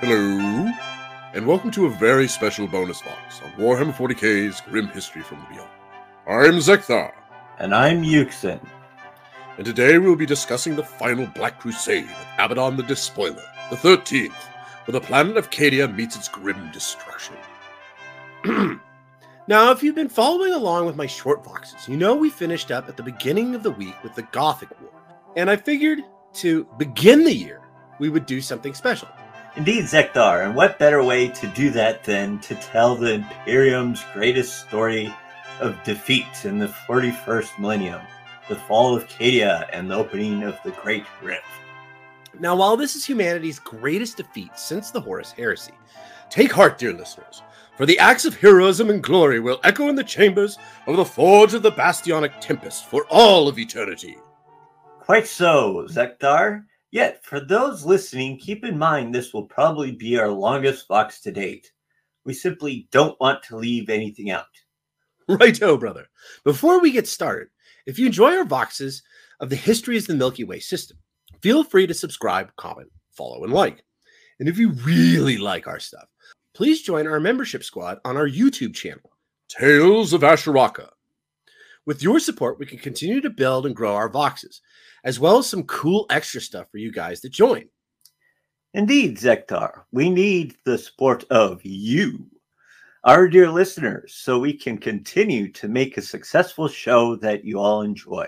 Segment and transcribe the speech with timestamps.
[0.00, 0.70] Hello,
[1.34, 5.54] and welcome to a very special bonus vox on Warhammer 40k's Grim History from the
[5.54, 5.70] Beyond.
[6.28, 7.12] I'm Zeckthar,
[7.58, 8.60] And I'm Yuksen.
[9.56, 14.30] and today we'll be discussing the final Black Crusade of Abaddon the Despoiler, the 13th,
[14.84, 17.34] where the planet of Cadia meets its grim destruction.
[19.48, 22.88] now, if you've been following along with my short voxes, you know we finished up
[22.88, 24.90] at the beginning of the week with the Gothic War.
[25.36, 26.00] And I figured
[26.34, 27.62] to begin the year,
[27.98, 29.08] we would do something special.
[29.58, 34.60] Indeed, Zeckthar, and what better way to do that than to tell the Imperium's greatest
[34.60, 35.12] story
[35.58, 38.00] of defeat in the 41st millennium,
[38.48, 41.42] the fall of Cadia and the opening of the Great Rift.
[42.38, 45.74] Now, while this is humanity's greatest defeat since the Horus Heresy,
[46.30, 47.42] take heart, dear listeners,
[47.76, 51.54] for the acts of heroism and glory will echo in the chambers of the Forge
[51.54, 54.18] of the Bastionic Tempest for all of eternity.
[55.00, 56.62] Quite so, Zeckthar.
[56.90, 61.32] Yet, for those listening, keep in mind this will probably be our longest vox to
[61.32, 61.70] date.
[62.24, 64.46] We simply don't want to leave anything out.
[65.28, 66.06] Righto, brother.
[66.44, 67.48] Before we get started,
[67.86, 69.02] if you enjoy our voxes
[69.40, 70.96] of the histories of the Milky Way system,
[71.42, 73.84] feel free to subscribe, comment, follow, and like.
[74.40, 76.06] And if you really like our stuff,
[76.54, 79.12] please join our membership squad on our YouTube channel.
[79.48, 80.88] Tales of Asheraka.
[81.88, 84.60] With your support, we can continue to build and grow our Voxes,
[85.04, 87.64] as well as some cool extra stuff for you guys to join.
[88.74, 92.26] Indeed, Zeckthar, we need the support of you,
[93.04, 97.80] our dear listeners, so we can continue to make a successful show that you all
[97.80, 98.26] enjoy.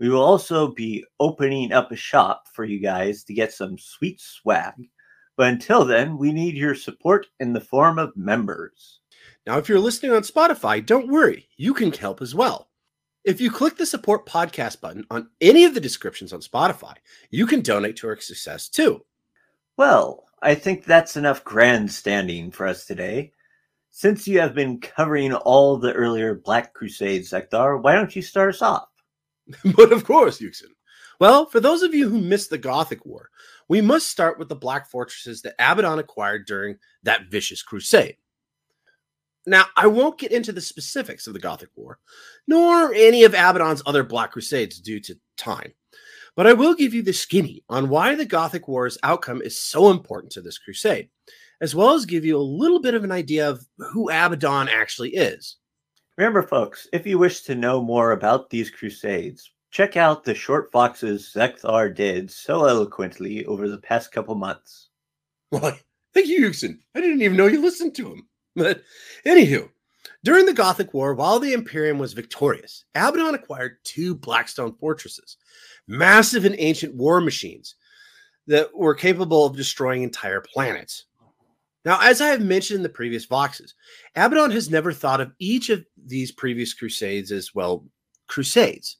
[0.00, 4.20] We will also be opening up a shop for you guys to get some sweet
[4.20, 4.74] swag.
[5.36, 8.98] But until then, we need your support in the form of members.
[9.46, 12.70] Now, if you're listening on Spotify, don't worry, you can help as well.
[13.24, 16.94] If you click the support podcast button on any of the descriptions on Spotify,
[17.30, 19.04] you can donate to our success too.
[19.76, 23.32] Well, I think that's enough grandstanding for us today.
[23.90, 28.54] Since you have been covering all the earlier Black Crusades, Zeckthar, why don't you start
[28.54, 28.88] us off?
[29.76, 30.72] but of course, Yuksen.
[31.20, 33.28] Well, for those of you who missed the Gothic War,
[33.68, 38.16] we must start with the Black fortresses that Abaddon acquired during that vicious crusade.
[39.46, 41.98] Now, I won't get into the specifics of the Gothic War,
[42.46, 45.72] nor any of Abaddon's other Black Crusades due to time,
[46.36, 49.90] but I will give you the skinny on why the Gothic War's outcome is so
[49.90, 51.08] important to this crusade,
[51.60, 55.10] as well as give you a little bit of an idea of who Abaddon actually
[55.10, 55.56] is.
[56.16, 60.70] Remember, folks, if you wish to know more about these crusades, check out the short
[60.70, 64.90] voxes Zeckthar did so eloquently over the past couple months.
[65.50, 65.80] Why,
[66.14, 66.78] thank you, Yuksen.
[66.94, 68.28] I didn't even know you listened to him.
[68.54, 68.82] But
[69.24, 69.70] anywho,
[70.24, 75.36] during the Gothic War, while the Imperium was victorious, Abaddon acquired two Blackstone fortresses,
[75.88, 77.74] massive and ancient war machines
[78.46, 81.06] that were capable of destroying entire planets.
[81.84, 83.72] Now, as I have mentioned in the previous voxes,
[84.14, 87.84] Abaddon has never thought of each of these previous crusades as, well,
[88.28, 88.98] crusades.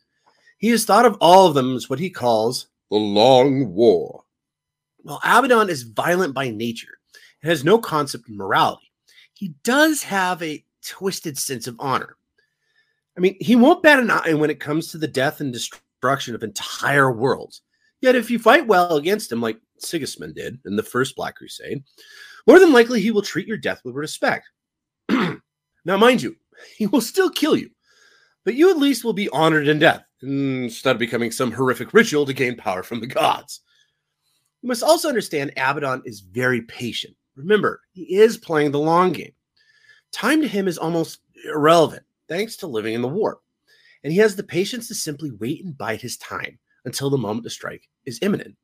[0.58, 4.24] He has thought of all of them as what he calls The Long War.
[4.98, 6.98] While Abaddon is violent by nature
[7.42, 8.91] and has no concept of morality,
[9.42, 12.16] he does have a twisted sense of honor.
[13.16, 16.36] I mean, he won't bat an eye when it comes to the death and destruction
[16.36, 17.62] of entire worlds.
[18.00, 21.82] Yet, if you fight well against him, like Sigismund did in the first Black Crusade,
[22.46, 24.48] more than likely he will treat your death with respect.
[25.10, 25.40] now,
[25.96, 26.36] mind you,
[26.76, 27.68] he will still kill you,
[28.44, 32.24] but you at least will be honored in death instead of becoming some horrific ritual
[32.26, 33.62] to gain power from the gods.
[34.62, 37.16] You must also understand Abaddon is very patient.
[37.34, 39.32] Remember, he is playing the long game.
[40.12, 43.40] Time to him is almost irrelevant, thanks to living in the war.
[44.04, 47.44] And he has the patience to simply wait and bide his time until the moment
[47.44, 48.56] to strike is imminent.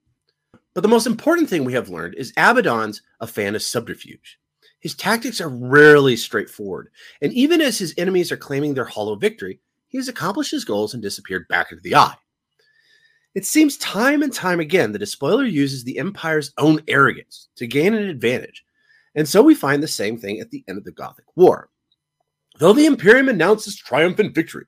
[0.74, 4.38] But the most important thing we have learned is Abaddon's a fan of subterfuge.
[4.80, 6.90] His tactics are rarely straightforward,
[7.20, 10.94] and even as his enemies are claiming their hollow victory, he has accomplished his goals
[10.94, 12.14] and disappeared back into the eye.
[13.34, 17.94] It seems time and time again the despoiler uses the Empire's own arrogance to gain
[17.94, 18.64] an advantage,
[19.14, 21.68] and so we find the same thing at the end of the Gothic War.
[22.58, 24.66] Though the Imperium announces triumphant victory,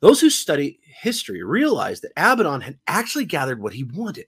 [0.00, 4.26] those who study history realize that Abaddon had actually gathered what he wanted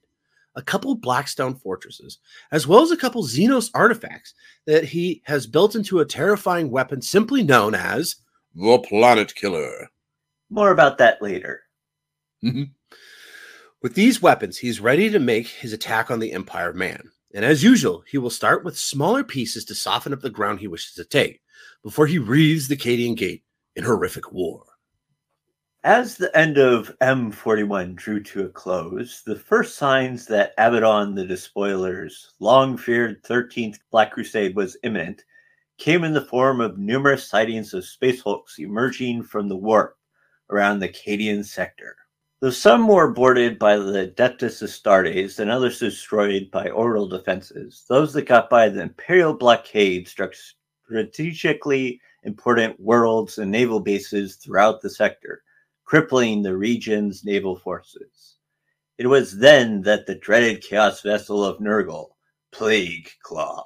[0.55, 2.19] a couple Blackstone fortresses,
[2.51, 4.33] as well as a couple Xenos artifacts
[4.65, 8.17] that he has built into a terrifying weapon simply known as
[8.55, 9.89] The Planet Killer.
[10.49, 11.63] More about that later.
[13.83, 17.11] With these weapons, he's ready to make his attack on the Empire of Man.
[17.33, 20.69] And as usual, he will start with smaller pieces to soften up the ground he
[20.69, 21.41] wishes to take
[21.83, 23.43] before he wreathes the Cadian Gate
[23.75, 24.63] in horrific war.
[25.83, 31.25] As the end of M41 drew to a close, the first signs that Abaddon the
[31.25, 35.25] Despoiler's long feared 13th Black Crusade was imminent
[35.77, 39.97] came in the form of numerous sightings of space hulks emerging from the warp
[40.49, 41.97] around the Cadian sector.
[42.43, 48.11] Though some were boarded by the Adeptus Astartes and others destroyed by orbital defenses, those
[48.11, 54.89] that got by the Imperial blockade struck strategically important worlds and naval bases throughout the
[54.89, 55.41] sector
[55.85, 58.35] crippling the region's naval forces.
[58.97, 62.09] It was then that the dreaded chaos vessel of Nurgle,
[62.51, 63.63] Plague Claw,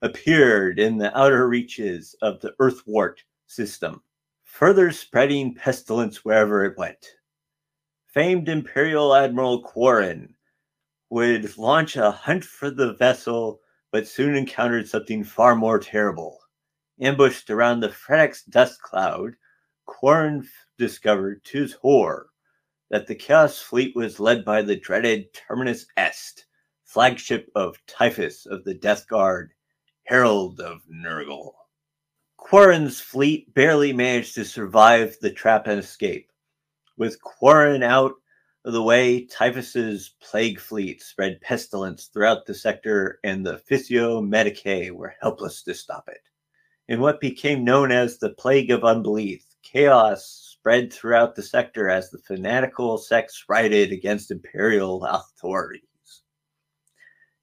[0.00, 3.16] appeared in the outer reaches of the Urthwart
[3.48, 4.00] system,
[4.44, 7.15] further spreading pestilence wherever it went.
[8.16, 10.34] Famed Imperial Admiral Quarren
[11.10, 13.60] would launch a hunt for the vessel,
[13.92, 16.38] but soon encountered something far more terrible.
[16.98, 19.34] Ambushed around the Fredex dust cloud,
[19.84, 20.48] Quarren
[20.78, 22.30] discovered to his horror
[22.88, 26.46] that the Chaos Fleet was led by the dreaded Terminus Est,
[26.84, 29.52] flagship of Typhus of the Death Guard,
[30.04, 31.52] Herald of Nurgle.
[32.38, 36.32] Quarren's fleet barely managed to survive the trap and escape.
[36.96, 38.14] With Quarren out
[38.64, 44.90] of the way, Typhus's plague fleet spread pestilence throughout the sector, and the Officio Medicae
[44.90, 46.22] were helpless to stop it.
[46.88, 52.10] In what became known as the Plague of Unbelief, chaos spread throughout the sector as
[52.10, 55.82] the fanatical sects rioted against imperial authorities.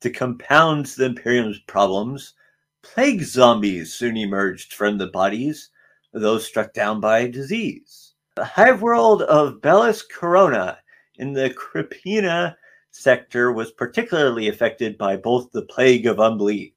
[0.01, 2.33] To compound the Imperium's problems,
[2.81, 5.69] plague zombies soon emerged from the bodies
[6.13, 8.02] of those struck down by disease.
[8.35, 10.80] The hive world of Belis Corona
[11.15, 12.56] in the Agripinaa
[12.91, 16.74] sector was particularly affected by both the plague of unbelief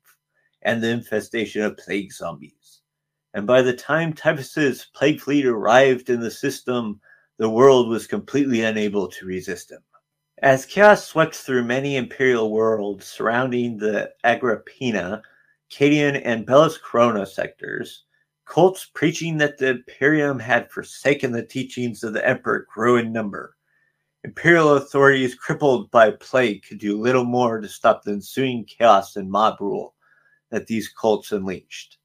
[0.63, 2.67] and the infestation of plague zombies
[3.37, 6.99] and by the time Typhus's plague fleet arrived in the system,
[7.37, 9.83] the world was completely unable to resist him.
[10.39, 15.21] As chaos swept through many imperial worlds surrounding the Agrippina,
[15.71, 18.06] Cadian, and Belis Corona sectors,
[18.47, 23.57] cults preaching that the Imperium had forsaken the teachings of the Emperor grew in number.
[24.25, 29.31] Imperial authorities, crippled by plague, could do little more to stop the ensuing chaos and
[29.31, 29.95] mob rule
[30.51, 31.99] that these cults unleashed.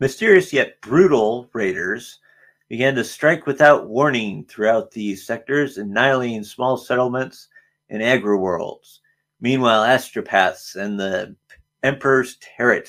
[0.00, 2.20] Mysterious yet brutal raiders
[2.68, 7.48] began to strike without warning throughout these sectors, annihilating small settlements
[7.90, 9.00] and agri-worlds.
[9.40, 11.34] Meanwhile, astropaths and the
[11.82, 12.82] Emperor's Tarot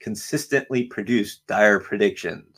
[0.00, 2.51] consistently produced dire predictions.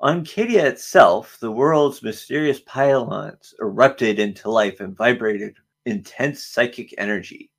[0.00, 5.56] On Cadia itself, the world's mysterious pylons erupted into life and vibrated
[5.86, 7.50] intense psychic energy.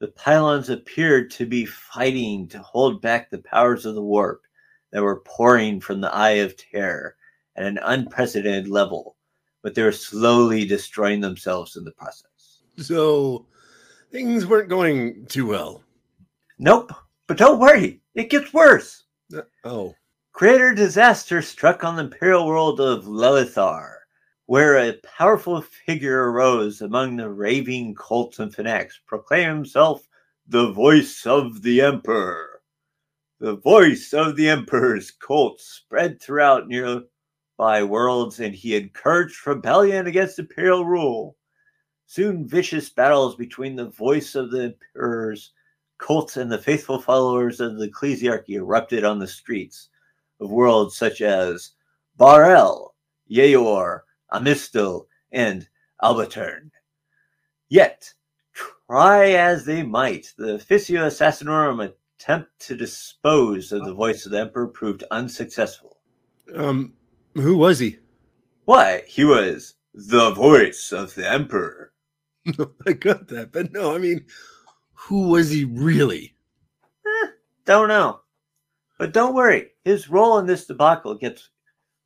[0.00, 4.42] The pylons appeared to be fighting to hold back the powers of the warp
[4.92, 7.16] that were pouring from the eye of terror
[7.56, 9.16] at an unprecedented level,
[9.62, 12.62] but they were slowly destroying themselves in the process.
[12.76, 13.46] So
[14.12, 15.82] things weren't going too well.
[16.58, 16.92] Nope,
[17.26, 19.04] but don't worry, it gets worse.
[19.36, 19.94] Uh, oh.
[20.38, 24.02] Greater disaster struck on the imperial world of Lelithar,
[24.46, 30.06] where a powerful figure arose among the raving cults and fanatics, proclaiming himself
[30.46, 32.62] the voice of the emperor.
[33.40, 40.38] The voice of the Emperor's cult spread throughout nearby worlds, and he encouraged rebellion against
[40.38, 41.36] imperial rule.
[42.06, 45.52] Soon, vicious battles between the voice of the Emperor's
[45.98, 49.88] cult and the faithful followers of the ecclesiarchy erupted on the streets
[50.40, 51.72] of worlds such as
[52.18, 52.94] Barel,
[53.30, 54.00] Yeor,
[54.32, 55.68] Amistel, and
[56.02, 56.70] Albatern.
[57.68, 58.12] Yet,
[58.88, 64.40] try as they might, the Officio Assassinorum attempt to dispose of the voice of the
[64.40, 65.98] emperor proved unsuccessful.
[66.54, 66.94] Um,
[67.34, 67.98] who was he?
[68.64, 71.92] Why, he was the voice of the emperor.
[72.86, 74.24] I got that, but no, I mean,
[74.94, 76.34] who was he really?
[77.06, 77.28] Eh,
[77.64, 78.20] don't know.
[78.98, 81.50] But don't worry, his role in this debacle gets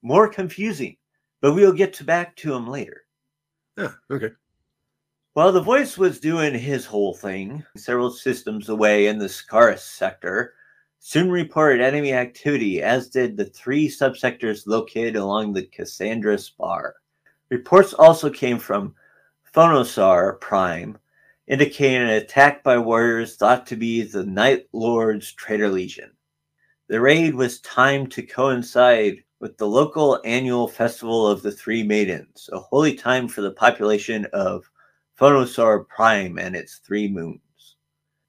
[0.03, 0.97] more confusing,
[1.41, 3.05] but we'll get to back to him later.
[3.79, 4.31] Yeah, okay.
[5.33, 10.53] While the voice was doing his whole thing, several systems away in the Scarus sector
[10.99, 16.97] soon reported enemy activity, as did the three subsectors located along the Cassandra Spar.
[17.49, 18.95] Reports also came from
[19.55, 20.99] Phonosar Prime,
[21.49, 26.13] indicating an attack by warriors thought to be the Night Lord's Traitor Legion.
[26.93, 32.51] The raid was timed to coincide with the local annual festival of the Three Maidens,
[32.53, 34.71] a holy time for the population of
[35.19, 37.77] Phonosar Prime and its three moons,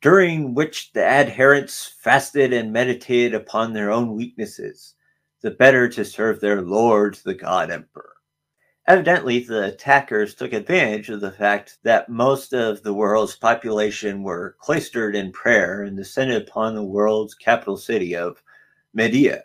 [0.01, 4.96] during which the adherents fasted and meditated upon their own weaknesses,
[5.41, 8.13] the better to serve their lord, the God Emperor.
[8.88, 14.55] Evidently, the attackers took advantage of the fact that most of the world's population were
[14.62, 18.41] cloistered in prayer and descended upon the world's capital city of
[18.93, 19.43] Medea,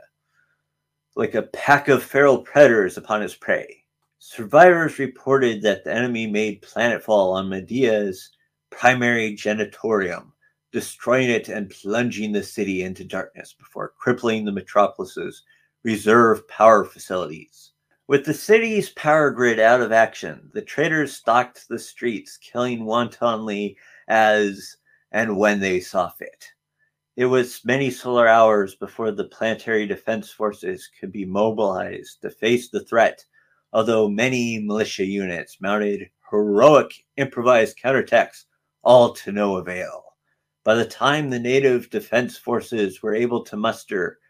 [1.17, 3.85] like a pack of feral predators upon its prey.
[4.19, 8.31] Survivors reported that the enemy made planetfall on Medea's
[8.71, 10.33] primary generatorium,
[10.73, 15.45] destroying it and plunging the city into darkness before crippling the metropolis's
[15.83, 17.73] reserve power facilities.
[18.07, 23.77] With the city's power grid out of action, the traitors stalked the streets, killing wantonly
[24.09, 24.77] as
[25.13, 26.53] and when they saw fit.
[27.19, 32.69] It was many solar hours before the planetary defense forces could be mobilized to face
[32.69, 33.25] the threat,
[33.73, 38.45] although many militia units mounted heroic improvised counterattacks,
[38.85, 40.15] all to no avail.
[40.63, 44.21] By the time the native defense forces were able to muster,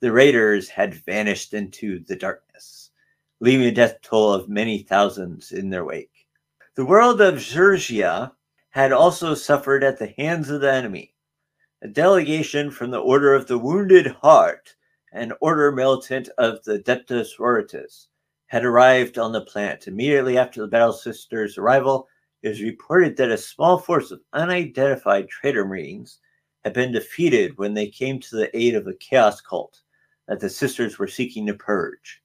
[0.00, 2.90] the raiders had vanished into the darkness
[3.38, 6.26] leaving a death toll of many thousands in their wake.
[6.74, 8.32] The world of Xurgia
[8.70, 11.14] had also suffered at the hands of the enemy.
[11.84, 14.76] A delegation from the Order of the Wounded Heart,
[15.12, 18.06] an order militant of the Adepta Sororitas,
[18.46, 19.88] had arrived on the planet.
[19.88, 22.06] Immediately after the Battle Sisters' arrival,
[22.40, 26.20] it was reported that a small force of unidentified traitor marines
[26.62, 29.80] had been defeated when they came to the aid of a chaos cult
[30.28, 32.22] that the sisters were seeking to purge.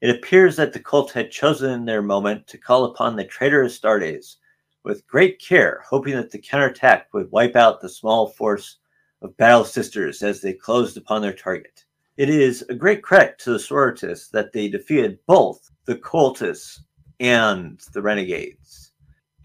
[0.00, 4.38] It appears that the cult had chosen their moment to call upon the traitor Astartes
[4.84, 8.76] with great care, hoping that the counterattack would wipe out the small force
[9.22, 11.84] of battle sisters as they closed upon their target.
[12.16, 16.80] It is a great credit to the Sororitas that they defeated both the cultists
[17.18, 18.92] and the renegades,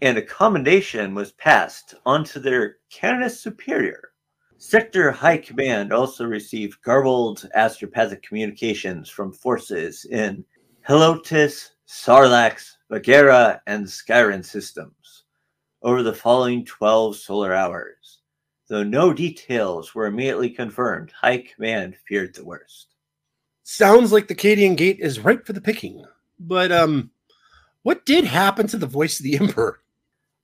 [0.02, 4.10] and a commendation was passed on to their Canoness Superior.
[4.58, 10.44] Sector High Command also received garbled astropathic communications from forces in
[10.86, 14.99] Helotis, Sarlax, Bagheera, and Skyran systems
[15.82, 18.18] over the following 12 solar hours.
[18.68, 22.94] Though no details were immediately confirmed, High Command feared the worst.
[23.64, 26.04] Sounds like the Cadian Gate is ripe for the picking.
[26.38, 27.10] But um
[27.82, 29.80] what did happen to the voice of the Emperor?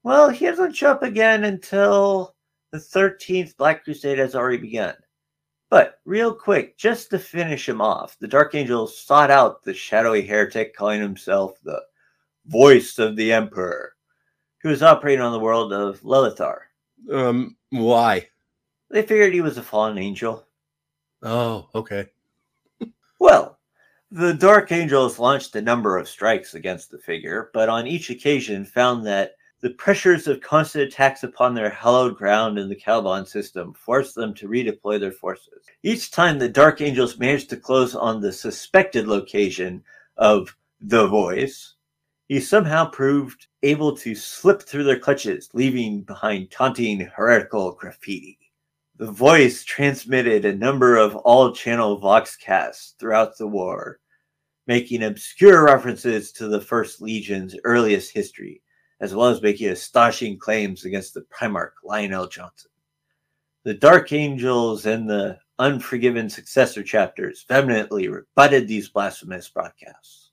[0.03, 2.35] Well, he doesn't show up again until
[2.71, 4.95] the 13th Black Crusade has already begun.
[5.69, 10.21] But real quick, just to finish him off, the Dark Angel sought out the shadowy
[10.21, 11.81] heretic calling himself the
[12.45, 13.96] voice of the Emperor,
[14.67, 16.63] who was operating on the world of Lelithar.
[17.09, 18.27] Um, why?
[18.89, 20.45] They figured he was a fallen angel.
[21.23, 22.07] Oh, okay.
[23.17, 23.59] well,
[24.11, 28.65] the Dark Angels launched a number of strikes against the figure, but on each occasion
[28.65, 33.73] found that the pressures of constant attacks upon their hallowed ground in the Caliban system
[33.73, 35.65] forced them to redeploy their forces.
[35.81, 39.81] Each time the Dark Angels managed to close on the suspected location
[40.17, 41.75] of the voice,
[42.27, 48.37] he somehow proved able to slip through their clutches, leaving behind taunting heretical graffiti.
[48.97, 53.99] The voice transmitted a number of all channel voxcasts throughout the war,
[54.65, 58.61] making obscure references to the First Legion's earliest history
[58.99, 62.67] as well as making astonishing claims against the Primarch Lion El'Jonson.
[63.63, 70.26] The Dark Angels and the Unforgiven successor chapters vehemently rebutted these blasphemous broadcasts.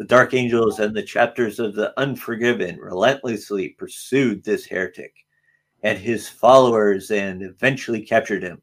[0.00, 5.14] The Dark Angels and the chapters of the Unforgiven relentlessly pursued this heretic
[5.82, 8.62] and his followers and eventually captured him.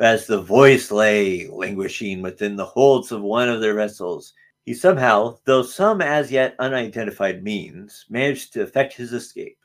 [0.00, 4.32] As the voice lay languishing within the holds of one of their vessels,
[4.64, 9.58] he somehow, though some as yet unidentified means, managed to effect his escape.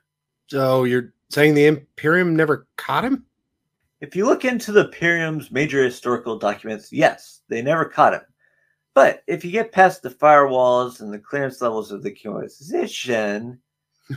[0.48, 3.26] So you're saying the Imperium never caught him?
[4.02, 8.22] If you look into the Imperium's major historical documents, yes, they never caught him.
[8.96, 13.60] But if you get past the firewalls and the clearance levels of the Inquisition,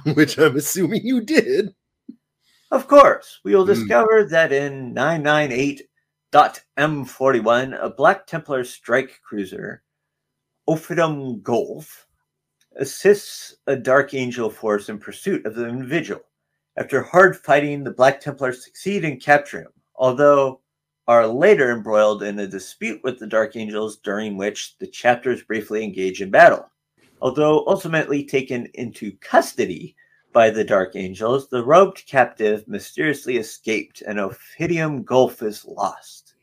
[0.14, 1.74] which I'm assuming you did,
[2.72, 3.74] of course, we will mm.
[3.74, 9.82] discover that in 998.m41, a Black Templar strike cruiser
[10.66, 12.08] Ophidium Gulf
[12.76, 16.22] assists a Dark Angel force in pursuit of the individual.
[16.78, 20.61] After hard fighting, the Black Templars succeed in capturing him, although
[21.08, 25.82] are later embroiled in a dispute with the Dark Angels during which the chapters briefly
[25.82, 26.70] engage in battle.
[27.20, 29.96] Although ultimately taken into custody
[30.32, 36.34] by the Dark Angels, the robed captive mysteriously escaped and Ophidium Gulf is lost.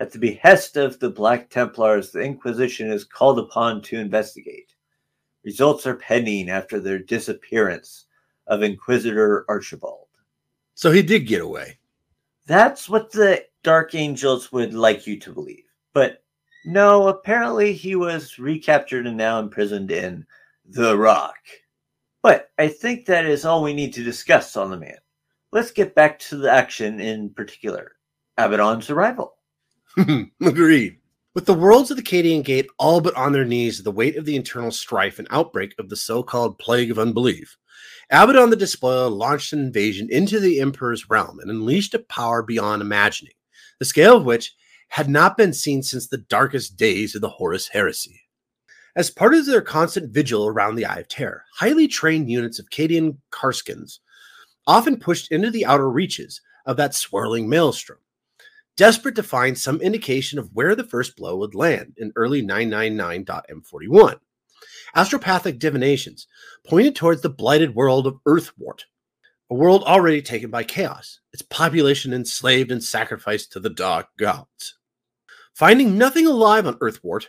[0.00, 4.74] At the behest of the Black Templars, the Inquisition is called upon to investigate.
[5.44, 8.06] Results are pending after their disappearance
[8.46, 10.08] of Inquisitor Archibald.
[10.74, 11.78] So he did get away.
[12.46, 15.64] That's what the Dark Angels would like you to believe.
[15.92, 16.22] But
[16.64, 20.26] No, apparently he was recaptured and now imprisoned in
[20.64, 21.36] The Rock.
[22.22, 24.98] But I think that is all we need to discuss on the man.
[25.50, 27.92] Let's get back to the action in particular
[28.38, 29.34] Abaddon's arrival.
[30.40, 30.98] Agreed.
[31.34, 34.24] With the worlds of the Cadian Gate all but on their knees the weight of
[34.24, 37.56] the internal strife and outbreak of the so called Plague of Unbelief,
[38.10, 42.82] Abaddon the Despoiler launched an invasion into the Emperor's realm and unleashed a power beyond
[42.82, 43.32] imagining,
[43.82, 44.54] the scale of which
[44.90, 48.20] had not been seen since the darkest days of the Horus Heresy.
[48.94, 52.70] As part of their constant vigil around the Eye of Terror, highly trained units of
[52.70, 53.98] Cadian Kasrkins
[54.68, 57.98] often pushed into the outer reaches of that swirling maelstrom,
[58.76, 64.20] desperate to find some indication of where the first blow would land in early 999.m41.
[64.94, 66.28] Astropathic divinations
[66.64, 68.84] pointed towards the blighted world of Urthwart,
[69.52, 74.78] a world already taken by chaos, its population enslaved and sacrificed to the dark gods.
[75.52, 77.26] Finding nothing alive on Urthwart,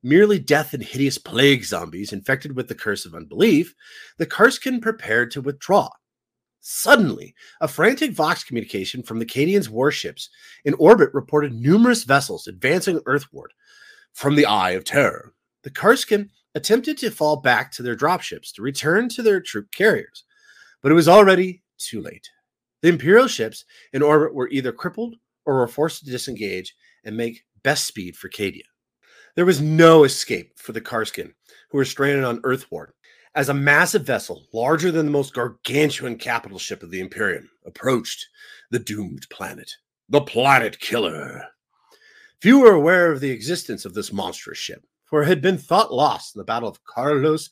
[0.00, 3.74] merely death and hideous plague zombies infected with the curse of unbelief,
[4.16, 5.88] the Kasrkin prepared to withdraw.
[6.60, 10.30] Suddenly, a frantic Vox communication from the Cadians' warships
[10.64, 13.50] in orbit reported numerous vessels advancing Earthward
[14.12, 15.34] from the Eye of Terror.
[15.64, 20.22] The Kasrkin attempted to fall back to their dropships to return to their troop carriers,
[20.86, 22.30] but it was already too late.
[22.80, 27.44] The Imperial ships in orbit were either crippled or were forced to disengage and make
[27.64, 28.62] best speed for Cadia.
[29.34, 31.32] There was no escape for the Kasrkin,
[31.70, 32.90] who were stranded on Urthwart,
[33.34, 38.24] as a massive vessel, larger than the most gargantuan capital ship of the Imperium, approached
[38.70, 39.72] the doomed planet.
[40.08, 41.46] The Planet Killer.
[42.40, 45.92] Few were aware of the existence of this monstrous ship, for it had been thought
[45.92, 47.50] lost in the Battle of Kharlos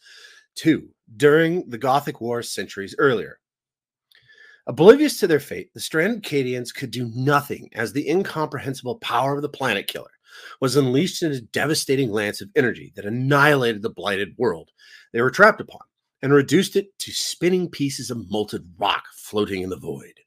[0.65, 3.39] II during the Gothic War centuries earlier.
[4.67, 9.43] Oblivious to their fate, the stranded Cadians could do nothing as the incomprehensible power of
[9.43, 10.11] the planet killer
[10.61, 14.71] was unleashed in a devastating lance of energy that annihilated the blighted world
[15.13, 15.83] they were trapped upon
[16.23, 20.21] and reduced it to spinning pieces of molten rock floating in the void.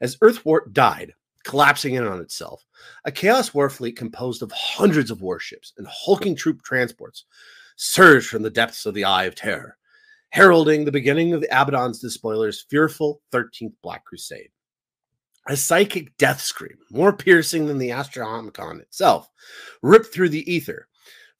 [0.00, 2.64] As Urthwart died, collapsing in on itself,
[3.04, 7.24] a Chaos war fleet composed of hundreds of warships and hulking troop transports
[7.76, 9.76] surged from the depths of the Eye of Terror
[10.32, 14.48] heralding the beginning of the Abaddon's Despoiler's fearful 13th Black Crusade.
[15.46, 19.28] A psychic death scream, more piercing than the Astronomicon itself,
[19.82, 20.88] ripped through the ether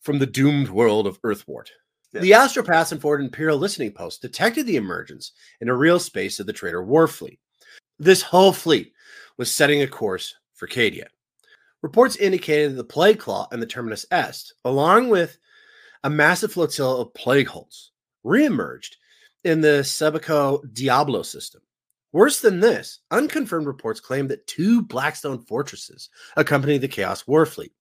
[0.00, 1.68] from the doomed world of Urthwart.
[2.12, 2.20] Yeah.
[2.20, 6.46] The Astropaths and Ford Imperial listening post detected the emergence in a real space of
[6.46, 7.38] the Traitor War fleet.
[7.98, 8.92] This whole fleet
[9.38, 11.06] was setting a course for Cadia.
[11.80, 15.38] Reports indicated that the Plague Claw and the Terminus Est, along with
[16.04, 17.90] a massive flotilla of plague hulks,
[18.24, 18.96] reemerged
[19.44, 21.62] in the Subiaco Diablo system.
[22.12, 27.72] Worse than this, unconfirmed reports claim that two Blackstone fortresses accompany the Chaos Warfleet.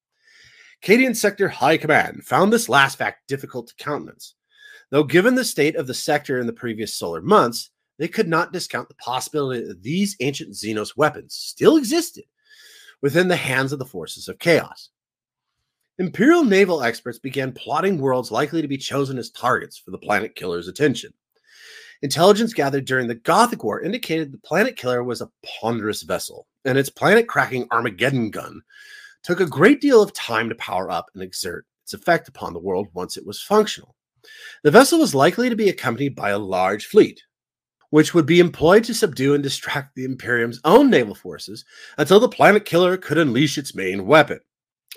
[0.82, 4.36] Cadian Sector High Command found this last fact difficult to countenance.
[4.90, 8.52] Though given the state of the sector in the previous solar months, they could not
[8.52, 12.24] discount the possibility that these ancient Xenos weapons still existed
[13.02, 14.90] within the hands of the forces of chaos.
[16.00, 20.36] Imperial naval experts began plotting worlds likely to be chosen as targets for the planet
[20.36, 21.14] killer's attention.
[22.02, 26.78] Intelligence gathered during the Gothic War indicated the planet killer was a ponderous vessel, and
[26.78, 28.62] its planet cracking Armageddon gun
[29.22, 32.60] took a great deal of time to power up and exert its effect upon the
[32.60, 33.96] world once it was functional.
[34.64, 37.22] The vessel was likely to be accompanied by a large fleet,
[37.90, 41.66] which would be employed to subdue and distract the Imperium's own naval forces
[41.98, 44.40] until the planet killer could unleash its main weapon.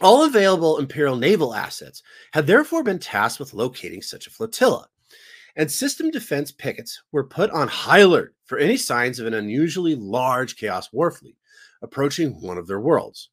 [0.00, 2.02] All available Imperial naval assets
[2.32, 4.88] had therefore been tasked with locating such a flotilla,
[5.56, 9.94] and system defense pickets were put on high alert for any signs of an unusually
[9.94, 11.36] large Chaos Warfleet
[11.80, 13.30] approaching one of their worlds.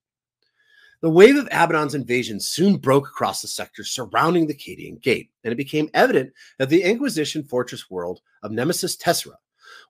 [1.02, 5.52] The wave of Abaddon's invasion soon broke across the sector surrounding the Cadian Gate, and
[5.52, 9.38] it became evident that the Inquisition fortress world of Nemesis Tessera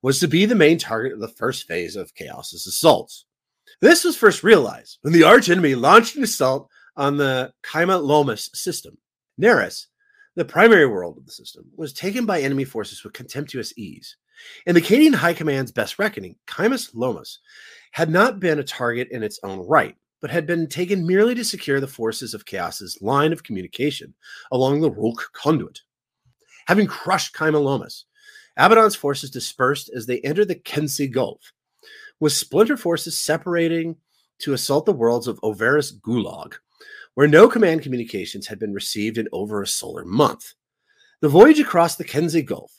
[0.02, 3.26] was to be the main target of the first phase of Chaos's assaults.
[3.82, 8.96] This was first realized when the archenemy launched an assault on the Kaima Lomas system.
[9.42, 9.88] Neris,
[10.36, 14.18] the primary world of the system, was taken by enemy forces with contemptuous ease.
[14.68, 17.40] In the Cadian High Command's best reckoning, Kaimas Lomas
[17.92, 21.44] had not been a target in its own right, but had been taken merely to
[21.44, 24.14] secure the forces of Chaos's line of communication
[24.52, 25.82] along the Rulk conduit.
[26.68, 28.06] Having crushed Kaima Lomas,
[28.58, 31.52] Abaddon's forces dispersed as they entered the Kensi Gulf,
[32.22, 33.98] with splinter forces separating
[34.40, 36.54] to assault the worlds of Overis Gulag,
[37.16, 40.54] where no command communications had been received in over a solar month.
[41.20, 42.72] The voyage across the Kenzi Gulf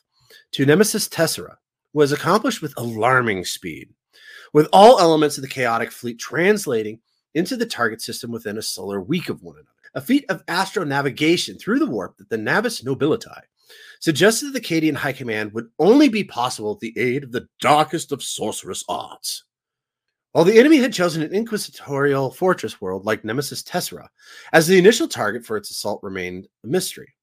[0.52, 1.56] to Nemesis Tessera
[1.92, 3.90] was accomplished with alarming speed,
[4.54, 7.00] with all elements of the chaotic fleet translating
[7.34, 9.68] into the target system within a solar week of one another.
[9.94, 13.42] a feat of astronavigation through the warp that the Navis Nobilitae
[14.00, 17.48] suggested that the Cadian High Command would only be possible with the aid of the
[17.60, 19.44] darkest of sorcerous arts.
[20.32, 24.08] While the enemy had chosen an inquisitorial fortress world like Nemesis Tessera
[24.52, 27.14] as the initial target for its assault remained a mystery.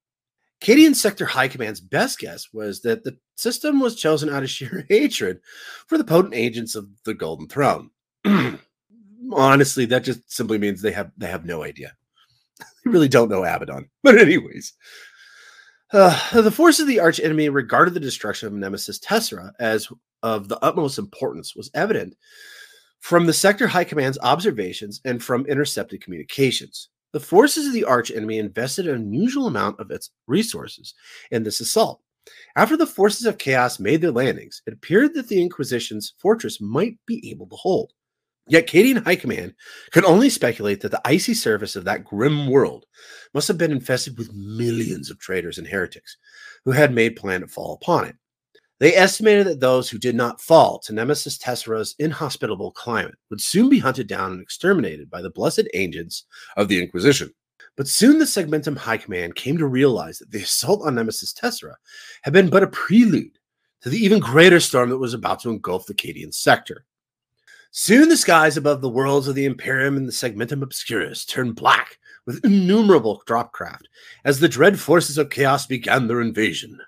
[0.61, 4.85] Cadian Sector High Command's best guess was that the system was chosen out of sheer
[4.89, 5.39] hatred
[5.87, 7.89] for the potent agents of the Golden Throne.
[9.31, 11.95] Honestly, that just simply means they have they have no idea.
[12.59, 13.89] they really don't know Abaddon.
[14.03, 14.73] But anyways,
[15.91, 19.87] uh, the force of the arch enemy regarded the destruction of Nemesis Tessera as
[20.21, 22.15] of the utmost importance was evident
[22.99, 26.89] from the Sector High Command's observations and from intercepted communications.
[27.11, 30.93] The forces of the arch enemy invested an unusual amount of its resources
[31.31, 32.01] in this assault.
[32.55, 36.97] After the forces of chaos made their landings, it appeared that the Inquisition's fortress might
[37.07, 37.93] be able to hold.
[38.49, 39.53] Yet Cadian High Command
[39.91, 42.85] could only speculate that the icy surface of that grim world
[43.33, 46.17] must have been infested with millions of traitors and heretics
[46.65, 48.15] who had made plan to fall upon it.
[48.79, 53.69] They estimated that those who did not fall to Nemesis Tessera's inhospitable climate would soon
[53.69, 56.25] be hunted down and exterminated by the blessed agents
[56.57, 57.31] of the Inquisition.
[57.75, 61.75] But soon the Segmentum High Command came to realize that the assault on Nemesis Tessera
[62.23, 63.37] had been but a prelude
[63.81, 66.85] to the even greater storm that was about to engulf the Cadian sector.
[67.71, 71.99] Soon the skies above the worlds of the Imperium and the Segmentum Obscurus turned black
[72.25, 73.83] with innumerable dropcraft
[74.25, 76.79] as the dread forces of chaos began their invasion.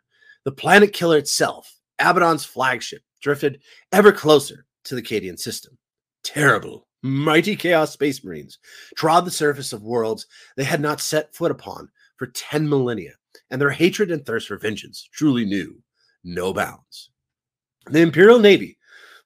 [0.43, 5.77] The planet killer itself, Abaddon's flagship drifted ever closer to the Cadian system.
[6.23, 8.57] Terrible, mighty Chaos Space Marines
[8.95, 10.25] trod the surface of worlds
[10.57, 13.13] they had not set foot upon for 10 millennia,
[13.51, 15.79] and their hatred and thirst for vengeance truly knew
[16.23, 17.11] no bounds.
[17.85, 18.77] The Imperial Navy,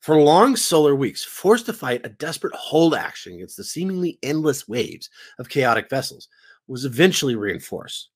[0.06, 4.68] for long solar weeks, forced to fight a desperate hold action against the seemingly endless
[4.68, 6.28] waves of chaotic vessels,
[6.68, 8.10] was eventually reinforced.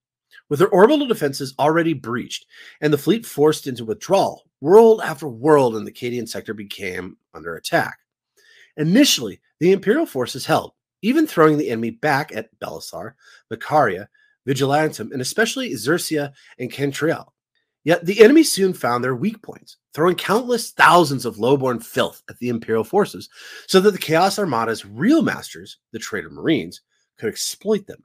[0.49, 2.45] With their orbital defenses already breached
[2.81, 7.55] and the fleet forced into withdrawal, world after world in the Cadian sector became under
[7.55, 7.97] attack.
[8.77, 13.13] Initially, the Imperial forces held, even throwing the enemy back at Belisar,
[13.51, 14.05] Macaria,
[14.47, 17.29] Vigilantum, and especially Xerxia and Kentriel.
[17.83, 22.37] Yet the enemy soon found their weak points, throwing countless thousands of lowborn filth at
[22.39, 23.29] the Imperial forces
[23.67, 26.81] so that the Chaos Armada's real masters, the traitor Marines,
[27.17, 28.03] could exploit them.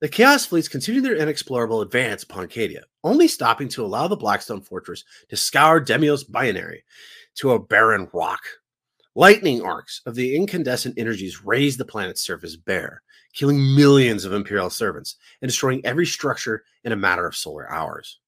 [0.00, 4.60] The Chaos fleets continued their inexplorable advance upon Cadia, only stopping to allow the Blackstone
[4.60, 6.84] fortress to scour Demios binary
[7.36, 8.42] to a barren rock.
[9.14, 14.70] Lightning arcs of the incandescent energies raised the planet's surface bare, killing millions of Imperial
[14.70, 18.18] servants and destroying every structure in a matter of solar hours.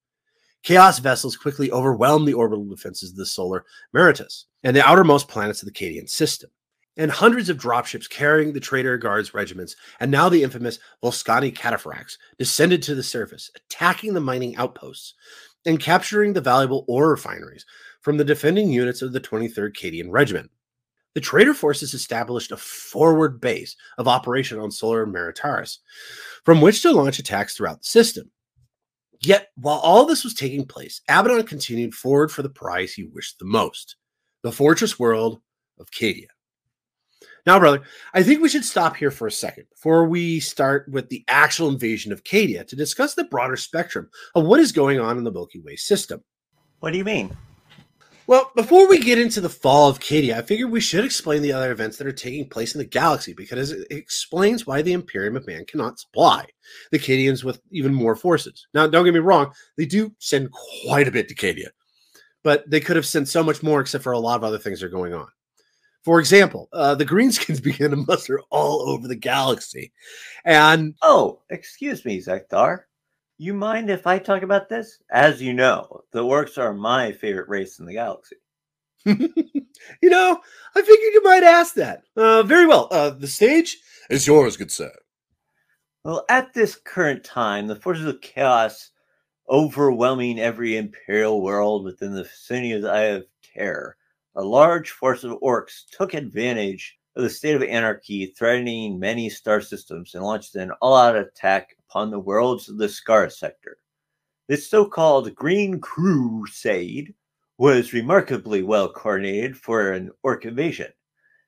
[0.66, 5.62] Chaos vessels quickly overwhelmed the orbital defenses of the solar Meritus and the outermost planets
[5.62, 6.50] of the Cadian system
[6.96, 12.18] and hundreds of dropships carrying the traitor guards regiments, and now the infamous Volscani cataphracts
[12.36, 15.14] descended to the surface, attacking the mining outposts
[15.66, 17.64] and capturing the valuable ore refineries
[18.00, 20.50] from the defending units of the 23rd Cadian Regiment.
[21.14, 25.78] The traitor forces established a forward base of operation on Solar Maritaris,
[26.44, 28.32] from which to launch attacks throughout the system.
[29.20, 33.38] Yet, while all this was taking place, Abaddon continued forward for the prize he wished
[33.38, 33.96] the most
[34.42, 35.40] the fortress world
[35.80, 36.28] of Cadia.
[37.46, 37.82] Now, brother,
[38.14, 41.68] I think we should stop here for a second before we start with the actual
[41.68, 45.32] invasion of Cadia to discuss the broader spectrum of what is going on in the
[45.32, 46.22] Milky Way system.
[46.80, 47.36] What do you mean?
[48.28, 51.52] Well, before we get into the fall of Cadia, I figured we should explain the
[51.52, 55.36] other events that are taking place in the galaxy because it explains why the Imperium
[55.36, 56.44] of Man cannot supply
[56.90, 58.66] the Cadians with even more forces.
[58.74, 61.68] Now, don't get me wrong, they do send quite a bit to Cadia,
[62.42, 64.80] but they could have sent so much more except for a lot of other things
[64.80, 65.28] that are going on.
[66.02, 69.92] For example, uh, the Greenskins began to muster all over the galaxy.
[70.44, 72.80] And oh, excuse me, Zeckthar.
[73.38, 74.98] You mind if I talk about this?
[75.10, 78.36] As you know, the orcs are my favorite race in the galaxy.
[79.04, 80.40] you know,
[80.74, 82.02] I figured you might ask that.
[82.16, 82.88] Uh, very well.
[82.90, 83.78] Uh, the stage
[84.10, 84.92] is yours, good sir.
[86.04, 88.90] Well, at this current time, the forces of chaos
[89.48, 93.96] overwhelming every imperial world within the vicinity of the Eye of Terror
[94.36, 99.62] a large force of orcs took advantage of the state of anarchy threatening many star
[99.62, 103.78] systems and launched an all out attack upon the worlds of the Scar sector.
[104.48, 107.14] This so called Green Crusade
[107.58, 110.92] was remarkably well coordinated for an orc invasion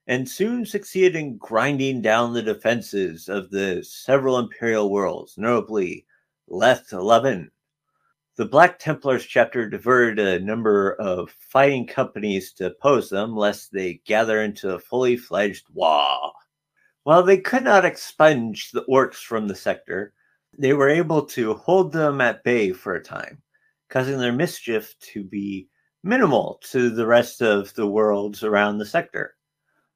[0.07, 6.07] and soon succeeded in grinding down the defenses of the several imperial worlds, notably
[6.49, 7.51] Leth 11,
[8.37, 14.01] the Black Templars chapter diverted a number of fighting companies to oppose them, lest they
[14.07, 16.33] gather into a fully fledged war.
[17.03, 20.15] While they could not expunge the orcs from the sector,
[20.59, 23.41] they were able to hold them at bay for a time,
[23.89, 25.69] causing their mischief to be
[26.03, 29.37] minimal to the rest of the worlds around the sector.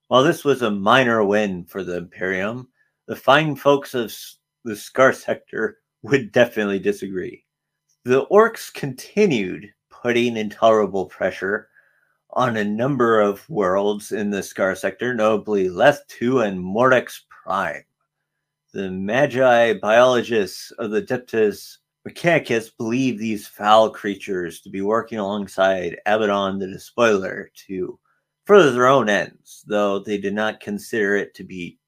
[0.09, 2.69] While this was a minor win for the Imperium,
[3.09, 4.15] the fine folks of
[4.65, 7.45] the Scar sector would definitely disagree.
[8.05, 11.69] The orcs continued putting intolerable pressure
[12.31, 17.85] on a number of worlds in the Scar sector, notably Leth 2 and Mordex Prime.
[18.73, 21.77] The magi biologists of the Adeptus
[22.09, 27.99] Mechanicus believe these foul creatures to be working alongside Abaddon the Despoiler to
[28.47, 31.79] further their own ends, though they did not consider it to be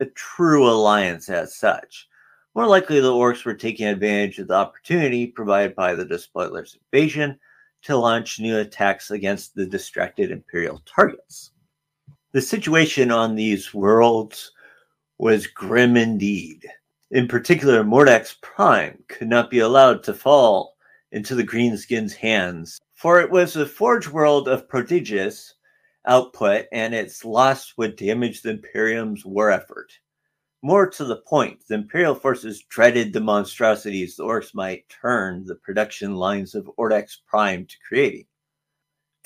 [0.00, 2.06] a true alliance as such.
[2.54, 7.40] More likely, the orcs were taking advantage of the opportunity provided by the Despoiler's invasion
[7.84, 11.52] to launch new attacks against the distracted Imperial targets.
[12.32, 14.52] The situation on these worlds
[15.18, 16.66] was grim indeed.
[17.10, 20.76] In particular, Mordex Prime could not be allowed to fall
[21.12, 25.54] into the Greenskins' hands, for it was a forge world of prodigious
[26.06, 29.92] output, and its loss would damage the Imperium's war effort.
[30.62, 35.54] More to the point, the Imperial forces dreaded the monstrosities the Orcs might turn the
[35.54, 38.26] production lines of Mordex Prime to creating.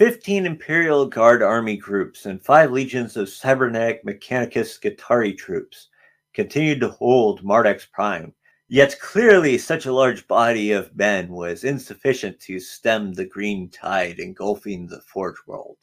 [0.00, 5.88] Fifteen Imperial Guard army groups and five legions of cybernetic Mechanicus Skitarii troops
[6.32, 8.32] continued to hold Mordex Prime,
[8.66, 14.18] yet clearly such a large body of men was insufficient to stem the green tide
[14.18, 15.76] engulfing the Forge world.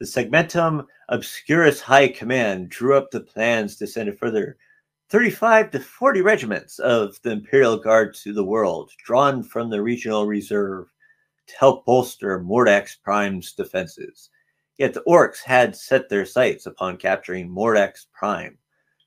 [0.00, 4.56] The Segmentum Obscurus High Command drew up the plans to send a further
[5.10, 10.26] 35 to 40 regiments of the Imperial Guard to the world, drawn from the regional
[10.26, 10.90] reserve
[11.46, 14.30] to help bolster Mordax Prime's defenses.
[14.78, 18.58] Yet the Orcs had set their sights upon capturing Mordax Prime,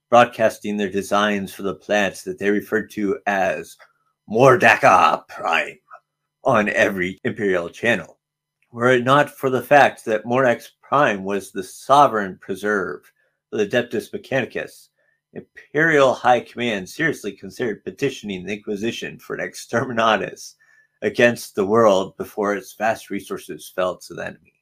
[0.10, 3.78] broadcasting their designs for the plants that they referred to as
[4.30, 5.80] Mordaka Prime
[6.44, 8.20] on every Imperial channel.
[8.72, 13.02] Were it not for the fact that Mordax Prime was the sovereign preserve
[13.52, 14.90] of the Adeptus Mechanicus.
[15.34, 20.56] Imperial High Command seriously considered petitioning the Inquisition for an exterminatus
[21.02, 24.54] against the world before its vast resources fell to the enemy.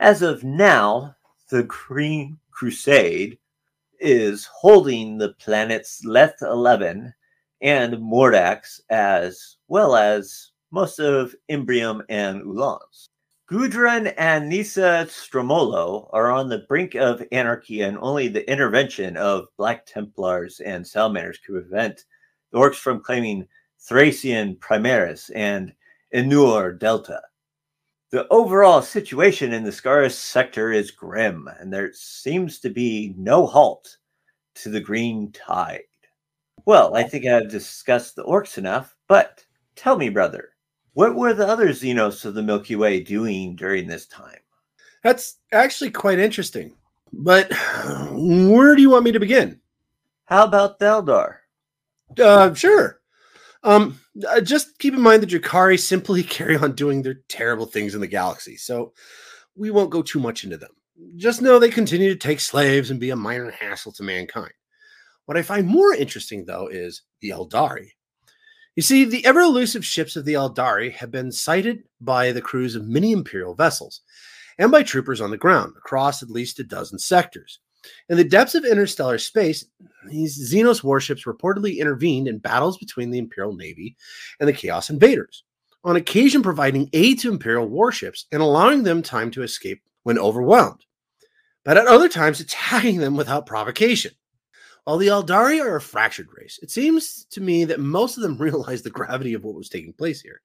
[0.00, 1.14] As of now,
[1.50, 3.38] the Green Crusade
[4.00, 7.12] is holding the planets Leth 11
[7.60, 13.08] and Mordax as well as most of Imbrium and Ulans.
[13.50, 19.48] Gudrun and Nisa Stromolo are on the brink of anarchy, and only the intervention of
[19.56, 22.04] Black Templars and Salamanders could prevent
[22.52, 23.48] the orcs from claiming
[23.80, 25.74] Thracian Primaris and
[26.14, 27.22] Enur Delta.
[28.10, 33.46] The overall situation in the Scarus sector is grim, and there seems to be no
[33.46, 33.96] halt
[34.56, 35.82] to the green tide.
[36.66, 39.44] Well, I think I've discussed the orcs enough, but
[39.76, 40.50] tell me, brother,
[40.94, 44.40] what were the other Xenos of the Milky Way doing during this time?
[45.02, 46.74] That's actually quite interesting.
[47.12, 47.52] But
[48.12, 49.60] where do you want me to begin?
[50.26, 51.36] How about Theldar?
[52.18, 52.99] Uh, sure.
[53.62, 57.94] Um, uh, just keep in mind that Drukhari simply carry on doing their terrible things
[57.94, 58.92] in the galaxy, so
[59.54, 60.70] we won't go too much into them.
[61.16, 64.52] Just know they continue to take slaves and be a minor hassle to mankind.
[65.26, 67.90] What I find more interesting, though, is the Aeldari.
[68.76, 72.76] You see, the ever elusive ships of the Aeldari have been sighted by the crews
[72.76, 74.00] of many Imperial vessels
[74.58, 77.60] and by troopers on the ground across at least a dozen sectors.
[78.08, 79.64] In the depths of interstellar space,
[80.08, 83.96] these Xenos warships reportedly intervened in battles between the Imperial Navy
[84.38, 85.44] and the Chaos Invaders,
[85.84, 90.84] on occasion providing aid to Imperial warships and allowing them time to escape when overwhelmed,
[91.64, 94.12] but at other times attacking them without provocation.
[94.84, 98.38] While the Aeldari are a fractured race, it seems to me that most of them
[98.38, 100.40] realized the gravity of what was taking place here.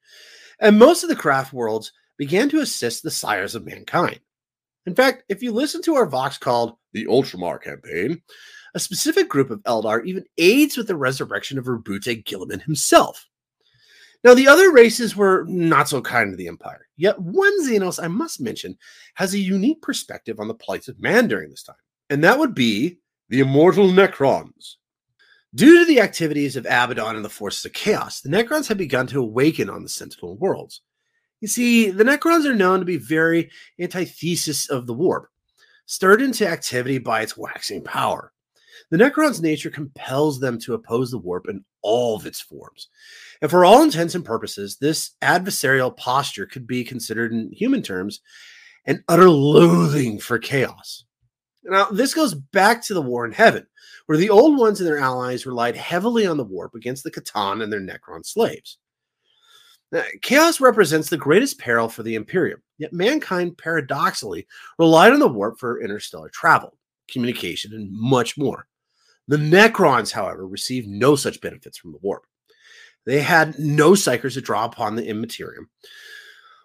[0.60, 4.19] And most of the craft worlds began to assist the sires of mankind.
[4.86, 8.21] In fact, if you listen to our Vox called The Ultramar Campaign,
[8.76, 13.28] a specific group of Eldar even aids with the resurrection of Roboute Guilliman himself.
[14.24, 18.08] Now, the other races were not so kind to the Empire, yet one Xenos I
[18.08, 18.78] must mention
[19.15, 21.76] has a unique perspective on the plights of man during this time,
[22.10, 22.98] and that would be
[23.30, 24.76] the immortal Necrons.
[25.54, 29.08] Due to the activities of Abaddon and the forces of chaos, the Necrons have begun
[29.08, 30.82] to awaken on the Sentinel worlds.
[31.45, 35.27] You see, the Necrons are known to be very antithesis of the warp,
[35.86, 38.34] stirred into activity by its waxing power.
[38.89, 42.88] The Necron's nature compels them to oppose the warp in all of its forms.
[43.43, 48.21] And for all intents and purposes, this adversarial posture could be considered in human terms
[48.88, 51.05] an utter loathing for chaos.
[51.63, 53.67] Now, this goes back to the war in heaven,
[54.08, 57.62] where the old ones and their allies relied heavily on the warp against the C'tan
[57.62, 58.79] and their Necron slaves.
[59.91, 64.48] Now, chaos represents the greatest peril for the Imperium, yet mankind paradoxically
[64.80, 66.78] relied on the warp for interstellar travel,
[67.10, 68.67] communication, and much more.
[69.28, 72.26] The Necrons, however, received no such benefits from the warp.
[73.06, 75.69] They had no psykers to draw upon the Immaterium,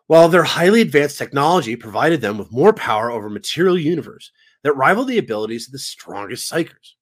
[0.07, 4.33] while their highly advanced technology provided them with more power over material universe
[4.65, 6.95] that rivaled the abilities of the strongest psykers.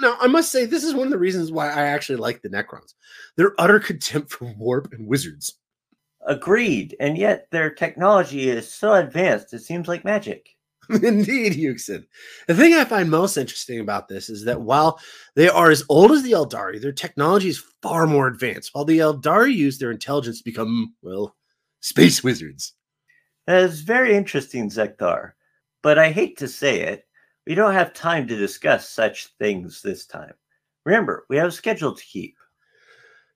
[0.00, 2.48] Now, I must say, this is one of the reasons why I actually like the
[2.48, 2.94] Necrons.
[3.36, 5.54] Their utter contempt for warp and wizards.
[6.26, 6.96] Agreed.
[7.00, 10.50] And yet their technology is so advanced, it seems like magic.
[10.90, 12.06] Indeed, Yuksen.
[12.46, 14.98] The thing I find most interesting about this is that while
[15.36, 18.98] they are as old as the Eldari, their technology is far more advanced, while the
[18.98, 21.36] Eldari use their intelligence to become, well,
[21.80, 22.72] space wizards.
[23.46, 25.32] That is very interesting, Zeckthar.
[25.82, 27.04] But I hate to say it,
[27.48, 30.34] we don't have time to discuss such things this time.
[30.84, 32.36] Remember, we have a schedule to keep.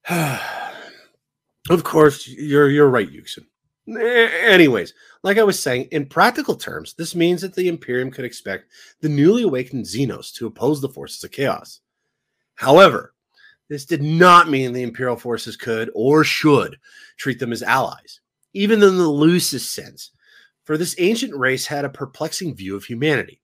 [0.11, 3.47] of course, you're you're right, Yuksen.
[3.89, 8.67] Anyways, like I was saying, in practical terms, this means that the Imperium could expect
[9.01, 11.81] the newly awakened Xenos to oppose the forces of chaos.
[12.55, 13.15] However,
[13.71, 16.77] this did not mean the Imperial forces could or should
[17.17, 18.21] treat them as allies,
[18.53, 20.11] even in the loosest sense,
[20.65, 23.42] for this ancient race had a perplexing view of humanity,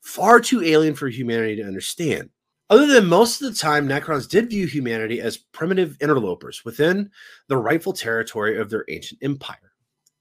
[0.00, 2.30] far too alien for humanity to understand.
[2.70, 7.10] Other than most of the time, Necrons did view humanity as primitive interlopers within
[7.48, 9.72] the rightful territory of their ancient empire.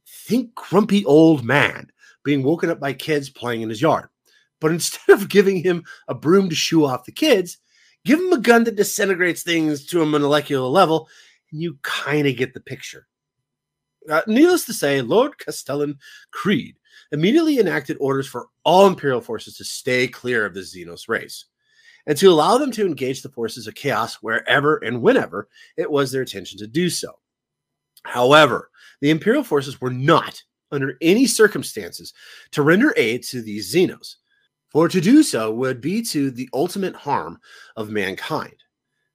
[0.08, 1.92] Think grumpy old man
[2.24, 4.10] being woken up by kids playing in his yard.
[4.60, 7.60] But instead of giving him a broom to shoo off the kids,
[8.04, 11.08] give him a gun that disintegrates things to a molecular level,
[11.52, 13.08] and you kind of get the picture.
[14.10, 16.00] Uh, needless to say, Lord Castellan
[16.32, 16.79] Creed
[17.12, 21.46] immediately enacted orders for all Imperial forces to stay clear of the Xenos race
[22.06, 26.12] and to allow them to engage the forces of chaos wherever and whenever it was
[26.12, 27.20] their intention to do so.
[28.04, 28.70] However,
[29.02, 30.42] the Imperial forces were not,
[30.72, 32.14] under any circumstances,
[32.52, 34.16] to render aid to these Xenos,
[34.70, 37.40] for to do so would be to the ultimate harm
[37.76, 38.56] of mankind.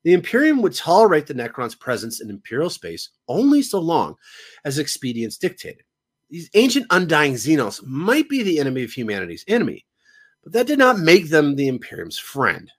[0.03, 4.17] The Imperium would tolerate the Necron's presence in Imperial space only so long
[4.65, 5.85] as expedience dictated.
[6.35, 9.87] These ancient undying Xenos might be the enemy of humanity's enemy,
[10.43, 12.73] but that did not make them the Imperium's friend.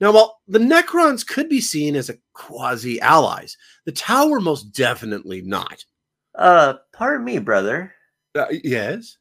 [0.00, 3.56] Now, while the Necrons could be seen as a quasi allies,
[3.86, 5.84] the Tau were most definitely not.
[6.32, 7.92] Uh, pardon me, brother.
[8.36, 9.18] Uh, yes.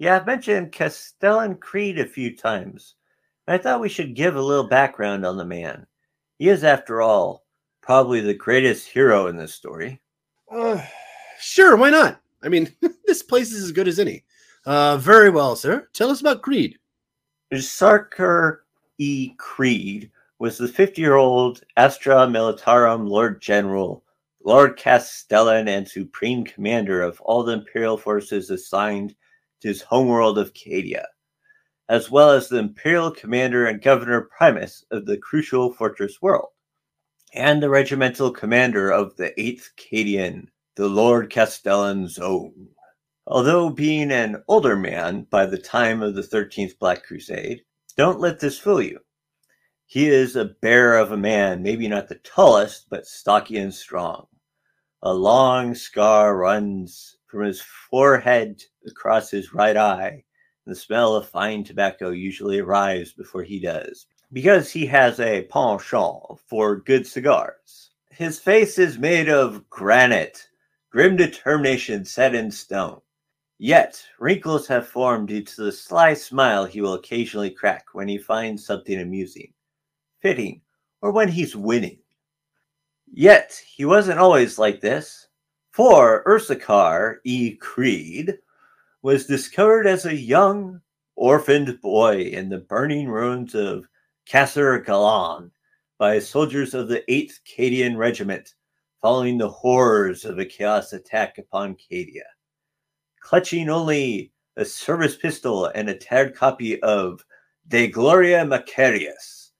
[0.00, 2.96] Yeah, I've mentioned Castellan Creed a few times.
[3.46, 5.86] I thought we should give a little background on the man.
[6.40, 7.44] He is, after all,
[7.82, 10.02] probably the greatest hero in this story.
[10.50, 10.84] Uh,
[11.38, 12.20] sure, why not?
[12.44, 12.72] I mean,
[13.06, 14.24] this place is as good as any.
[14.66, 15.88] Uh, very well, sir.
[15.92, 16.78] Tell us about Creed.
[17.52, 18.58] Sarkar
[18.98, 19.34] E.
[19.38, 24.04] Creed was the 50 year old Astra Militarum Lord General
[24.46, 29.14] Lord Castellan and supreme commander of all the imperial forces assigned
[29.60, 31.06] to his homeworld of Cadia,
[31.88, 36.50] as well as the imperial commander and governor primus of the crucial fortress world,
[37.32, 42.68] and the regimental commander of the 8th Cadian, the Lord Castellan's own.
[43.26, 47.62] Although being an older man by the time of the 13th Black Crusade,
[47.96, 48.98] don't let this fool you.
[49.86, 54.26] He is a bear of a man, maybe not the tallest, but stocky and strong.
[55.02, 60.24] A long scar runs from his forehead across his right eye.
[60.66, 65.42] And the smell of fine tobacco usually arrives before he does, because he has a
[65.44, 67.90] penchant for good cigars.
[68.10, 70.48] His face is made of granite,
[70.94, 73.00] grim determination set in stone.
[73.58, 78.16] Yet, wrinkles have formed due to the sly smile he will occasionally crack when he
[78.16, 79.52] finds something amusing,
[80.22, 80.60] fitting,
[81.02, 81.98] or when he's winning.
[83.12, 85.26] Yet he wasn't always like this,
[85.72, 87.56] for Ursarkar E.
[87.56, 88.38] Creed
[89.02, 90.80] was discovered as a young,
[91.16, 93.88] orphaned boy in the burning ruins of
[94.26, 95.50] Kasser Galan
[95.98, 98.54] by soldiers of the 8th Cadian Regiment
[99.04, 102.22] following the horrors of a chaos attack upon Cadia.
[103.20, 107.22] Clutching only a service pistol and a tattered copy of
[107.68, 109.50] De Gloria Macharius,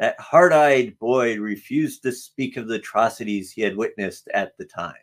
[0.00, 4.64] that hard eyed boy refused to speak of the atrocities he had witnessed at the
[4.64, 4.96] time,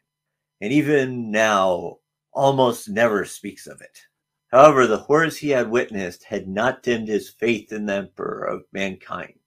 [0.60, 1.96] and even now
[2.34, 3.98] almost never speaks of it.
[4.52, 8.66] However, the horrors he had witnessed had not dimmed his faith in the Emperor of
[8.74, 9.40] mankind,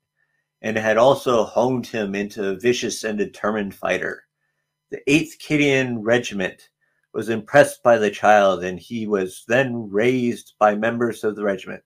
[0.63, 4.25] and had also honed him into a vicious and determined fighter.
[4.91, 6.71] The 8th Cadian Regiment
[7.13, 11.85] was impressed by the child, and he was then raised by members of the regiment,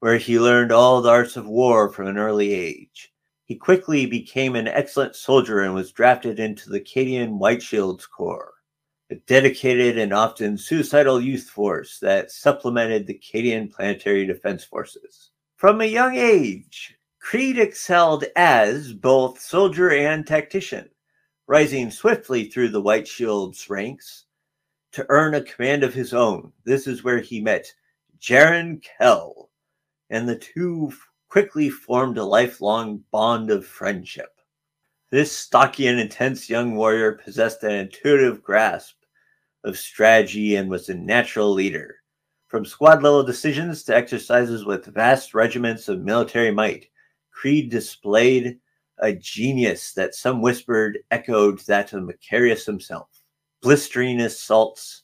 [0.00, 3.12] where he learned all the arts of war from an early age.
[3.44, 8.54] He quickly became an excellent soldier and was drafted into the Cadian White Shields Corps,
[9.08, 15.30] a dedicated and often suicidal youth force that supplemented the Cadian Planetary Defense Forces.
[15.54, 20.90] From a young age, Creed excelled as both soldier and tactician,
[21.46, 24.24] rising swiftly through the White Shields ranks
[24.92, 26.52] to earn a command of his own.
[26.64, 27.72] This is where he met
[28.18, 29.50] Jarran Kell,
[30.10, 30.92] and the two
[31.28, 34.30] quickly formed a lifelong bond of friendship.
[35.10, 38.96] This stocky and intense young warrior possessed an intuitive grasp
[39.64, 41.96] of strategy and was a natural leader.
[42.48, 46.88] From squad level decisions to exercises with vast regiments of military might,
[47.30, 48.58] Creed displayed
[48.98, 53.08] a genius that some whispered echoed that of Macharius himself.
[53.62, 55.02] Blistering assaults,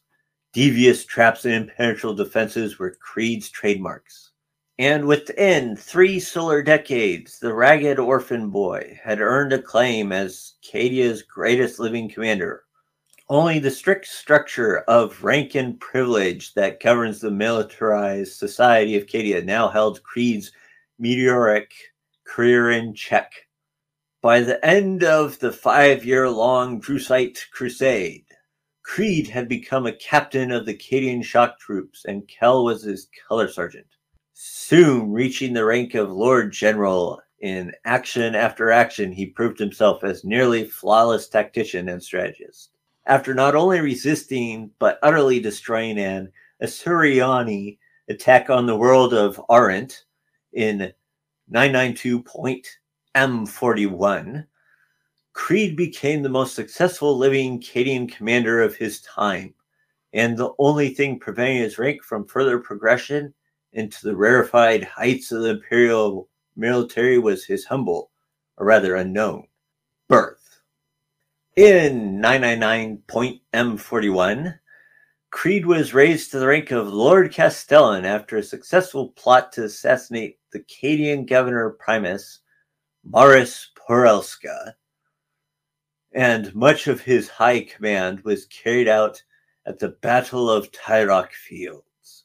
[0.52, 4.30] devious traps, and impenetrable defenses were Creed's trademarks.
[4.78, 11.78] And within three solar decades, the ragged orphan boy had earned acclaim as Cadia's greatest
[11.78, 12.64] living commander.
[13.28, 19.44] Only the strict structure of rank and privilege that governs the militarized society of Cadia
[19.44, 20.52] now held Creed's
[20.98, 21.72] meteoric
[22.24, 23.32] career in check.
[24.22, 28.24] By the end of the five year long Drusite Crusade,
[28.84, 33.48] Creed had become a captain of the Cadian shock troops, and Kell was his color
[33.48, 33.88] sergeant
[34.32, 37.20] soon reaching the rank of Lord General.
[37.40, 42.70] In action after action, he proved himself as nearly flawless tactician and strategist.
[43.06, 46.30] After not only resisting but utterly destroying an
[46.62, 47.76] Asuryani
[48.08, 50.04] attack on the world of Arendt
[50.52, 50.92] in
[53.14, 54.46] 992.M41,
[55.34, 59.54] Creed became the most successful living Cadian commander of his time,
[60.12, 63.32] and the only thing preventing his rank from further progression
[63.72, 68.10] into the rarefied heights of the imperial military was his humble,
[68.58, 69.46] or rather unknown,
[70.08, 70.60] birth.
[71.56, 74.58] In 999.M41,
[75.30, 80.38] Creed was raised to the rank of Lord Castellan after a successful plot to assassinate
[80.52, 82.40] the Cadian governor primus,
[83.04, 84.74] Maris Porelska,
[86.12, 89.20] and much of his high command was carried out
[89.66, 92.24] at the Battle of Tyrok Fields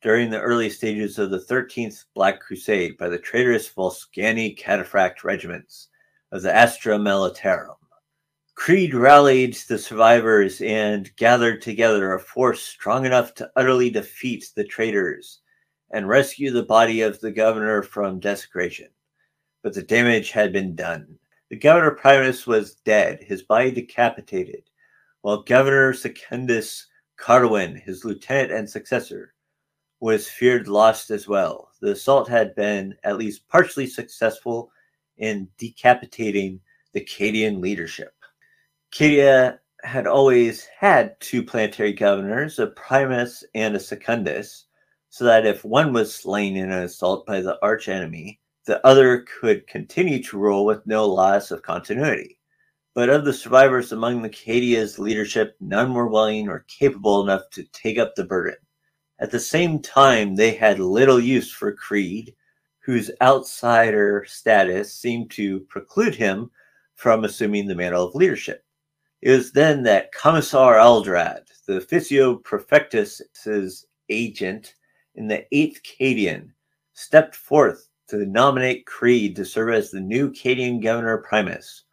[0.00, 5.88] during the early stages of the 13th Black Crusade by the traitorous Volscani cataphract regiments
[6.32, 7.76] of the Astra Militarum.
[8.54, 14.64] Creed rallied the survivors and gathered together a force strong enough to utterly defeat the
[14.64, 15.40] traitors
[15.90, 18.88] and rescue the body of the governor from desecration.
[19.64, 21.18] But the damage had been done.
[21.48, 24.64] The governor Primus was dead, his body decapitated,
[25.22, 26.86] while Governor Secundus
[27.16, 29.32] Carwin, his lieutenant and successor,
[30.00, 31.70] was feared lost as well.
[31.80, 34.70] The assault had been at least partially successful
[35.16, 36.60] in decapitating
[36.92, 38.12] the Cadian leadership.
[38.92, 44.66] Cadia had always had two planetary governors, a primus and a secundus,
[45.08, 49.66] so that if one was slain in an assault by the archenemy, the other could
[49.66, 52.38] continue to rule with no loss of continuity.
[52.94, 57.64] But of the survivors among the Cadia's leadership, none were willing or capable enough to
[57.64, 58.56] take up the burden.
[59.18, 62.34] At the same time, they had little use for Creed,
[62.78, 66.50] whose outsider status seemed to preclude him
[66.94, 68.64] from assuming the mantle of leadership.
[69.22, 74.74] It was then that Commissar Aldrad, the Officio Prefectus's agent
[75.14, 76.50] in the 8th Cadian,
[76.92, 81.84] stepped forth to nominate Creed to serve as the new Cadian governor primus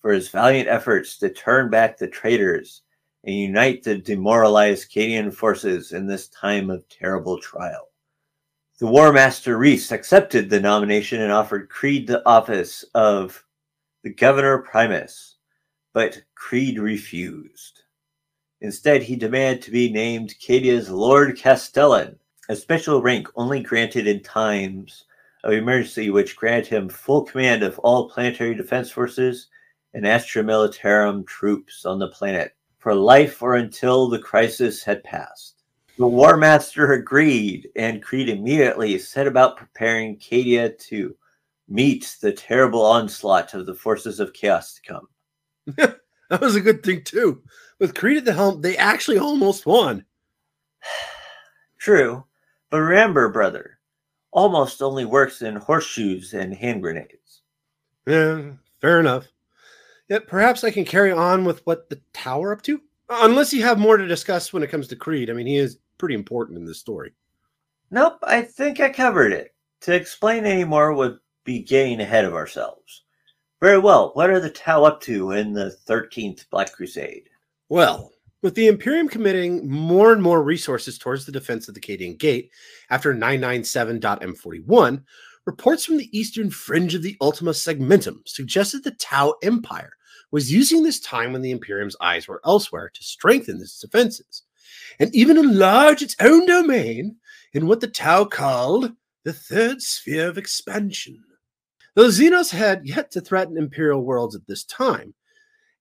[0.00, 2.82] for his valiant efforts to turn back the traitors
[3.24, 7.88] and unite the demoralized Cadian forces in this time of terrible trial.
[8.78, 13.44] The War Master Reese accepted the nomination and offered Creed the office of
[14.02, 15.36] the Governor Primus,
[15.92, 17.82] but Creed refused.
[18.62, 22.18] Instead, he demanded to be named Cadia's Lord Castellan,
[22.48, 25.04] a special rank only granted in times
[25.44, 29.48] of emergency, which granted him full command of all planetary defense forces
[29.94, 35.62] and Astra Militarum troops on the planet for life or until the crisis had passed.
[35.98, 41.14] The War Master agreed, and Creed immediately set about preparing Cadia to
[41.68, 45.08] meet the terrible onslaught of the forces of chaos to come.
[46.30, 47.42] that was a good thing, too.
[47.78, 50.06] With Creed at the helm, they actually almost won.
[51.78, 52.24] True,
[52.70, 53.78] but remember, brother,
[54.32, 57.42] almost only works in horseshoes and hand grenades.
[58.06, 59.26] Yeah, fair enough.
[60.08, 62.80] Yet perhaps I can carry on with what the tower up to.
[63.08, 65.30] Unless you have more to discuss when it comes to Creed.
[65.30, 67.12] I mean, he is pretty important in this story.
[67.90, 69.54] Nope, I think I covered it.
[69.82, 73.04] To explain any more would be getting ahead of ourselves.
[73.60, 77.28] Very well, what are the Tau up to in the 13th Black Crusade?
[77.68, 78.12] Well,
[78.42, 82.50] with the Imperium committing more and more resources towards the defense of the Cadian Gate
[82.88, 85.02] after 997.m41,
[85.46, 89.92] reports from the eastern fringe of the Ultima Segmentum suggested the Tau Empire
[90.30, 94.42] was using this time when the Imperium's eyes were elsewhere to strengthen its defenses
[94.98, 97.16] and even enlarge its own domain
[97.52, 98.92] in what the Tau called
[99.24, 101.22] the third sphere of expansion.
[101.94, 105.14] Though Xenos had yet to threaten Imperial worlds at this time,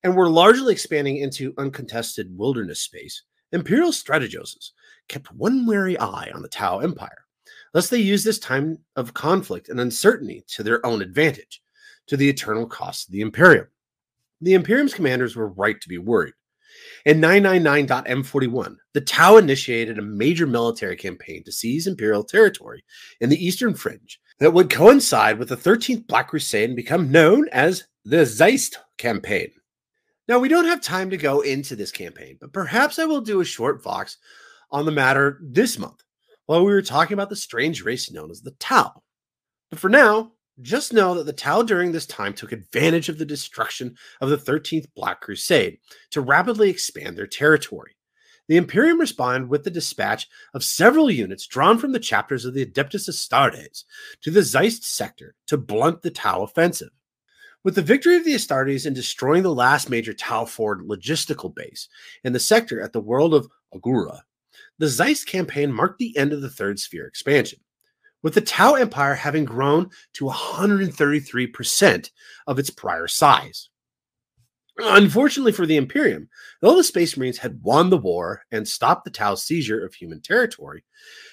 [0.03, 4.71] and were largely expanding into uncontested wilderness space, Imperial strategoses
[5.07, 7.25] kept one wary eye on the Tau Empire,
[7.73, 11.61] lest they use this time of conflict and uncertainty to their own advantage,
[12.07, 13.67] to the eternal cost of the Imperium.
[14.41, 16.33] The Imperium's commanders were right to be worried.
[17.05, 22.83] In 999.m41, the Tau initiated a major military campaign to seize Imperial territory
[23.21, 27.49] in the eastern fringe that would coincide with the 13th Black Crusade and become known
[27.49, 29.51] as the Zeist campaign.
[30.29, 33.41] Now, we don't have time to go into this campaign, but perhaps I will do
[33.41, 34.19] a short Vox
[34.69, 36.03] on the matter this month
[36.45, 39.01] while we were talking about the strange race known as the Tau.
[39.71, 43.25] But for now, just know that the Tau during this time took advantage of the
[43.25, 45.79] destruction of the 13th Black Crusade
[46.11, 47.95] to rapidly expand their territory.
[48.47, 52.63] The Imperium responded with the dispatch of several units drawn from the chapters of the
[52.63, 53.83] Adeptus Astartes
[54.21, 56.91] to the Zeist sector to blunt the Tau offensive.
[57.61, 61.89] With the victory of the Astartes in destroying the last major Tau Ford logistical base
[62.23, 64.21] in the sector at the world of Agura,
[64.77, 67.59] the Zeist campaign marked the end of the Third Sphere expansion,
[68.23, 72.11] with the Tau Empire having grown to 133%
[72.47, 73.68] of its prior size.
[74.81, 76.29] Unfortunately for the Imperium,
[76.61, 80.21] though the Space Marines had won the war and stopped the Tau's seizure of human
[80.21, 80.83] territory,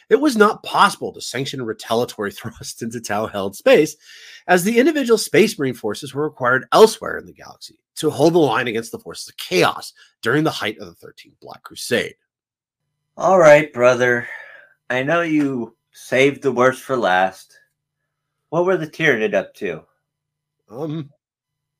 [0.09, 3.97] it was not possible to sanction a retaliatory thrust into Tau held space,
[4.47, 8.39] as the individual Space Marine forces were required elsewhere in the galaxy to hold the
[8.39, 9.93] line against the forces of chaos
[10.23, 12.15] during the height of the 13th Black Crusade.
[13.17, 14.29] All right, brother.
[14.91, 17.59] I know you saved the worst for last.
[18.51, 19.83] What were the Tyranid up to?
[20.71, 21.11] Um,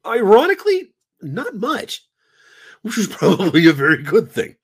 [0.05, 2.05] ironically, not much,
[2.83, 4.57] which was probably a very good thing.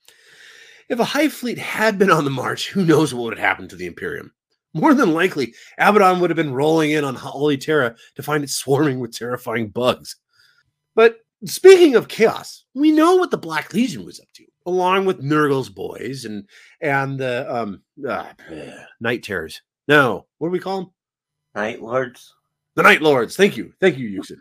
[0.89, 3.71] If a hive fleet had been on the march, who knows what would have happened
[3.71, 4.33] to the Imperium?
[4.75, 8.51] More than likely, Abaddon would have been rolling in on Holy Terra to find it
[8.51, 10.17] swarming with terrifying bugs.
[10.95, 15.23] But speaking of chaos, we know what the Black Legion was up to, along with
[15.23, 16.49] Nurgle's boys and
[16.81, 18.33] and the um uh,
[19.01, 19.61] Night Terrors.
[19.89, 20.91] No, what do we call them?
[21.55, 22.35] Night Lords.
[22.75, 23.37] The Night Lords.
[23.37, 24.39] Thank you, thank you, Yuksen.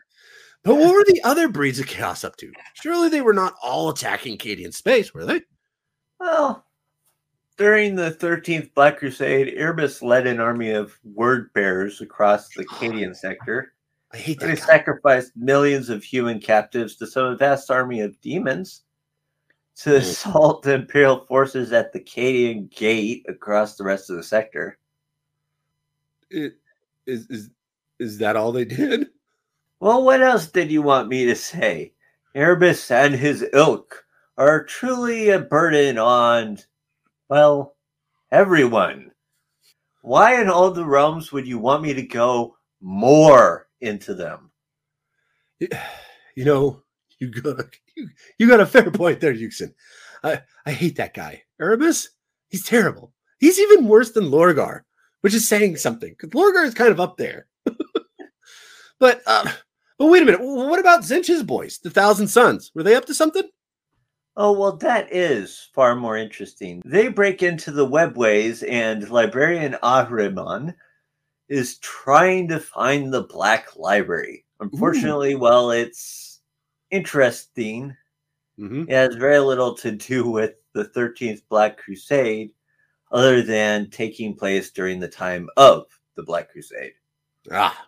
[0.64, 2.52] But what were the other breeds of chaos up to?
[2.76, 5.42] Surely they were not all attacking Cadian space, were they?
[6.20, 6.66] Well,
[7.58, 13.16] during the 13th Black Crusade, Erebus led an army of word bearers across the Cadian
[13.16, 13.74] sector.
[14.14, 14.60] I hate They that.
[14.60, 14.66] guy.
[14.66, 18.84] sacrificed millions of human captives to some vast army of demons
[19.78, 19.96] to hmm.
[19.96, 24.78] assault the Imperial forces at the Cadian Gate across the rest of the sector.
[26.30, 26.58] It-
[27.08, 27.50] is is
[28.00, 29.08] is that all they did?
[29.82, 31.94] Well, what else did you want me to say?
[32.36, 34.06] Erebus and his ilk
[34.38, 36.60] are truly a burden on,
[37.30, 37.76] well,
[38.32, 39.10] everyone.
[40.04, 44.52] Why in all the realms would you want me to go more into them?
[46.34, 46.84] You know,
[47.20, 47.66] you got
[47.98, 49.74] you, you got a fair point there, Yuksen.
[50.24, 51.44] I I hate that guy.
[51.60, 52.08] Erebus,
[52.50, 53.14] he's terrible.
[53.40, 54.82] He's even worse than Lorgar,
[55.22, 57.48] which is saying something because Lorgar is kind of up there.
[59.00, 59.52] but uh,
[60.02, 60.42] but wait a minute.
[60.42, 62.72] What about Tzeentch's boys, the Thousand Sons?
[62.74, 63.44] Were they up to something?
[64.36, 66.82] Oh, well, that is far more interesting.
[66.84, 70.74] They break into the webways, and librarian Ahriman
[71.50, 74.44] is trying to find the Black Library.
[74.60, 76.40] Unfortunately, well, it's
[76.90, 77.96] interesting.
[78.58, 78.86] Mm-hmm.
[78.90, 82.54] It has very little to do with the 13th Black Crusade,
[83.12, 85.86] other than taking place during the time of
[86.16, 86.94] the Black Crusade.
[87.52, 87.88] Ah.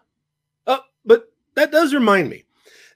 [0.68, 2.46] Oh, but that does remind me.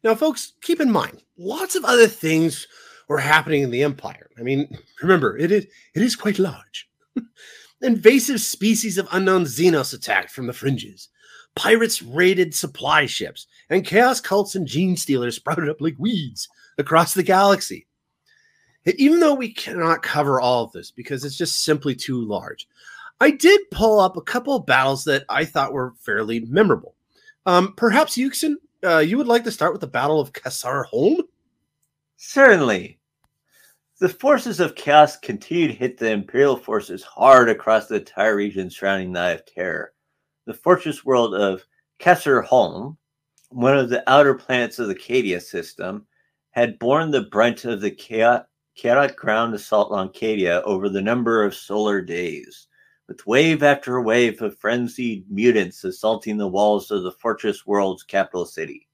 [0.03, 2.67] Now, folks, keep in mind, lots of other things
[3.07, 4.29] were happening in the Empire.
[4.37, 6.89] I mean, remember, it is it is quite large.
[7.81, 11.09] Invasive species of unknown Xenos attacked from the fringes.
[11.55, 16.47] Pirates raided supply ships, and chaos cults and gene stealers sprouted up like weeds
[16.77, 17.87] across the galaxy.
[18.95, 22.67] Even though we cannot cover all of this because it's just simply too large,
[23.19, 26.95] I did pull up a couple of battles that I thought were fairly memorable.
[27.47, 31.21] Um, perhaps Yuksen, uh, you would like to start with the Battle of Kasr Holn?
[32.17, 32.99] Certainly.
[33.99, 38.69] The forces of chaos continued to hit the Imperial forces hard across the entire region
[38.69, 39.93] surrounding the Eye of Terror.
[40.45, 41.63] The fortress world of
[42.01, 42.97] Kasr Holn,
[43.49, 46.05] one of the outer planets of the Cadia system,
[46.51, 51.55] had borne the brunt of the chaotic ground assault on Cadia over the number of
[51.55, 52.67] solar days,
[53.07, 58.45] with wave after wave of frenzied mutants assaulting the walls of the fortress world's capital
[58.45, 58.87] city.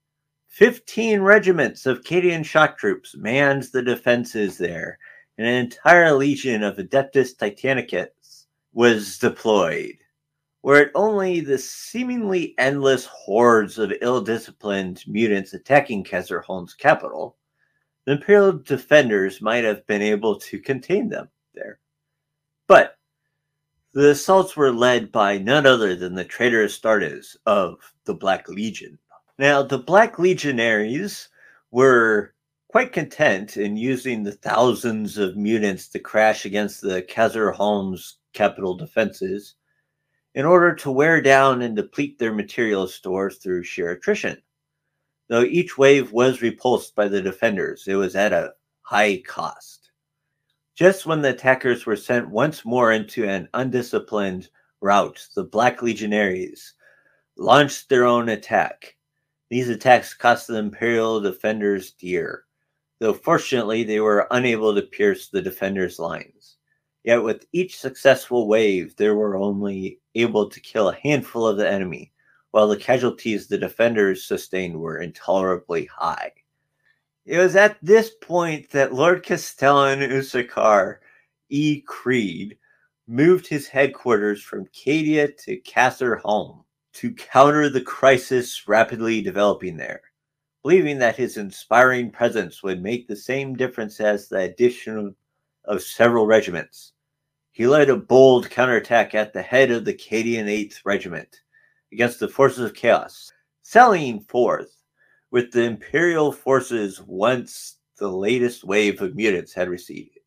[0.47, 4.99] Fifteen regiments of Cadian shock troops manned the defenses there,
[5.37, 9.97] and an entire legion of Adeptus Titanicus was deployed.
[10.61, 17.35] Were it only the seemingly endless hordes of ill disciplined mutants attacking Kasr Holn's capital,
[18.05, 21.79] the Imperial defenders might have been able to contain them there.
[22.67, 22.95] But
[23.93, 28.97] the assaults were led by none other than the traitor Astartes of the Black Legion.
[29.37, 31.29] Now, the Black Legionaries
[31.71, 32.33] were
[32.69, 38.75] quite content in using the thousands of mutants to crash against the Kasr Holn's capital
[38.75, 39.53] defenses
[40.33, 44.41] in order to wear down and deplete their material stores through sheer attrition.
[45.27, 49.82] Though each wave was repulsed by the defenders, it was at a high cost.
[50.75, 54.49] Just when the attackers were sent once more into an undisciplined
[54.81, 56.73] rout, the Black Legionaries
[57.37, 58.95] launched their own attack
[59.53, 62.45] these attacks cost the Imperial defenders dear,
[62.97, 66.57] though fortunately they were unable to pierce the defenders' lines.
[67.03, 71.69] Yet with each successful wave, they were only able to kill a handful of the
[71.69, 72.11] enemy,
[72.49, 76.31] while the casualties the defenders sustained were intolerably high.
[77.25, 80.97] It was at this point that Lord Castellan Ursarkar
[81.47, 81.79] E.
[81.79, 82.57] Creed
[83.07, 90.01] moved his headquarters from Cadia to Kasr Holn to counter the crisis rapidly developing there,
[90.63, 95.15] believing that his inspiring presence would make the same difference as the addition
[95.63, 96.91] of several regiments.
[97.53, 101.41] He led a bold counterattack at the head of the Cadian 8th Regiment
[101.93, 104.82] against the forces of chaos, sallying forth
[105.33, 110.19] with the Imperial forces once the latest wave of mutants had receded,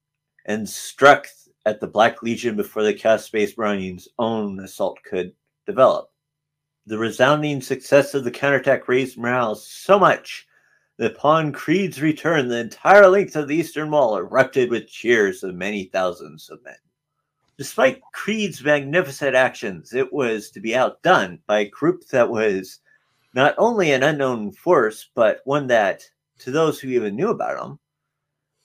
[0.46, 1.28] and struck
[1.64, 5.32] at the Black Legion before the Chaos Space Marine's own assault could
[5.64, 6.10] develop.
[6.86, 10.48] The resounding success of the counterattack raised morale so much
[10.96, 15.54] that upon Creed's return, the entire length of the Eastern Wall erupted with cheers of
[15.54, 16.74] many thousands of men.
[17.56, 22.80] Despite Creed's magnificent actions, it was to be outdone by a group that was
[23.36, 26.02] not only an unknown force, but one that,
[26.38, 27.78] to those who even knew about them,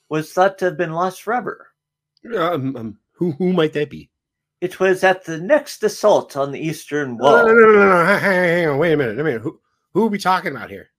[0.07, 1.67] was thought to have been lost forever.
[2.33, 4.09] Um, um, who, who might that be?
[4.61, 7.45] It was at the next assault on the eastern wall.
[7.45, 8.17] No, no, no, no, no.
[8.17, 9.19] Hang on, wait a minute.
[9.19, 9.59] I mean, who
[9.93, 10.89] who are we talking about here?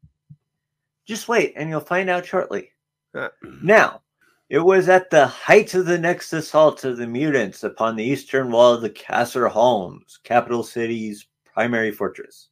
[1.06, 2.72] Just wait, and you'll find out shortly.
[3.14, 3.28] Uh,
[3.62, 4.02] now,
[4.50, 8.50] it was at the height of the next assault of the mutants upon the eastern
[8.50, 12.48] wall of the Kasr Holn's, capital city's primary fortress.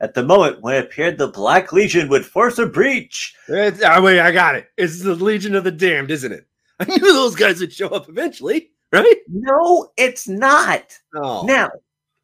[0.00, 3.34] At the moment when it appeared the Black Legion would force a breach.
[3.48, 4.68] It's, oh, wait, I got it.
[4.76, 6.46] It's the Legion of the Damned, isn't it?
[6.80, 9.16] I knew those guys would show up eventually right?
[9.28, 10.98] No, it's not.
[11.14, 11.44] Oh.
[11.44, 11.70] Now,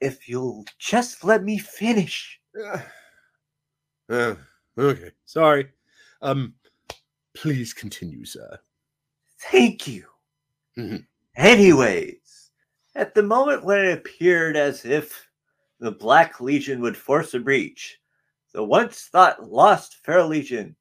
[0.00, 2.40] if you'll just let me finish.
[2.58, 2.78] Uh,
[4.10, 4.34] uh,
[4.78, 5.68] okay, sorry.
[6.22, 6.54] Um,
[7.34, 8.58] please continue, sir.
[9.50, 10.06] Thank you.
[10.78, 10.96] Mm-hmm.
[11.36, 12.50] Anyways,
[12.94, 15.28] at the moment when it appeared as if
[15.80, 17.98] the Black Legion would force a breach,
[18.52, 20.76] the once thought lost Fair Legion,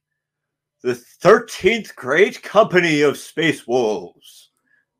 [0.84, 4.52] the 13th Great Company of Space Wolves,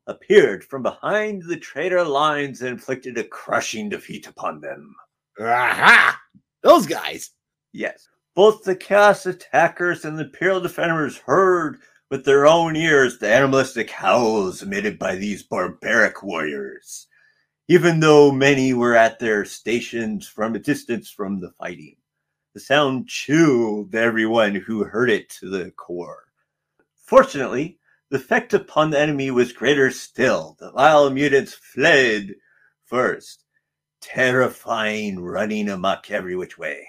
[0.06, 4.94] appeared from behind the traitor lines and inflicted a crushing defeat upon them.
[5.38, 6.20] Aha!
[6.62, 7.30] Those guys!
[7.72, 8.08] Yes.
[8.34, 11.78] Both the Chaos attackers and the Imperial defenders heard
[12.10, 17.06] with their own ears the animalistic howls emitted by these barbaric warriors,
[17.68, 21.96] even though many were at their stations from a distance from the fighting.
[22.52, 26.24] The sound chilled everyone who heard it to the core.
[26.94, 27.78] Fortunately,
[28.10, 30.56] the effect upon the enemy was greater still.
[30.60, 32.34] The vile mutants fled
[32.84, 33.44] first,
[34.00, 36.86] terrifying, running amok every which way.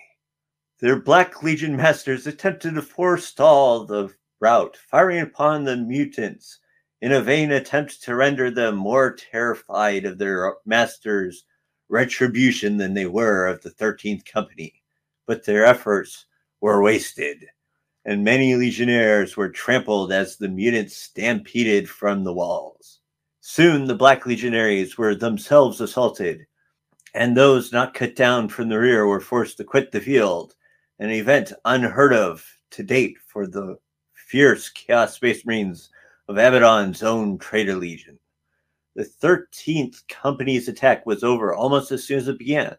[0.80, 6.60] Their Black Legion masters attempted to forestall the rout, firing upon the mutants
[7.06, 11.46] in a vain attempt to render them more terrified of their master's
[11.88, 14.82] retribution than they were of the 13th Company.
[15.28, 16.26] But their efforts
[16.62, 17.46] were wasted
[18.06, 23.02] and many legionnaires were trampled as the mutants stampeded from the walls.
[23.40, 26.48] Soon the black legionaries were themselves assaulted,
[27.14, 30.56] and those not cut down from the rear were forced to quit the field,
[30.98, 33.78] an event unheard of to date for the
[34.16, 35.92] fierce Chaos Space Marines
[36.28, 38.20] of Abaddon's own traitor legion.
[38.96, 42.76] The 13th Company's attack was over almost as soon as it began,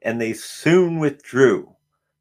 [0.00, 1.74] and they soon withdrew,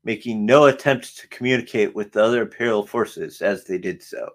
[0.04, 4.30] making no attempt to communicate with the other Imperial forces as they did so.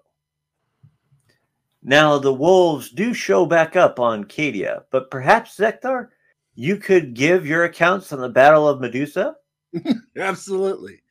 [1.83, 6.09] Now, the wolves do show back up on Cadia, but perhaps, Zeckthar,
[6.55, 9.35] you could give your accounts on the Battle of Medusa?
[10.17, 11.03] Absolutely.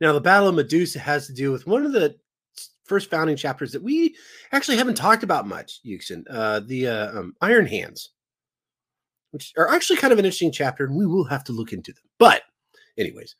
[0.00, 2.16] Now, the Battle of Medusa has to do with one of the
[2.90, 4.16] first founding chapters that we
[4.50, 8.10] actually haven't talked about much, Yuksen, uh, the uh, um, Iron Hands,
[9.30, 11.92] which are actually kind of an interesting chapter, and we will have to look into
[11.92, 12.02] them.
[12.18, 12.42] But,
[12.98, 13.36] anyways,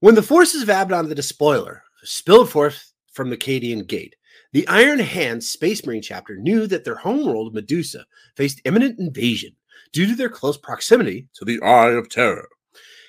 [0.00, 4.16] when the forces of Abaddon the Despoiler spilled forth from the Cadian Gate,
[4.52, 8.04] the Iron Hands Space Marine chapter knew that their homeworld, Medusa,
[8.36, 9.56] faced imminent invasion
[9.92, 12.48] due to their close proximity to the Eye of Terror.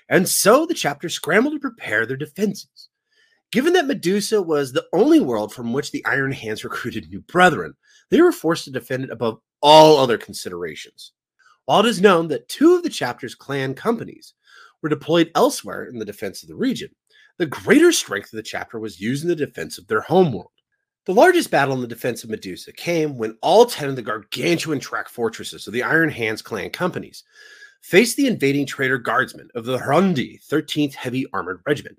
[0.08, 2.88] And so the chapter scrambled to prepare their defenses.
[3.52, 7.74] Given that Medusa was the only world from which the Iron Hands recruited new brethren,
[8.10, 11.12] they were forced to defend it above all other considerations.
[11.66, 14.34] While it is known that two of the chapter's clan companies
[14.82, 16.90] were deployed elsewhere in the defense of the region,
[17.38, 20.52] the greater strength of the chapter was used in the defense of their homeworld.
[21.06, 24.80] The largest battle in the defense of Medusa came when all 10 of the gargantuan
[24.80, 27.24] track fortresses of the Iron Hands clan companies
[27.82, 31.98] faced the invading traitor guardsmen of the Hrundi 13th Heavy Armored Regiment.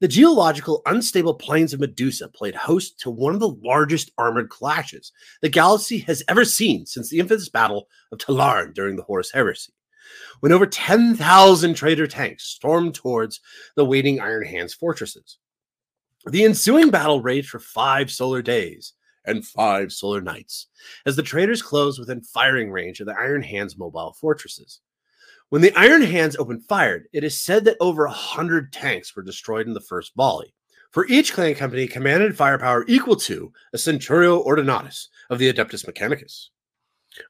[0.00, 5.10] The geological unstable plains of Medusa played host to one of the largest armored clashes
[5.42, 9.72] the galaxy has ever seen since the infamous Battle of Talarn during the Horus Heresy,
[10.38, 13.40] when over 10,000 traitor tanks stormed towards
[13.74, 15.38] the waiting Iron Hands fortresses.
[16.26, 18.92] The ensuing battle raged for five solar days
[19.24, 20.68] and five solar nights
[21.06, 24.80] as the traitors closed within firing range of the Iron Hands mobile fortresses.
[25.50, 29.22] When the Iron Hands opened fire, it is said that over a hundred tanks were
[29.22, 30.52] destroyed in the first volley.
[30.90, 36.50] For each clan company commanded firepower equal to a Centurio Ordinatus of the Adeptus Mechanicus.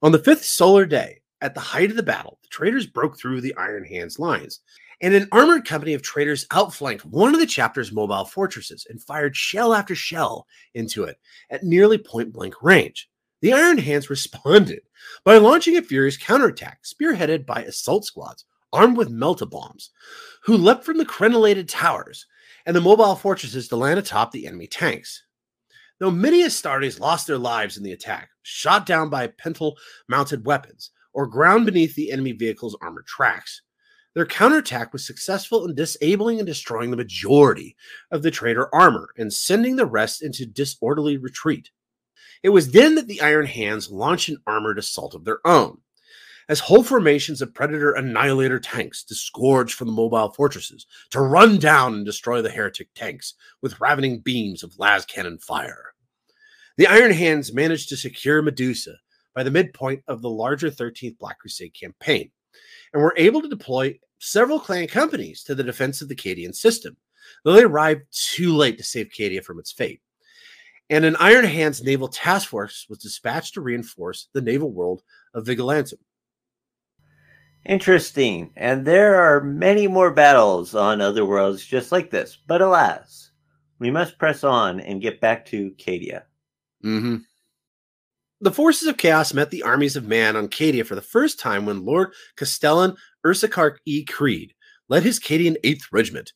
[0.02, 3.40] On the fifth solar day, at the height of the battle, the traitors broke through
[3.40, 4.62] the Iron Hands lines
[5.00, 9.36] and an armored company of traitors outflanked one of the chapter's mobile fortresses and fired
[9.36, 11.18] shell after shell into it
[11.50, 13.08] at nearly point blank range.
[13.40, 14.80] The Iron Hands responded
[15.24, 19.90] by launching a furious counterattack spearheaded by assault squads armed with melta bombs,
[20.42, 22.26] who leapt from the crenellated towers
[22.66, 25.22] and the mobile fortresses to land atop the enemy tanks.
[26.00, 29.76] Though many Astartes lost their lives in the attack, shot down by pintle
[30.08, 33.62] mounted weapons, or ground beneath the enemy vehicle's armored tracks,
[34.14, 37.76] their counterattack was successful in disabling and destroying the majority
[38.10, 41.70] of the traitor armor and sending the rest into disorderly retreat.
[42.42, 45.78] It was then that the Iron Hands launched an armored assault of their own.
[46.48, 51.94] As whole formations of Predator Annihilator tanks disgorged from the mobile fortresses to run down
[51.94, 55.92] and destroy the heretic tanks with ravening beams of las cannon fire.
[56.78, 58.94] The Iron Hands managed to secure Medusa
[59.34, 62.30] by the midpoint of the larger 13th Black Crusade campaign,
[62.92, 66.96] and were able to deploy several clan companies to the defense of the Cadian system,
[67.44, 70.00] though they arrived too late to save Cadia from its fate.
[70.90, 75.02] And an Iron Hands naval task force was dispatched to reinforce the naval world
[75.34, 75.98] of Vigilantum.
[77.66, 78.50] Interesting.
[78.56, 82.38] And there are many more battles on other worlds just like this.
[82.46, 83.32] But alas,
[83.78, 86.22] we must press on and get back to Cadia.
[86.84, 87.16] Mm-hmm.
[88.40, 91.66] The forces of chaos met the armies of man on Cadia for the first time
[91.66, 94.04] when Lord Castellan Ursarkar E.
[94.04, 94.54] Creed
[94.88, 96.32] led his Cadian 8th Regiment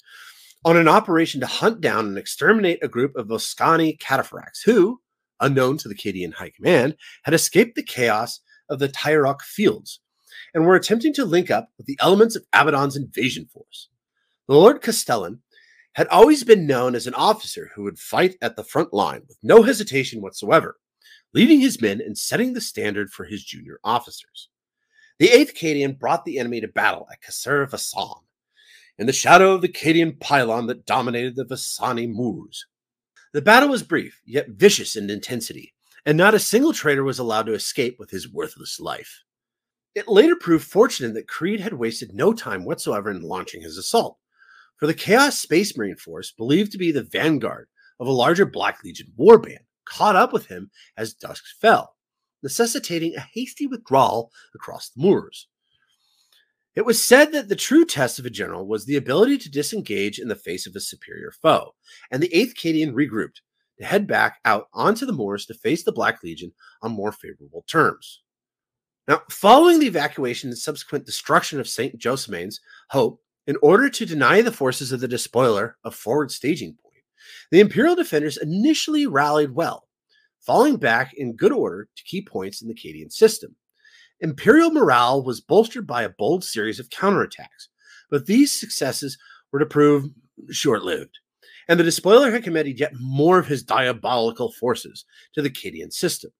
[0.64, 5.00] on an operation to hunt down and exterminate a group of Volscani cataphracts who,
[5.40, 10.00] unknown to the Cadian High Command, had escaped the chaos of the Tyrok fields
[10.54, 13.88] and were attempting to link up with the elements of Abaddon's invasion force.
[14.48, 15.40] The Lord Castellan
[15.94, 19.38] had always been known as an officer who would fight at the front line with
[19.42, 20.76] no hesitation whatsoever
[21.34, 24.48] leading his men and setting the standard for his junior officers.
[25.18, 28.22] The 8th Cadian brought the enemy to battle at Kasser Vasan,
[29.02, 32.66] in the shadow of the Cadian pylon that dominated the Vasani moors.
[33.32, 35.74] The battle was brief, yet vicious in intensity,
[36.06, 39.24] and not a single traitor was allowed to escape with his worthless life.
[39.96, 44.18] It later proved fortunate that Creed had wasted no time whatsoever in launching his assault,
[44.76, 47.66] for the Chaos Space Marine Force, believed to be the vanguard
[47.98, 51.96] of a larger Black Legion warband, caught up with him as dusk fell,
[52.40, 55.48] necessitating a hasty withdrawal across the moors.
[56.74, 60.18] It was said that the true test of a general was the ability to disengage
[60.18, 61.74] in the face of a superior foe,
[62.10, 63.40] and the 8th Cadian regrouped
[63.78, 67.64] to head back out onto the moors to face the Black Legion on more favorable
[67.68, 68.22] terms.
[69.06, 71.98] Now, following the evacuation and subsequent destruction of St.
[71.98, 72.60] Josmane's
[72.90, 77.04] Hope, in order to deny the forces of the despoiler a forward staging point,
[77.50, 79.88] the Imperial defenders initially rallied well,
[80.40, 83.56] falling back in good order to key points in the Cadian system.
[84.22, 87.68] Imperial morale was bolstered by a bold series of counterattacks,
[88.08, 89.18] but these successes
[89.50, 90.04] were to prove
[90.50, 91.18] short lived,
[91.68, 95.04] and the despoiler had committed yet more of his diabolical forces
[95.34, 96.30] to the Cadian system.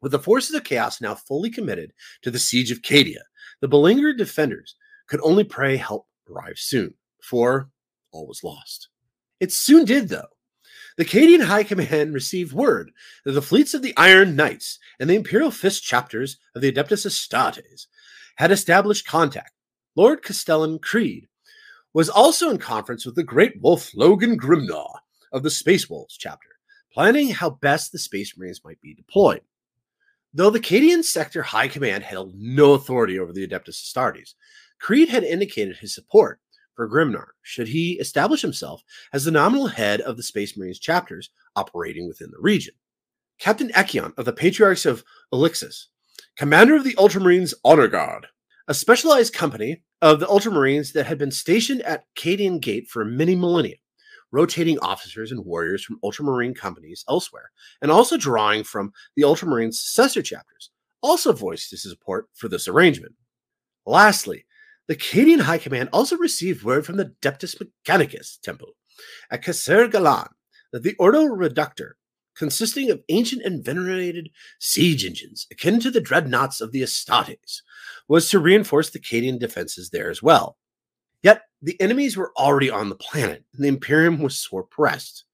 [0.00, 1.92] With the forces of chaos now fully committed
[2.22, 3.22] to the siege of Cadia,
[3.60, 4.74] the beleaguered defenders
[5.06, 7.68] could only pray help arrive soon, for
[8.12, 8.88] all was lost.
[9.40, 10.33] It soon did, though.
[10.96, 12.92] The Cadian High Command received word
[13.24, 17.04] that the fleets of the Iron Knights and the Imperial Fist chapters of the Adeptus
[17.04, 17.86] Astartes
[18.36, 19.50] had established contact.
[19.96, 21.26] Lord Castellan Creed
[21.94, 25.00] was also in conference with the great wolf Logan Grimnar
[25.32, 26.48] of the Space Wolves chapter,
[26.92, 29.42] planning how best the Space Marines might be deployed.
[30.32, 34.34] Though the Cadian Sector High Command held no authority over the Adeptus Astartes,
[34.80, 36.40] Creed had indicated his support
[36.74, 41.30] for Grimnar should he establish himself as the nominal head of the Space Marines chapters
[41.56, 42.74] operating within the region.
[43.38, 45.86] Captain Echion of the Patriarchs of Ulixis,
[46.36, 48.26] commander of the Ultramarines Honor Guard,
[48.68, 53.34] a specialized company of the Ultramarines that had been stationed at Cadian Gate for many
[53.34, 53.76] millennia,
[54.30, 57.50] rotating officers and warriors from Ultramarine companies elsewhere,
[57.82, 60.70] and also drawing from the Ultramarine successor chapters,
[61.02, 63.14] also voiced his support for this arrangement.
[63.86, 64.44] Lastly,
[64.86, 68.72] the Cadian High Command also received word from the Deptus Mechanicus Temple
[69.30, 70.28] at Kasser Galan
[70.72, 71.96] that the Ordo Reductor,
[72.36, 74.28] consisting of ancient and venerated
[74.58, 77.62] siege engines akin to the dreadnoughts of the Astartes,
[78.08, 80.58] was to reinforce the Cadian defenses there as well.
[81.22, 85.24] Yet the enemies were already on the planet, and the Imperium was sore pressed.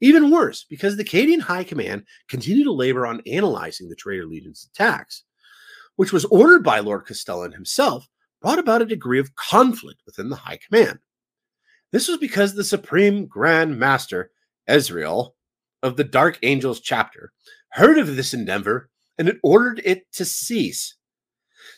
[0.00, 4.68] Even worse, because the Cadian High Command continued to labor on analyzing the Traitor Legion's
[4.70, 5.24] attacks,
[5.96, 8.06] which was ordered by Lord Castellan himself
[8.46, 11.00] brought about a degree of conflict within the high command.
[11.90, 14.30] This was because the Supreme Grand Master,
[14.68, 15.34] Azrael,
[15.82, 17.32] of the Dark Angels chapter,
[17.70, 18.88] heard of this endeavor
[19.18, 20.94] and had ordered it to cease,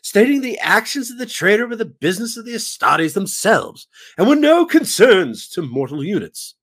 [0.02, 3.88] stating the actions of the traitor were the business of the Astartes themselves
[4.18, 6.54] and were no concerns to mortal units.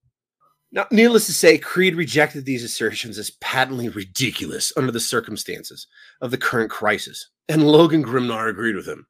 [0.72, 5.88] Now, needless to say, Creed rejected these assertions as patently ridiculous under the circumstances
[6.22, 9.08] of the current crisis, and Logan Grimnar agreed with him.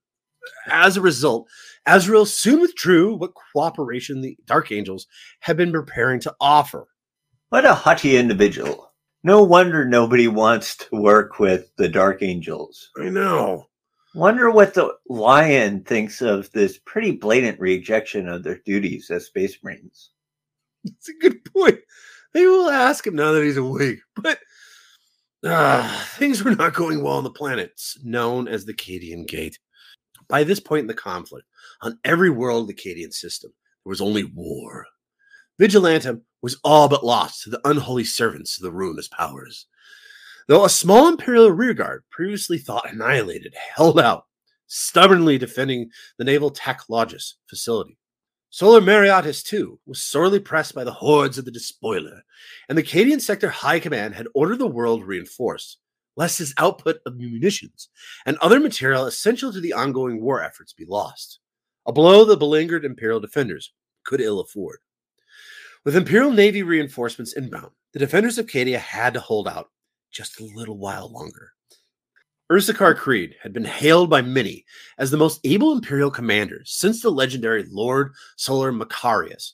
[0.67, 1.47] As a result,
[1.85, 5.07] Azrael soon withdrew what cooperation the Dark Angels
[5.39, 6.87] had been preparing to offer.
[7.49, 8.91] What a haughty individual.
[9.23, 12.89] No wonder nobody wants to work with the Dark Angels.
[12.99, 13.67] I know.
[14.13, 19.57] Wonder what the Lion thinks of this pretty blatant rejection of their duties as Space
[19.63, 20.11] Marines.
[20.85, 21.79] It's a good point.
[22.33, 23.99] Maybe we'll ask him now that he's awake.
[24.15, 24.39] But
[25.43, 29.59] uh, things were not going well on the planets known as the Cadian Gate.
[30.27, 31.47] By this point in the conflict,
[31.81, 33.51] on every world of the Cadian system,
[33.83, 34.85] there was only war.
[35.59, 39.67] Vigilantum was all but lost to the unholy servants of the ruinous powers.
[40.47, 44.25] Though a small Imperial rearguard, previously thought annihilated, held out,
[44.67, 47.97] stubbornly defending the Naval Technologis facility.
[48.49, 52.23] Solar Mariatus, too, was sorely pressed by the hordes of the Despoiler,
[52.69, 55.77] and the Cadian Sector High Command had ordered the world reinforced
[56.15, 57.89] lest his output of munitions
[58.25, 61.39] and other material essential to the ongoing war efforts be lost.
[61.85, 63.73] A blow the beleaguered Imperial defenders
[64.05, 64.79] could ill afford.
[65.83, 69.69] With Imperial Navy reinforcements inbound, the defenders of Cadia had to hold out
[70.11, 71.51] just a little while longer.
[72.51, 74.65] Ursarkar Creed had been hailed by many
[74.97, 79.53] as the most able Imperial commander since the legendary Lord Solar Macharius.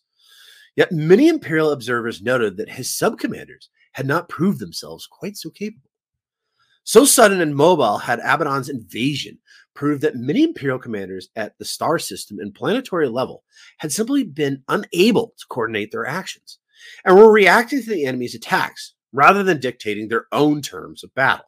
[0.75, 5.90] Yet many Imperial observers noted that his subcommanders had not proved themselves quite so capable.
[6.83, 9.37] So sudden and mobile had Abaddon's invasion
[9.75, 13.43] proved that many Imperial commanders at the star system and planetary level
[13.77, 16.59] had simply been unable to coordinate their actions
[17.05, 21.45] and were reacting to the enemy's attacks rather than dictating their own terms of battle.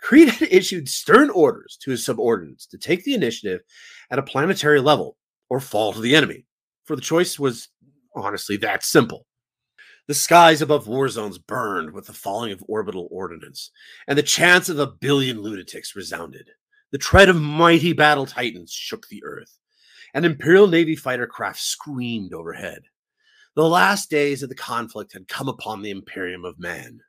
[0.00, 3.60] Creed had issued stern orders to his subordinates to take the initiative
[4.10, 5.16] at a planetary level
[5.50, 6.46] or fall to the enemy,
[6.84, 7.68] for the choice was
[8.14, 9.26] honestly that simple.
[10.08, 13.70] The skies above war zones burned with the falling of orbital ordnance,
[14.06, 16.48] and the chants of a billion lunatics resounded.
[16.92, 19.58] The tread of mighty battle titans shook the earth,
[20.14, 22.84] and Imperial Navy fighter craft screamed overhead.
[23.54, 27.00] The last days of the conflict had come upon the Imperium of Man.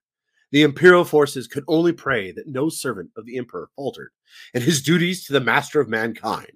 [0.52, 4.12] The Imperial forces could only pray that no servant of the Emperor faltered
[4.54, 6.52] in his duties to the master of mankind,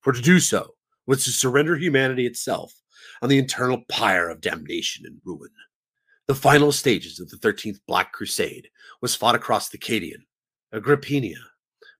[0.00, 0.74] for to do so
[1.06, 2.74] was to surrender humanity itself
[3.22, 5.50] on the eternal pyre of damnation and ruin.
[6.26, 8.68] The final stages of the 13th Black Crusade
[9.02, 10.24] was fought across the Cadian,
[10.72, 11.34] Agripinaa,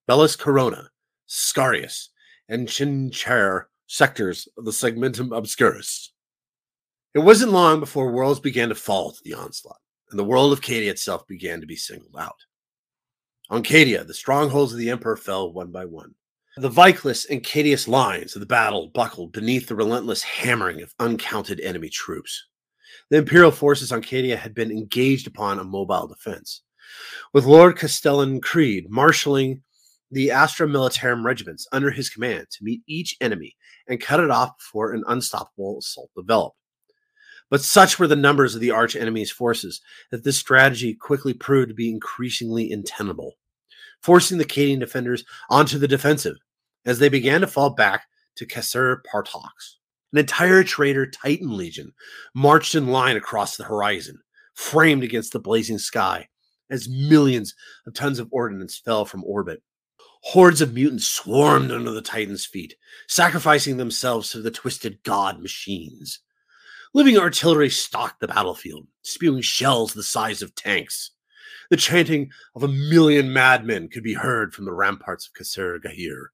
[0.08, 0.88] Belis Corona,
[1.26, 2.08] Scarus,
[2.48, 6.12] and Chinchar sectors of the Segmentum Obscurus.
[7.14, 10.62] It wasn't long before worlds began to fall to the onslaught, and the world of
[10.62, 12.38] Cadia itself began to be singled out.
[13.50, 16.14] On Cadia, the strongholds of the Emperor fell one by one.
[16.56, 21.60] The Viclus and Cadius lines of the battle buckled beneath the relentless hammering of uncounted
[21.60, 22.46] enemy troops.
[23.10, 26.62] The Imperial forces on Cadia had been engaged upon a mobile defense,
[27.32, 29.62] with Lord Castellan Creed marshaling
[30.10, 33.56] the Astra Militarum regiments under his command to meet each enemy
[33.88, 36.56] and cut it off before an unstoppable assault developed.
[37.50, 39.80] But such were the numbers of the arch enemy's forces
[40.10, 43.34] that this strategy quickly proved to be increasingly untenable,
[44.00, 46.36] forcing the Cadian defenders onto the defensive
[46.86, 49.76] as they began to fall back to Kasr Partox.
[50.14, 51.92] An entire traitor Titan Legion
[52.36, 54.20] marched in line across the horizon,
[54.54, 56.28] framed against the blazing sky,
[56.70, 57.52] as millions
[57.84, 59.60] of tons of ordnance fell from orbit.
[60.22, 62.76] Hordes of mutants swarmed under the Titan's feet,
[63.08, 66.20] sacrificing themselves to the twisted god machines.
[66.94, 71.10] Living artillery stalked the battlefield, spewing shells the size of tanks.
[71.70, 76.26] The chanting of a million madmen could be heard from the ramparts of Kasr Gehr.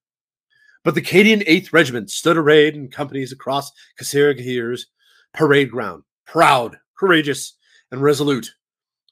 [0.82, 3.70] But the Cadian 8th Regiment stood arrayed in companies across
[4.00, 4.86] Kasr Gehr's
[5.34, 7.54] parade ground, proud, courageous,
[7.90, 8.54] and resolute,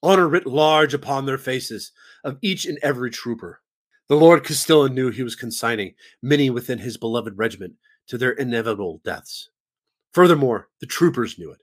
[0.03, 1.93] honor writ large upon their faces
[2.25, 3.61] of each and every trooper.
[4.09, 7.75] The Lord Castellan knew he was consigning many within his beloved regiment
[8.07, 9.51] to their inevitable deaths.
[10.13, 11.61] Furthermore, the troopers knew it,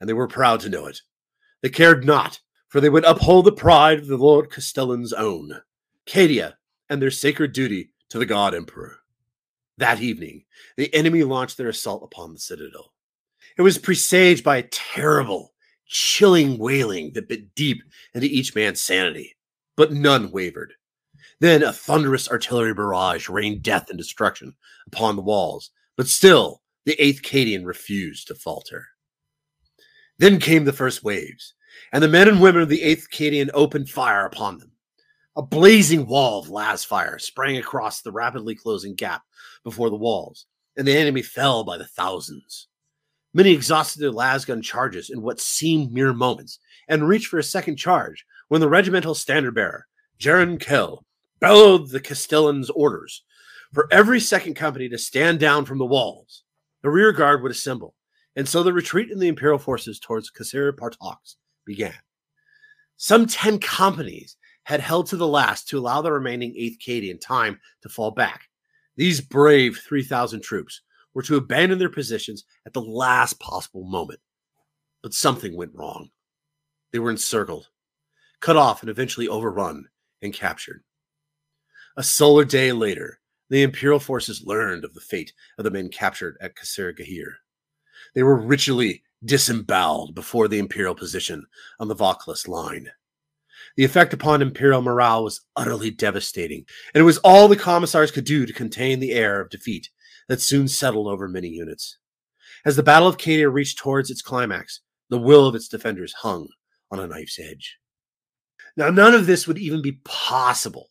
[0.00, 1.00] and they were proud to know it.
[1.62, 2.38] They cared not,
[2.68, 5.62] for they would uphold the pride of the Lord Castellan's own,
[6.06, 6.54] Cadia,
[6.88, 8.97] and their sacred duty to the God Emperor.
[9.78, 10.44] That evening,
[10.76, 12.92] the enemy launched their assault upon the citadel.
[13.56, 15.54] It was presaged by a terrible,
[15.86, 19.36] chilling wailing that bit deep into each man's sanity,
[19.76, 20.72] but none wavered.
[21.40, 24.54] Then a thunderous artillery barrage rained death and destruction
[24.88, 28.84] upon the walls, but still the 8th Cadian refused to falter.
[30.18, 31.54] Then came the first waves,
[31.92, 34.72] and the men and women of the 8th Cadian opened fire upon them.
[35.38, 39.22] A blazing wall of las fire sprang across the rapidly closing gap
[39.62, 42.66] before the walls, and the enemy fell by the thousands.
[43.32, 46.58] Many exhausted their las gun charges in what seemed mere moments
[46.88, 49.86] and reached for a second charge when the regimental standard bearer,
[50.18, 51.04] Jarran Kell,
[51.38, 53.22] bellowed the Castellan's orders
[53.72, 56.42] for every second company to stand down from the walls.
[56.82, 57.94] The rear guard would assemble,
[58.34, 61.94] and so the retreat in the Imperial forces towards Kasr Partox began.
[62.96, 64.36] Some 10 companies
[64.68, 68.50] had held to the last to allow the remaining 8th Cadian time to fall back.
[68.98, 70.82] These brave 3,000 troops
[71.14, 74.20] were to abandon their positions at the last possible moment.
[75.02, 76.10] But something went wrong.
[76.92, 77.68] They were encircled,
[78.40, 79.86] cut off, and eventually overrun
[80.20, 80.82] and captured.
[81.96, 86.36] A solar day later, the Imperial forces learned of the fate of the men captured
[86.42, 87.36] at Kasr Gehr.
[88.14, 91.46] They were ritually disemboweled before the Imperial position
[91.80, 92.90] on the Vaucluse line.
[93.78, 98.26] The effect upon Imperial morale was utterly devastating, and it was all the commissars could
[98.26, 99.88] do to contain the air of defeat
[100.28, 101.96] that soon settled over many units.
[102.66, 106.48] As the Battle of Cadia reached towards its climax, the will of its defenders hung
[106.90, 107.78] on a knife's edge.
[108.76, 110.90] Now, none of this would even be possible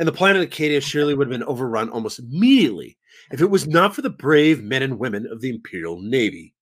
[0.00, 2.96] and the planet Acadia surely would have been overrun almost immediately
[3.30, 6.54] if it was not for the brave men and women of the Imperial Navy.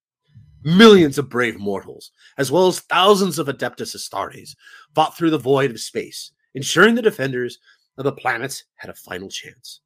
[0.64, 4.56] Millions of brave mortals, as well as thousands of Adeptus Astartes,
[4.94, 7.59] fought through the void of space, ensuring the defenders
[7.96, 9.80] of the planets had a final chance.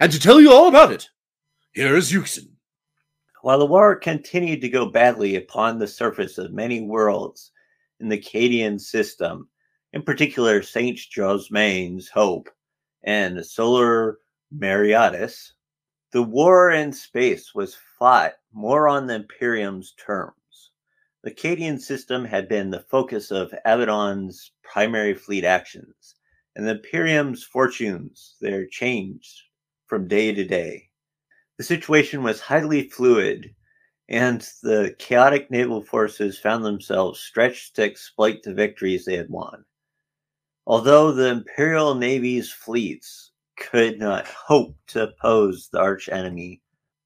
[0.00, 1.08] And to tell you all about it,
[1.72, 2.48] here is Yuksen.
[3.42, 7.52] While the war continued to go badly upon the surface of many worlds
[8.00, 9.48] in the Cadian system,
[9.92, 10.98] in particular St.
[10.98, 12.48] Josmane's Hope,
[13.04, 14.18] and Solar
[14.56, 15.52] Mariatus,
[16.12, 20.72] the war in space was fought more on the Imperium's terms.
[21.22, 26.16] The Cadian system had been the focus of Abaddon's primary fleet actions,
[26.56, 29.42] and the Imperium's fortunes there changed
[29.86, 30.88] from day to day.
[31.56, 33.54] The situation was highly fluid,
[34.08, 39.64] and the chaotic naval forces found themselves stretched to exploit the victories they had won.
[40.66, 46.60] Although the Imperial Navy's fleets could not hope to oppose the arch enemy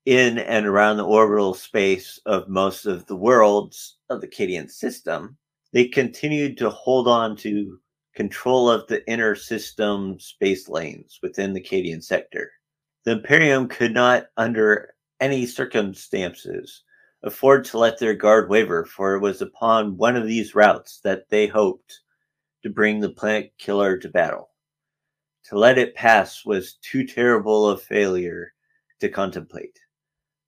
[0.04, 5.36] in and around the orbital space of most of the worlds of the Cadian system,
[5.72, 7.78] they continued to hold on to
[8.14, 12.50] control of the inner system space lanes within the Cadian sector.
[13.04, 16.82] The Imperium could not, under any circumstances,
[17.22, 21.28] afford to let their guard waver, for it was upon one of these routes that
[21.28, 22.00] they hoped
[22.62, 24.50] to bring the planet killer to battle.
[25.46, 28.52] To let it pass was too terrible a failure
[29.00, 29.78] to contemplate.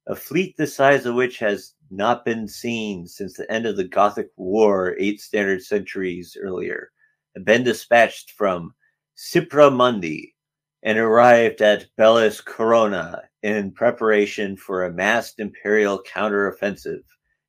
[0.06, 3.88] A fleet the size of which has not been seen since the end of the
[3.88, 6.92] Gothic War eight standard centuries earlier,
[7.34, 8.74] had been dispatched from
[9.16, 10.34] Cypra Mundi
[10.82, 17.02] and arrived at Belis Corona in preparation for a massed imperial counteroffensive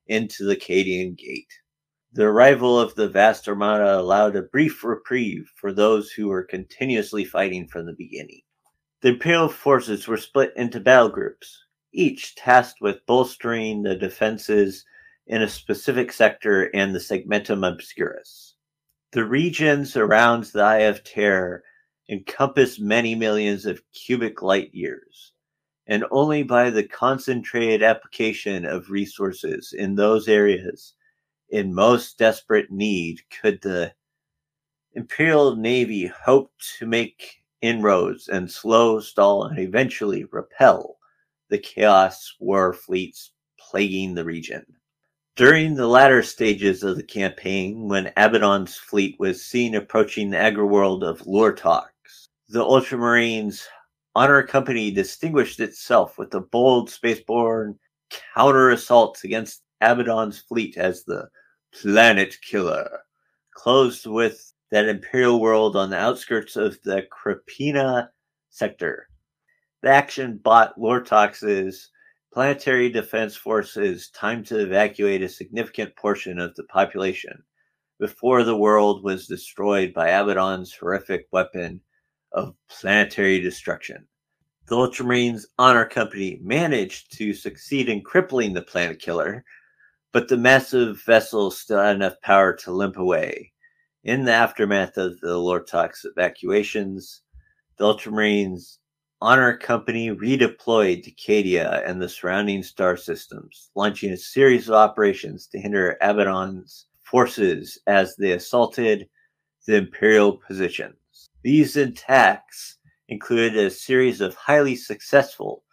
[0.08, 1.52] into the Cadian Gate.
[2.14, 7.26] The arrival of the vast armada allowed a brief reprieve for those who were continuously
[7.26, 8.40] fighting from the beginning.
[9.02, 11.65] The Imperial forces were split into battle groups,
[11.96, 14.86] each tasked with bolstering the defenses
[15.28, 18.56] in a specific sector and the segmentum obscurus.
[19.12, 21.64] The regions around the Eye of Terror
[22.10, 25.34] encompass many millions of cubic light years,
[25.88, 30.94] and only by the concentrated application of resources in those areas
[31.50, 33.94] in most desperate need could the
[34.94, 40.98] Imperial Navy hope to make inroads and slow, stall, and eventually repel
[41.50, 44.66] the Chaos War fleets plaguing the region.
[45.36, 51.04] During the latter stages of the campaign, when Abaddon's fleet was seen approaching the agri-world
[51.04, 51.90] of Lortox,
[52.48, 53.66] the Ultramarines
[54.16, 57.78] Honor Company distinguished itself with the bold spaceborne
[58.34, 61.28] counter assaults against Abaddon's fleet as the
[61.74, 63.02] Planet Killer,
[63.54, 68.08] closed with that Imperial world on the outskirts of the Agripinaa
[68.50, 69.10] sector.
[69.86, 71.92] The action bought Lortox's
[72.34, 77.44] planetary defense forces time to evacuate a significant portion of the population
[78.00, 81.82] before the world was destroyed by Abaddon's horrific weapon
[82.32, 84.08] of planetary destruction.
[84.66, 89.46] The Ultramarines Honor Company managed to succeed in crippling the planet killer,
[90.12, 93.54] but the massive vessel still had enough power to limp away.
[94.04, 97.22] In the aftermath of the Lortox evacuations,
[97.78, 98.80] the Ultramarines
[99.26, 105.48] Honor Company redeployed to Cadia and the surrounding star systems, launching a series of operations
[105.48, 109.10] to hinder Abaddon's forces as they assaulted
[109.66, 111.28] the Imperial positions.
[111.42, 112.78] These attacks
[113.10, 115.64] included a series of highly successful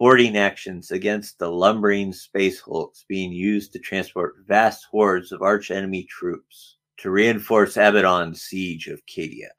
[0.00, 6.08] boarding actions against the lumbering space hulks being used to transport vast hordes of archenemy
[6.10, 9.50] troops to reinforce Abaddon's siege of Cadia.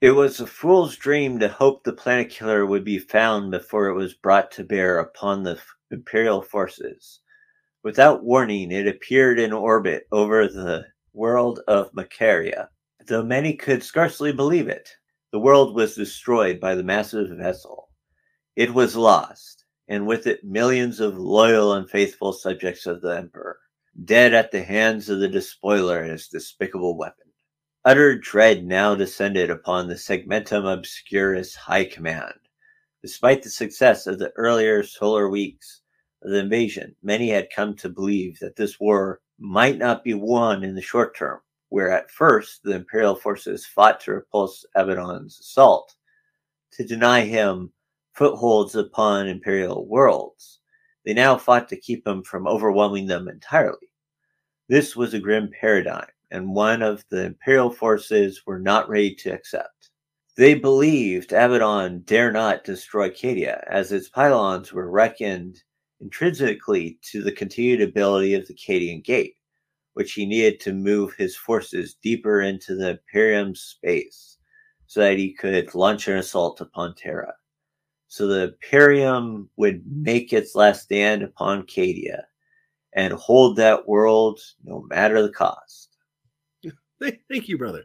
[0.00, 3.94] It was a fool's dream to hope the planet killer would be found before it
[3.94, 7.20] was brought to bear upon the Imperial forces.
[7.82, 12.68] Without warning, it appeared in orbit over the world of Macaria,
[13.06, 14.88] though many could scarcely believe it.
[15.32, 17.88] The world was destroyed by the massive vessel
[18.58, 23.56] it was lost, and with it millions of loyal and faithful subjects of the Emperor,
[24.04, 27.27] dead at the hands of the despoiler and his despicable weapon.
[27.88, 32.34] Utter dread now descended upon the Segmentum Obscurus High Command.
[33.00, 35.80] Despite the success of the earlier solar weeks
[36.22, 40.64] of the invasion, many had come to believe that this war might not be won
[40.64, 45.94] in the short term, where at first the Imperial forces fought to repulse Abaddon's assault,
[46.72, 47.72] to deny him
[48.12, 50.60] footholds upon imperial worlds.
[51.06, 53.88] They now fought to keep him from overwhelming them entirely.
[54.68, 59.32] This was a grim paradigm, and one of the imperial forces were not ready to
[59.32, 59.90] accept.
[60.36, 65.62] They believed Abaddon dare not destroy Cadia, as its pylons were reckoned
[66.00, 69.34] intrinsically to the continued ability of the Cadian Gate,
[69.94, 74.38] which he needed to move his forces deeper into the Imperium's space
[74.86, 77.34] so that he could launch an assault upon Terra.
[78.06, 82.22] So the Imperium would make its last stand upon Cadia
[82.94, 85.87] and hold that world no matter the cost.
[87.28, 87.84] Thank you, brother.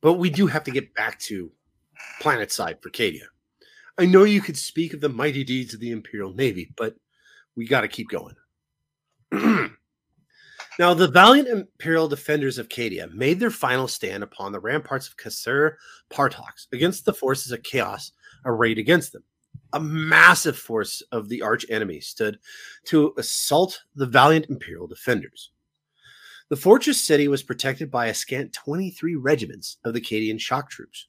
[0.00, 1.50] But we do have to get back to
[2.20, 3.26] planet side for Cadia.
[3.98, 6.96] I know you could speak of the mighty deeds of the Imperial Navy, but
[7.56, 8.34] we got to keep going.
[10.78, 15.16] now, the valiant Imperial defenders of Cadia made their final stand upon the ramparts of
[15.16, 15.76] Kasr
[16.10, 18.12] Partox against the forces of chaos
[18.44, 19.22] arrayed against them
[19.72, 22.38] a massive force of the arch enemy stood
[22.84, 25.50] to assault the valiant imperial defenders.
[26.54, 31.08] The fortress city was protected by a scant 23 regiments of the Cadian shock troops.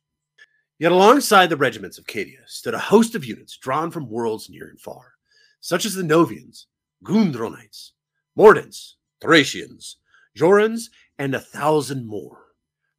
[0.79, 4.67] Yet alongside the regiments of Cadia stood a host of units drawn from worlds near
[4.67, 5.13] and far,
[5.59, 6.65] such as the Novians,
[7.03, 7.91] Gudrunites,
[8.35, 9.97] Mordians, Thracians,
[10.35, 10.89] Jourans,
[11.19, 12.45] and a thousand more.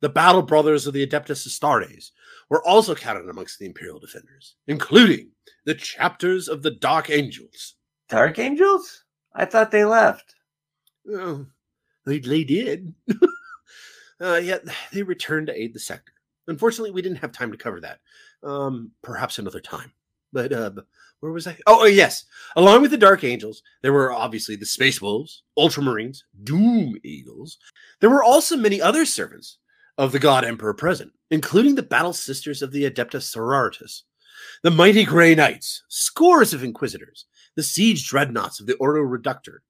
[0.00, 2.12] The battle brothers of the Adeptus Astartes
[2.48, 5.32] were also counted amongst the Imperial defenders, including
[5.64, 7.74] the chapters of the Dark Angels.
[8.08, 9.02] Dark Angels?
[9.34, 10.36] I thought they left.
[11.10, 11.46] Oh,
[12.06, 12.94] they, they did.
[14.20, 16.12] uh, yet they returned to aid the sector.
[16.48, 17.98] Unfortunately, we didn't have time to cover that.
[18.42, 19.92] Um, perhaps another time.
[20.32, 20.70] But uh,
[21.20, 21.56] where was I?
[21.66, 22.24] Oh, oh, yes.
[22.56, 27.58] Along with the Dark Angels, there were obviously the Space Wolves, Ultramarines, Doom Eagles.
[28.00, 29.58] There were also many other servants
[29.98, 34.02] of the God Emperor present, including the Battle Sisters of the Adepta Sororitas,
[34.62, 37.24] the Mighty Grey Knights, scores of Inquisitors,
[37.54, 39.62] the Siege Dreadnoughts of the Ordo Reductor,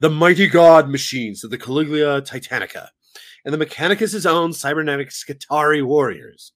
[0.00, 2.88] the Mighty God Machines of the Collegia Titanica,
[3.44, 6.52] and the Mechanicus' own cybernetic Skitarii warriors.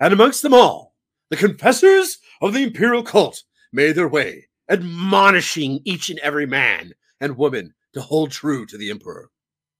[0.00, 0.94] And amongst them all,
[1.28, 3.42] the confessors of the imperial cult
[3.72, 8.90] made their way, admonishing each and every man and woman to hold true to the
[8.90, 9.30] emperor.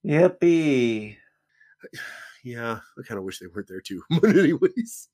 [0.05, 1.17] Yippee.
[2.43, 4.01] Yeah, I kind of wish they weren't there too.
[4.19, 5.09] But anyways.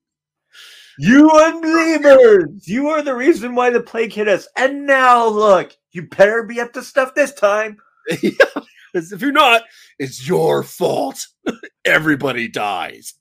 [1.00, 2.68] You unbelievers!
[2.68, 4.48] You are the reason why the plague hit us.
[4.58, 7.78] And now look, you better be up to stuff this time.
[8.08, 9.64] if you're not,
[10.00, 11.26] it's your fault.
[11.86, 13.14] Everybody dies.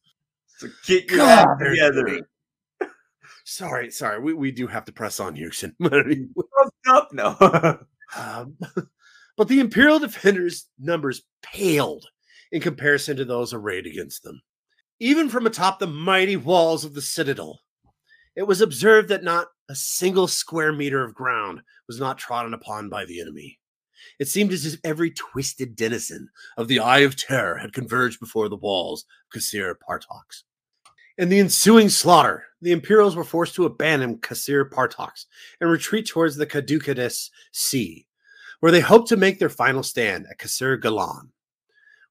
[0.59, 2.21] So get your God, act together.
[3.45, 4.19] Sorry, sorry.
[4.19, 5.77] We, we do have to press on, Houston.
[6.89, 7.37] Up, no.
[8.17, 8.57] um,
[9.37, 12.07] but the Imperial Defenders' numbers paled
[12.51, 14.41] in comparison to those arrayed against them.
[14.99, 17.61] Even from atop the mighty walls of the citadel,
[18.35, 22.89] it was observed that not a single square meter of ground was not trodden upon
[22.89, 23.59] by the enemy.
[24.19, 28.49] It seemed as if every twisted denizen of the Eye of Terror had converged before
[28.49, 30.45] the walls of Kasr Partox.
[31.19, 35.27] In the ensuing slaughter, the Imperials were forced to abandon Kasr Partox
[35.61, 38.07] and retreat towards the Caducades Sea,
[38.61, 41.33] where they hoped to make their final stand at Kasir Galan.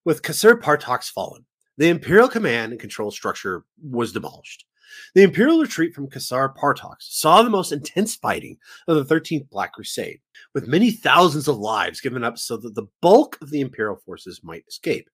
[0.03, 1.45] With Kasr Partox fallen,
[1.77, 4.65] the Imperial command and control structure was demolished.
[5.13, 8.57] The Imperial retreat from Kasr Partox saw the most intense fighting
[8.87, 10.19] of the 13th Black Crusade,
[10.53, 14.41] with many thousands of lives given up so that the bulk of the Imperial forces
[14.43, 15.09] might escape.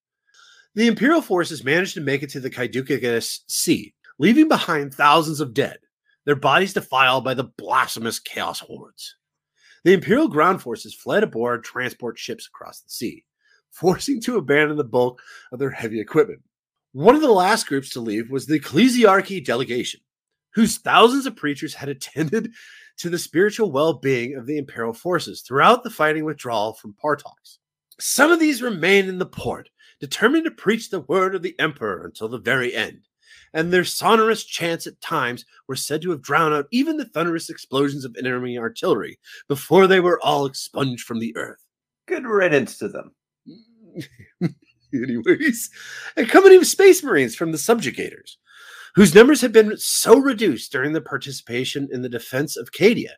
[0.74, 5.54] The Imperial forces managed to make it to the Caducades Sea, leaving behind thousands of
[5.54, 5.78] dead,
[6.24, 9.16] their bodies defiled by the blasphemous chaos hordes.
[9.84, 13.24] The Imperial ground forces fled aboard transport ships across the sea,
[13.72, 15.20] forcing to abandon the bulk
[15.50, 16.42] of their heavy equipment.
[16.92, 20.00] One of the last groups to leave was the Ecclesiarchy delegation,
[20.54, 22.52] whose thousands of preachers had attended
[22.98, 27.58] to the spiritual well being of the Imperial forces throughout the fighting withdrawal from Partox.
[27.98, 29.70] Some of these remained in the port,
[30.00, 33.08] determined to preach the word of the Emperor until the very end,
[33.54, 37.48] and their sonorous chants at times were said to have drowned out even the thunderous
[37.48, 41.64] explosions of enemy artillery before they were all expunged from the earth.
[42.06, 43.14] Good riddance to them.
[45.02, 45.70] Anyways,
[46.16, 48.36] a company of space marines from the subjugators,
[48.94, 53.12] whose numbers had been so reduced during the participation in the defense of Cadia,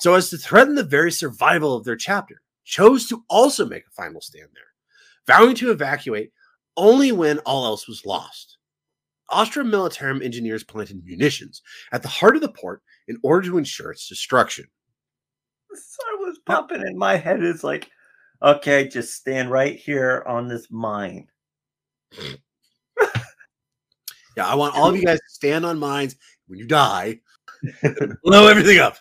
[0.00, 3.90] so as to threaten the very survival of their chapter, chose to also make a
[3.90, 4.64] final stand there,
[5.26, 6.32] vowing to evacuate
[6.76, 8.58] only when all else was lost.
[9.30, 11.62] Astra Militarum engineers planted munitions
[11.92, 14.66] at the heart of the port in order to ensure its destruction.
[15.72, 17.42] So was popping in my head.
[17.42, 17.90] is like,
[18.42, 21.28] okay, just stand right here on this mine.
[24.36, 26.16] Yeah, I want all of you guys to stand on mines
[26.48, 27.20] when you die,
[28.24, 28.96] blow everything up.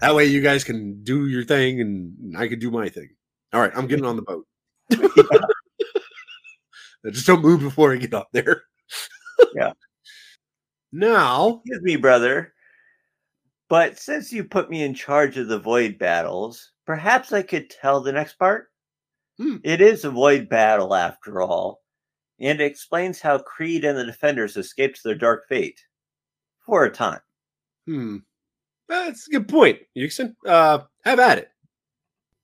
[0.00, 3.08] That way, you guys can do your thing, and I can do my thing.
[3.52, 4.46] All right, I'm getting on the boat.
[7.12, 8.64] Just don't move before I get up there.
[9.54, 9.72] Yeah.
[10.92, 12.52] Now, Excuse me, brother.
[13.68, 18.00] But since you put me in charge of the void battles, perhaps I could tell
[18.00, 18.72] the next part?
[19.38, 19.58] Hmm.
[19.62, 21.84] It is a void battle after all,
[22.40, 25.80] and it explains how Creed and the defenders escaped their dark fate.
[26.66, 27.20] For a time.
[27.86, 28.16] hmm,
[28.88, 30.34] that's a good point, Yuksen.
[30.44, 31.50] Uh, have at it.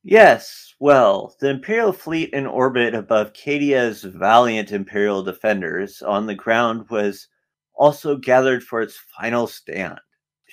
[0.05, 6.89] Yes, well, the Imperial fleet in orbit above Cadia's valiant Imperial defenders on the ground
[6.89, 7.27] was
[7.75, 9.99] also gathered for its final stand.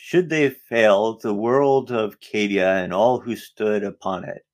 [0.06, 4.46] Should they fail, the world of Cadia and all who stood upon it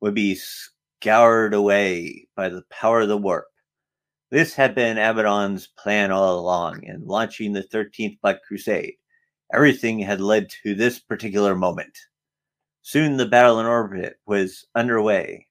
[0.00, 3.48] would be scoured away by the power of the warp.
[4.30, 8.94] This had been Abaddon's plan all along in launching the 13th Black Crusade.
[9.52, 11.98] Everything had led to this particular moment.
[12.80, 15.46] Soon the battle in orbit was underway.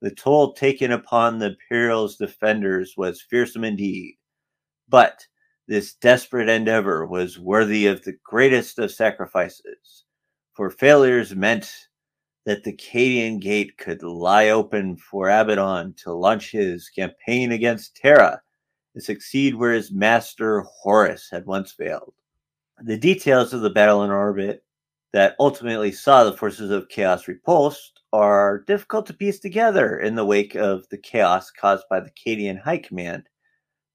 [0.00, 4.14] The toll taken upon the Imperial's defenders was fearsome indeed.
[4.88, 5.26] But
[5.68, 10.04] this desperate endeavor was worthy of the greatest of sacrifices,
[10.52, 11.88] for failures meant
[12.44, 18.40] that the Cadian Gate could lie open for Abaddon to launch his campaign against Terra
[18.94, 22.14] and succeed where his master Horus had once failed.
[22.82, 24.62] The details of the battle in orbit
[25.12, 30.24] that ultimately saw the forces of chaos repulsed are difficult to piece together in the
[30.24, 33.24] wake of the chaos caused by the Cadian High Command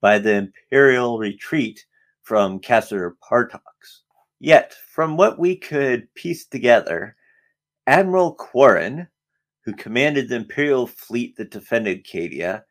[0.02, 1.86] by the Imperial retreat
[2.24, 3.62] from Kasr Partox.
[4.40, 7.16] Yet, from what we could piece together,
[7.88, 9.08] Admiral Quarren,
[9.64, 12.64] who commanded the Imperial fleet that defended Cadia,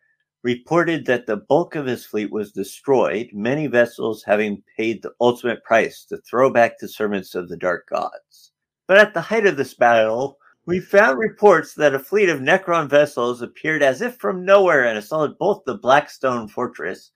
[0.43, 5.63] reported that the bulk of his fleet was destroyed, many vessels having paid the ultimate
[5.63, 8.53] price to throw back the servants of the dark gods.
[8.89, 12.89] But at the height of this battle, we found reports that a fleet of Necron
[12.89, 17.13] vessels appeared as if from nowhere and assaulted both the Blackstone Fortress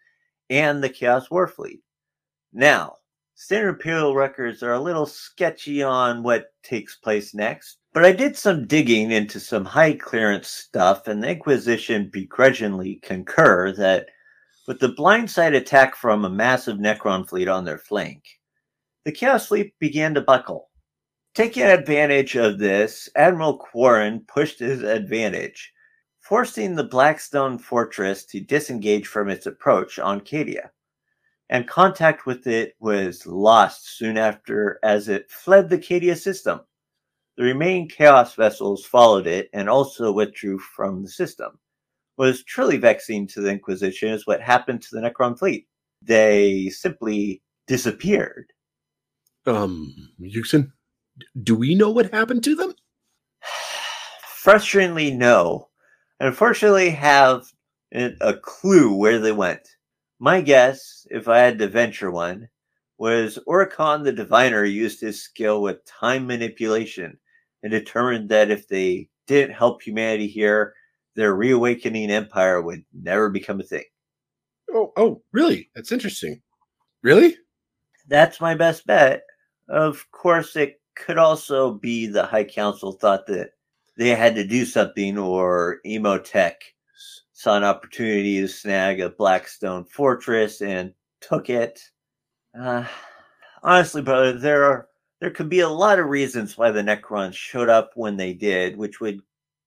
[0.54, 1.80] and the Chaos Warfleet.
[2.52, 2.98] Now,
[3.34, 8.36] standard Imperial records are a little sketchy on what takes place next, but I did
[8.36, 14.06] some digging into some high clearance stuff, and the Inquisition begrudgingly concur that
[14.68, 18.22] with the blindside attack from a massive Necron fleet on their flank,
[19.04, 20.70] the Chaos Fleet began to buckle.
[21.34, 25.72] Taking advantage of this, Admiral Quarren pushed his advantage,
[26.24, 30.70] forcing the Blackstone Fortress to disengage from its approach on Cadia.
[31.50, 36.60] And contact with it was lost soon after as it fled the Cadia system.
[37.36, 41.58] The remaining Chaos vessels followed it and also withdrew from the system.
[42.16, 45.66] What was truly vexing to the Inquisition is what happened to the Necron fleet.
[46.00, 48.46] They simply disappeared.
[49.46, 50.72] Um, Yuksen,
[51.42, 52.72] do we know what happened to them?
[54.42, 55.68] Frustratingly, no.
[56.20, 57.44] Unfortunately, have
[57.92, 59.68] a clue where they went.
[60.18, 62.48] My guess, if I had to venture one,
[62.98, 67.18] was Orikan the Diviner used his skill with time manipulation
[67.62, 70.74] and determined that if they didn't help humanity here,
[71.16, 73.84] their reawakening empire would never become a thing.
[74.72, 75.70] Oh, oh, really?
[75.74, 76.42] That's interesting.
[77.02, 77.36] Really?
[78.08, 79.22] That's my best bet.
[79.68, 83.50] Of course, it could also be the High Council thought that
[83.96, 86.54] they had to do something, or Imotekh
[87.32, 91.80] saw an opportunity to snag a Blackstone fortress and took it.
[92.58, 92.84] Uh,
[93.62, 94.88] honestly, brother, there are
[95.20, 98.76] there could be a lot of reasons why the Necrons showed up when they did,
[98.76, 99.20] which would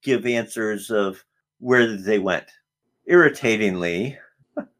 [0.04, 1.24] give answers of
[1.60, 2.46] where they went.
[3.06, 4.18] Irritatingly,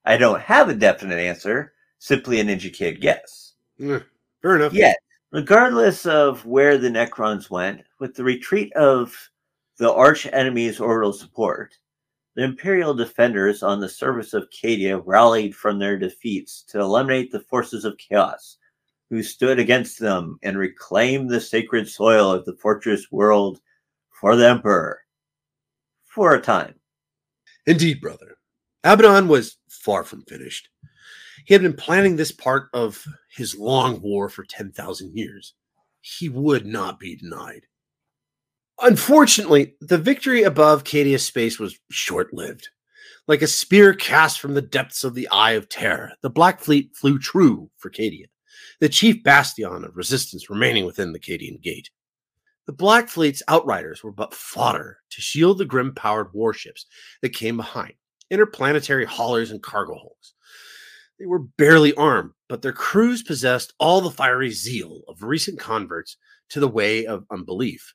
[0.06, 3.54] I don't have a definite answer, simply an educated guess.
[3.80, 4.06] Fair
[4.44, 4.74] enough.
[4.74, 4.98] Yet,
[5.32, 9.16] regardless of where the Necrons went, with the retreat of
[9.78, 11.78] the arch enemy's orbital support,
[12.36, 17.40] the Imperial defenders on the surface of Cadia rallied from their defeats to eliminate the
[17.42, 18.58] forces of chaos
[19.10, 23.60] who stood against them and reclaimed the sacred soil of the fortress world
[24.10, 25.00] for the Emperor.
[26.04, 26.76] For a time.
[27.66, 28.38] Indeed, brother.
[28.84, 30.70] Abaddon was far from finished.
[31.46, 35.54] He had been planning this part of his long war for 10,000 years.
[36.02, 37.66] He would not be denied.
[38.82, 42.70] Unfortunately, the victory above Cadia's space was short lived.
[43.28, 46.96] Like a spear cast from the depths of the Eye of Terror, the Black Fleet
[46.96, 48.28] flew true for Cadia
[48.80, 51.90] the chief bastion of resistance remaining within the Cadian Gate.
[52.66, 56.86] The Black Fleet's outriders were but fodder to shield the grim powered warships
[57.22, 57.94] that came behind,
[58.30, 60.34] interplanetary haulers and cargo hulks.
[61.18, 66.18] They were barely armed, but their crews possessed all the fiery zeal of recent converts
[66.50, 67.94] to the way of unbelief.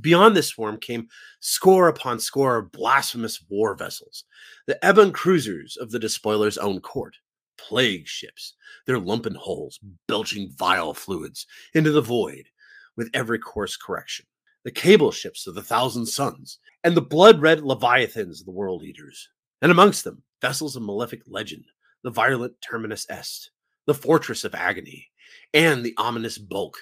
[0.00, 1.08] Beyond this swarm came
[1.40, 4.24] score upon score of blasphemous war vessels,
[4.66, 7.16] the ebon cruisers of the despoiler's own court
[7.58, 8.54] plague ships,
[8.86, 9.78] their lumpen hulls
[10.08, 12.48] belching vile fluids into the void
[12.96, 14.26] with every course correction,
[14.64, 18.82] the cable ships of the thousand suns, and the blood red leviathans of the world
[18.82, 19.28] eaters,
[19.60, 21.64] and amongst them vessels of malefic legend,
[22.02, 23.50] the violent terminus est,
[23.86, 25.08] the fortress of agony,
[25.54, 26.76] and the ominous bulk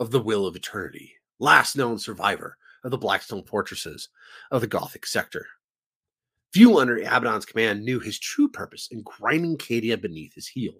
[0.00, 4.08] of the will of eternity, last known survivor of the Blackstone fortresses
[4.50, 5.46] of the Gothic sector.
[6.52, 10.74] Few under Abaddon's command knew his true purpose in grinding Cadia beneath his heel.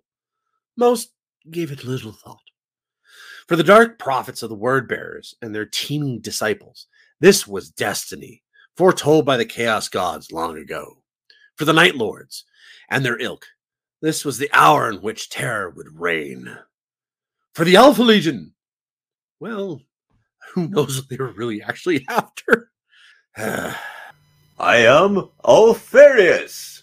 [0.77, 1.13] Most
[1.51, 2.41] gave it little thought.
[3.49, 6.87] For the dark prophets of the word bearers and their teeming disciples,
[7.21, 8.43] this was destiny,
[8.77, 11.03] foretold by the chaos gods long ago.
[11.57, 12.45] For the night lords
[12.89, 13.47] and their ilk,
[14.03, 16.59] this was the hour in which terror would reign.
[17.55, 18.53] For the Alpha Legion,
[19.41, 19.81] well,
[20.57, 22.71] who knows what they were really actually after?
[23.37, 23.77] I
[24.59, 26.83] am Alpharius.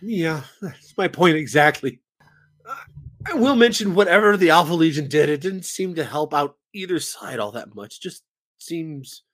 [0.00, 2.00] Yeah, that's my point exactly.
[3.26, 7.00] I will mention whatever the Alpha Legion did, it didn't seem to help out either
[7.00, 8.00] side all that much.
[8.00, 8.22] Just
[8.58, 9.24] seems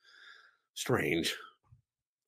[0.73, 1.37] strange.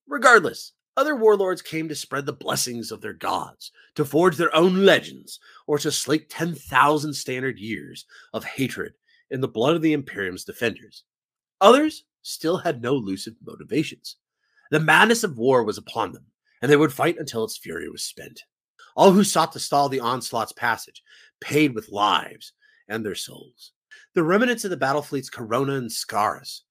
[0.07, 4.85] Regardless, other warlords came to spread the blessings of their gods, to forge their own
[4.85, 8.05] legends, or to slake 10,000 standard years
[8.35, 8.93] of hatred
[9.31, 11.05] in the blood of the Imperium's defenders.
[11.61, 14.17] Others still had no lucid motivations.
[14.71, 16.27] The madness of war was upon them,
[16.63, 18.43] and they would fight until its fury was spent.
[18.97, 21.03] All who sought to stall the onslaught's passage
[21.41, 22.53] paid with lives
[22.89, 23.73] and their souls.
[24.15, 26.65] The remnants of the battle fleets Corona and Scarus,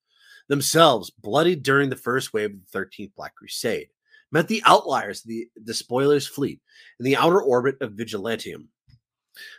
[0.48, 3.88] themselves bloodied during the first wave of the 13th Black Crusade,
[4.30, 6.60] met the outliers of the Despoiler's fleet
[6.98, 8.66] in the outer orbit of Vigilatum.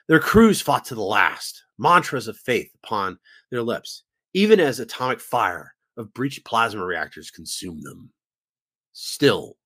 [0.08, 3.18] Their crews fought to the last, mantras of faith upon
[3.50, 4.04] their lips,
[4.34, 8.12] even as atomic fire of breached plasma reactors consumed them.
[8.94, 9.58] Still,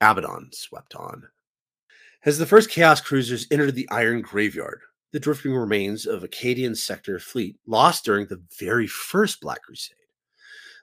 [0.00, 1.24] Abaddon swept on.
[2.24, 4.80] As the first Chaos cruisers entered the Iron Graveyard,
[5.12, 9.96] the drifting remains of Akkadian sector fleet lost during the very first Black Crusade,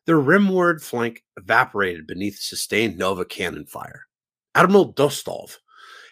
[0.06, 4.08] their rimward flank evaporated beneath sustained Nova cannon fire.
[4.56, 5.58] Admiral Dostov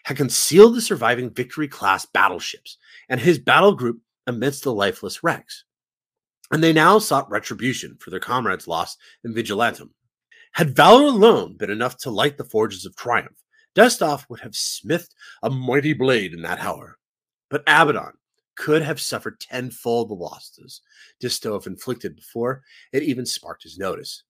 [0.04, 2.78] had concealed the surviving Victory class battleships
[3.10, 4.02] and his battle group
[4.32, 5.66] amidst the lifeless wrecks.
[6.52, 9.90] And they now sought retribution for their comrades lost in Vigilatum.
[10.54, 13.38] Had valor alone been enough to light the forges of triumph,
[13.76, 15.14] Dostov would have smithed
[15.44, 16.98] a mighty blade in that hour.
[17.50, 18.14] But Abaddon
[18.56, 20.82] could have suffered tenfold the losses
[21.22, 24.24] Distov inflicted before it even sparked his notice.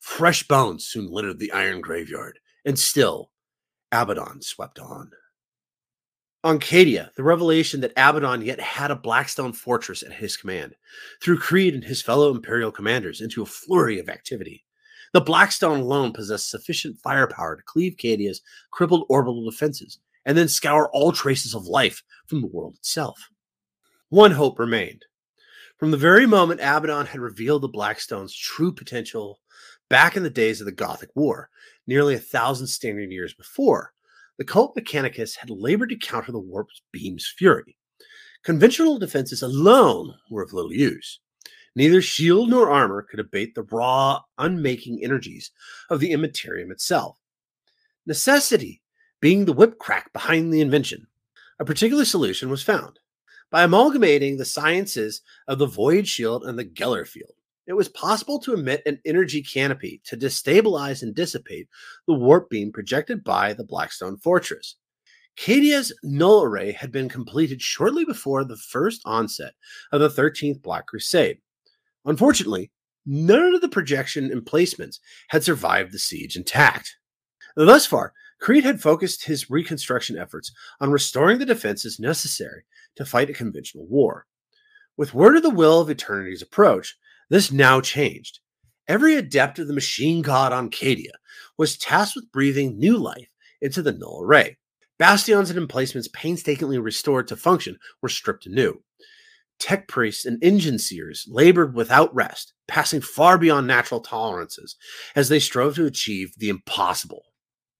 [0.00, 3.30] Fresh bones soon littered the iron graveyard, and still
[3.92, 5.10] Abaddon swept on.
[6.42, 10.74] On Cadia, the revelation that Abaddon yet had a Blackstone fortress at his command
[11.22, 14.64] threw Creed and his fellow Imperial commanders into a flurry of activity.
[15.12, 18.40] The Blackstone alone possessed sufficient firepower to cleave Cadia's
[18.70, 23.28] crippled orbital defenses and then scour all traces of life from the world itself.
[24.08, 25.04] One hope remained.
[25.76, 29.40] From the very moment Abaddon had revealed the Blackstone's true potential
[29.90, 31.50] back in the days of the Gothic War,
[31.86, 33.92] nearly a thousand standard years before,
[34.40, 37.76] the cult Mechanicus had labored to counter the warp beam's fury.
[38.42, 41.20] Conventional defenses alone were of little use.
[41.76, 45.50] Neither shield nor armor could abate the raw, unmaking energies
[45.90, 47.18] of the immaterium itself.
[48.06, 48.80] Necessity
[49.20, 51.06] being the whip crack behind the invention,
[51.58, 52.98] a particular solution was found
[53.50, 57.34] by amalgamating the sciences of the void shield and the Geller field
[57.70, 61.68] it was possible to emit an energy canopy to destabilize and dissipate
[62.08, 64.74] the warp beam projected by the Blackstone Fortress.
[65.36, 69.52] Cadia's null array had been completed shortly before the first onset
[69.92, 71.38] of the 13th Black Crusade.
[72.04, 72.72] Unfortunately,
[73.06, 74.98] none of the projection emplacements
[75.28, 76.96] had survived the siege intact.
[77.54, 82.64] Thus far, Creed had focused his reconstruction efforts on restoring the defenses necessary
[82.96, 84.26] to fight a conventional war.
[84.96, 86.96] With word of the will of eternity's approach,
[87.30, 88.40] this now changed.
[88.86, 91.12] Every adept of the machine god on Cadia
[91.56, 93.28] was tasked with breathing new life
[93.60, 94.58] into the null array.
[94.98, 98.82] Bastions and emplacements painstakingly restored to function were stripped anew.
[99.58, 104.76] Tech priests and engine seers labored without rest, passing far beyond natural tolerances
[105.14, 107.22] as they strove to achieve the impossible.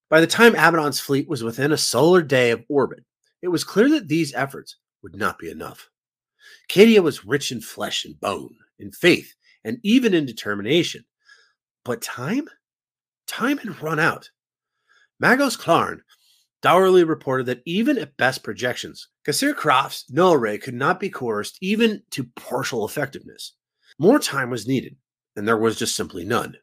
[0.08, 3.04] By the time Abaddon's fleet was within a solar day of orbit,
[3.42, 5.88] it was clear that these efforts would not be enough.
[6.68, 11.04] Cadia was rich in flesh and bone, in faith, and even in determination.
[11.84, 12.48] But time?
[13.26, 14.30] Time had run out.
[15.22, 16.00] Magos Klarn
[16.62, 21.58] dourly reported that even at best projections, Kasr Kraf's null array could not be coerced
[21.60, 23.54] even to partial effectiveness.
[23.98, 24.96] More time was needed,
[25.36, 26.56] and there was just simply none.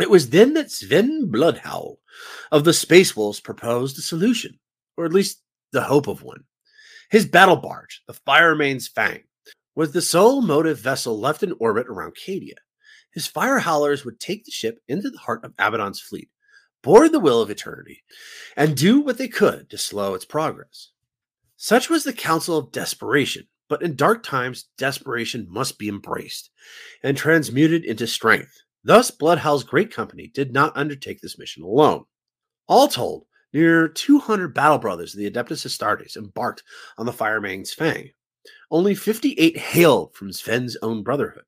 [0.00, 1.98] It was then that Sven Bloodhowl
[2.50, 4.58] of the Space Wolves proposed a solution,
[4.96, 5.42] or at least
[5.72, 6.44] the hope of one.
[7.10, 9.22] His battle barge, the Firemane's Fang,
[9.74, 12.56] was the sole motive vessel left in orbit around Cadia.
[13.12, 16.30] His fire howlers would take the ship into the heart of Abaddon's fleet,
[16.82, 18.02] board the will of eternity,
[18.56, 20.90] and do what they could to slow its progress.
[21.56, 26.50] Such was the counsel of desperation, but in dark times, desperation must be embraced
[27.02, 28.52] and transmuted into strength.
[28.82, 32.04] Thus, Bloodhowl's great company did not undertake this mission alone.
[32.66, 36.62] All told, near 200 battle brothers of the Adeptus Astartes embarked
[36.98, 38.10] on the Firemane's Fang,
[38.74, 41.44] only 58 hailed from Sven's own brotherhood.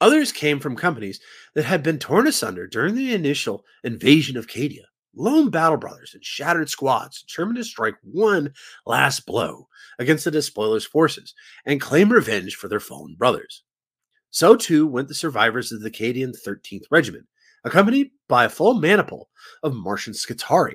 [0.00, 1.20] Others came from companies
[1.54, 4.82] that had been torn asunder during the initial invasion of Cadia.
[5.14, 8.52] Lone battle brothers and shattered squads determined to strike one
[8.86, 9.68] last blow
[10.00, 11.32] against the despoiler's forces
[11.64, 13.62] and claim revenge for their fallen brothers.
[14.30, 17.26] So too went the survivors of the Cadian 13th Regiment,
[17.62, 19.28] accompanied by a full maniple
[19.62, 20.74] of Martian Skitarii.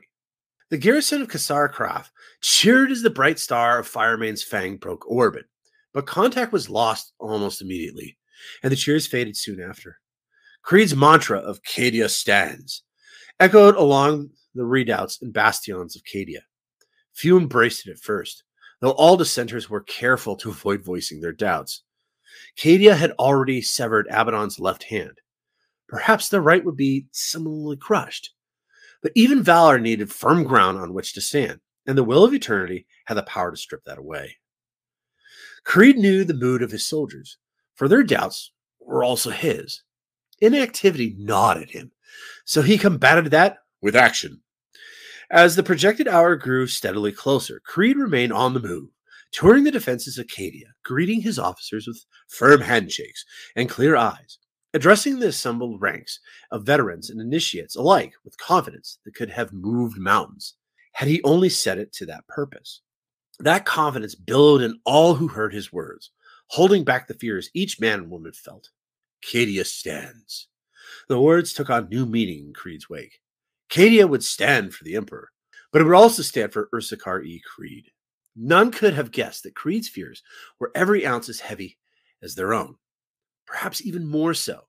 [0.69, 2.07] The garrison of Kasr Kraf
[2.39, 5.47] cheered as the bright star of Firemane's Fang broke orbit,
[5.94, 8.18] but contact was lost almost immediately,
[8.64, 9.98] and the cheers faded soon after.
[10.61, 12.84] Creed's mantra of Cadia stands
[13.40, 16.41] echoed along the redoubts and bastions of Cadia.
[17.14, 18.44] Few embraced it at first,
[18.82, 21.84] though all dissenters were careful to avoid voicing their doubts.
[22.57, 25.20] Cadia had already severed Abaddon's left hand.
[25.88, 28.34] Perhaps the right would be similarly crushed.
[29.02, 32.86] But even valor needed firm ground on which to stand, and the will of eternity
[33.06, 34.38] had the power to strip that away.
[35.64, 37.38] Creed knew the mood of his soldiers,
[37.76, 39.84] for their doubts were also his.
[40.41, 41.91] Inactivity gnawed at him,
[42.45, 44.41] so he combated that with action.
[45.31, 48.90] As the projected hour grew steadily closer, Creed remained on the move,
[49.31, 53.26] touring the defenses of Cadia, greeting his officers with firm handshakes
[53.56, 54.40] and clear eyes,
[54.73, 56.19] addressing the assembled ranks
[56.52, 60.56] of veterans and initiates alike with confidence that could have moved mountains,
[60.94, 62.81] had he only set it to that purpose.
[63.40, 66.11] That confidence billowed in all who heard his words,
[66.48, 68.70] holding back the fears each man and woman felt.
[69.24, 70.48] Cadia stands.
[71.07, 73.20] The words took on new meaning in Creed's wake.
[73.70, 75.30] Cadia would stand for the Emperor,
[75.72, 77.41] but it would also stand for Ursarkar E.
[77.45, 77.91] Creed.
[78.36, 80.24] None could have guessed that Creed's fears
[80.60, 81.78] were every ounce as heavy
[82.22, 82.76] as their own,
[83.45, 84.68] perhaps even more so.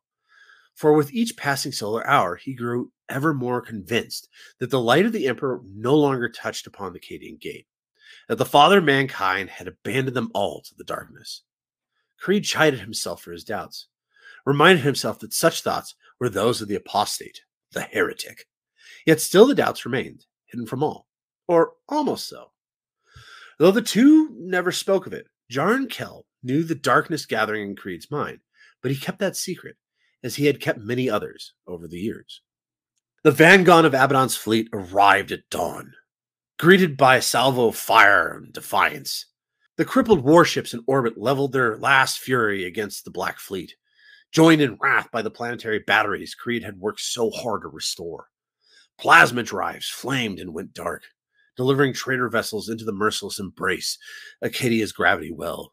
[0.75, 4.29] For with each passing solar hour, he grew ever more convinced
[4.61, 7.67] that the light of the Emperor no longer touched upon the Cadian Gate,
[8.28, 11.43] that the Father of mankind had abandoned them all to the darkness.
[12.19, 13.89] Creed chided himself for his doubts,
[14.45, 17.41] reminded himself that such thoughts were those of the apostate,
[17.73, 18.47] the heretic.
[19.07, 21.07] Yet still the doubts remained, hidden from all,
[21.49, 22.53] or almost so.
[23.59, 28.11] Though the two never spoke of it, Jarran Kell knew the darkness gathering in Creed's
[28.11, 28.41] mind,
[28.82, 29.77] but he kept that secret,
[30.23, 32.43] as he had kept many others over the years.
[33.23, 35.93] The vanguard of Abaddon's fleet arrived at dawn,
[36.61, 39.24] greeted by a salvo of fire and defiance.
[39.78, 43.77] The crippled warships in orbit leveled their last fury against the Black Fleet,
[44.31, 48.27] joined in wrath by the planetary batteries Creed had worked so hard to restore.
[48.99, 51.05] Plasma drives flamed and went dark,
[51.57, 53.97] delivering trader vessels into the merciless embrace
[54.43, 55.73] of Acadia's gravity well.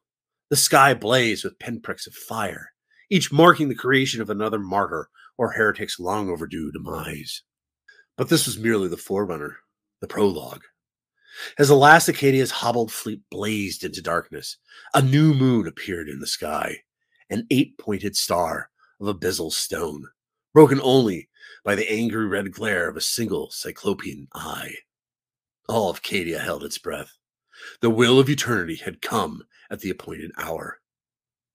[0.50, 2.72] The sky blazed with pinpricks of fire,
[3.10, 7.42] each marking the creation of another martyr or heretic's long overdue demise.
[8.16, 9.58] But this was merely the forerunner,
[10.00, 10.64] the prologue.
[11.58, 14.58] As the last Acadia's hobbled fleet blazed into darkness,
[14.94, 16.84] a new moon appeared in the sky,
[17.30, 18.70] an eight pointed star
[19.00, 20.08] of abyssal stone,
[20.54, 21.30] broken only
[21.64, 24.74] by the angry red glare of a single cyclopean eye.
[25.68, 27.18] All of Cadia held its breath.
[27.82, 30.80] The will of eternity had come at the appointed hour.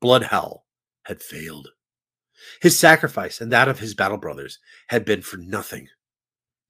[0.00, 0.66] Bloodhowl
[1.04, 1.70] had failed.
[2.60, 5.88] His sacrifice and that of his battle brothers had been for nothing.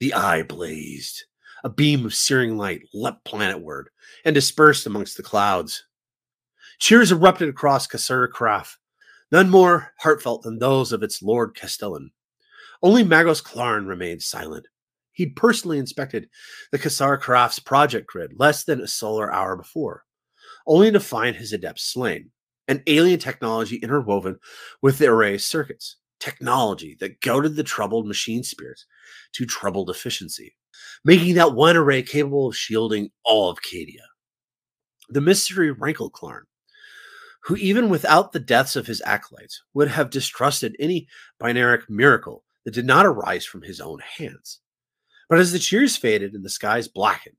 [0.01, 1.24] The eye blazed.
[1.64, 3.84] A beam of searing light leapt planetward
[4.24, 5.84] and dispersed amongst the clouds.
[6.80, 8.76] Cheers erupted across Kasr Kraf,
[9.30, 12.10] none more heartfelt than those of its lord Castellan.
[12.82, 14.66] Only Magos Klarn remained silent.
[15.12, 16.28] He'd personally inspected
[16.72, 20.05] the Kasr Kraf's project grid less than a solar hour before,
[20.66, 22.30] only to find his adepts slain,
[22.66, 24.39] an alien technology interwoven
[24.80, 28.86] with the array's circuits, technology that goaded the troubled machine spirits
[29.32, 30.56] to troubled efficiency,
[31.05, 34.05] making that one array capable of shielding all of Cadia.
[35.09, 36.12] The mystery rankled
[37.44, 41.09] who, even without the deaths of his acolytes, would have distrusted any
[41.40, 44.61] binaric miracle that did not arise from his own hands.
[45.28, 47.36] But as the cheers faded and the skies blackened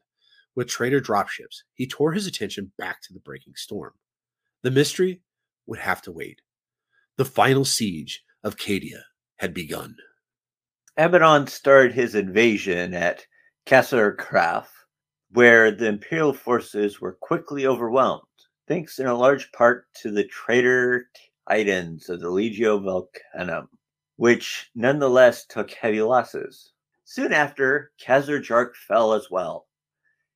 [0.55, 3.93] with trader dropships, he tore his attention back to the breaking storm.
[4.61, 5.21] The mystery
[5.67, 6.41] would have to wait.
[7.17, 9.03] The final siege of Cadia
[9.37, 9.95] had begun.
[10.97, 13.25] Abaddon started his invasion at
[13.65, 14.67] Kasr Kraf,
[15.31, 18.27] where the Imperial forces were quickly overwhelmed,
[18.67, 21.09] thanks in a large part to the traitor
[21.47, 23.67] titans of the Legio Volcanum
[24.15, 26.71] which nonetheless took heavy losses.
[27.03, 29.67] Soon after, Khazar fell as well,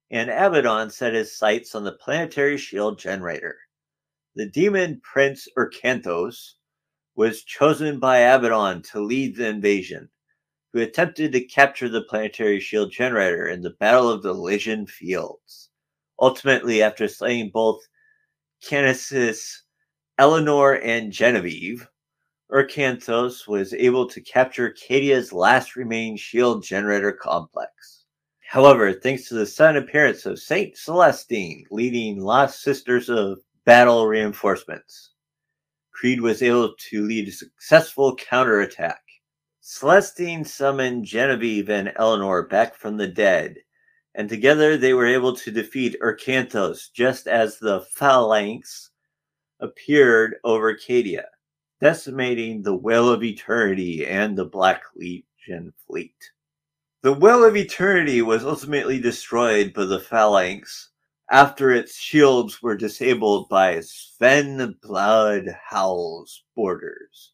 [0.09, 3.57] and Abaddon set his sights on the planetary shield generator.
[4.35, 6.55] The demon prince Urkanthos
[7.15, 10.09] was chosen by Abaddon to lead the invasion,
[10.77, 15.71] who attempted to capture the planetary shield generator in the Battle of the Elysian Fields.
[16.19, 17.81] Ultimately, after slaying both
[18.63, 19.63] Canisus,
[20.19, 21.87] Eleanor, and Genevieve,
[22.51, 28.05] Urkanthos was able to capture Cadia's last remaining shield generator complex.
[28.47, 35.09] However, thanks to the sudden appearance of Saint Celestine leading Lost Sisters of Battle reinforcements,
[35.91, 39.01] Creed was able to lead a successful counterattack.
[39.69, 43.57] Celestine summoned Genevieve and Eleanor back from the dead,
[44.15, 48.91] and together they were able to defeat Urkanthos just as the phalanx
[49.59, 51.25] appeared over Cadia
[51.81, 56.15] decimating the Will of Eternity and the Black Legion fleet.
[57.01, 60.91] The Will of Eternity was ultimately destroyed by the Phalanx
[61.29, 67.33] after its shields were disabled by Sven Blood Howl's boarders.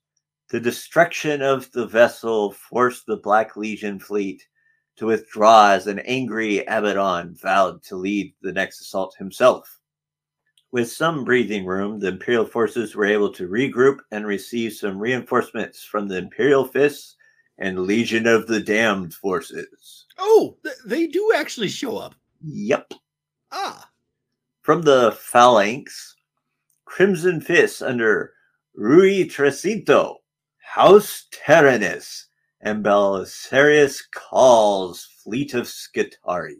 [0.54, 4.48] The destruction of the vessel forced the Black Legion fleet
[4.98, 9.80] to withdraw as an angry Abaddon vowed to lead the next assault himself.
[10.72, 15.84] With some breathing room, the Imperial forces were able to regroup and receive some reinforcements
[15.84, 17.16] from the Imperial Fists
[17.58, 20.06] and Legion of the Damned forces.
[20.20, 22.14] Oh, th- they do actually show up.
[22.44, 22.94] Yep.
[23.52, 23.90] Ah,
[24.62, 26.16] From the Phalanx,
[26.86, 28.34] Crimson Fists under
[28.76, 30.18] Rui Trecinto,
[30.64, 32.28] House Tyrannus,
[32.62, 36.58] and Belisarius Cawl's fleet of Scutari.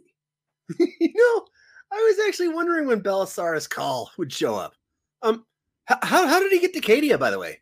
[0.78, 1.46] you know,
[1.92, 4.74] I was actually wondering when Belisarius Call would show up.
[5.22, 5.44] Um,
[5.86, 7.60] how how did he get to Cadia, by the way?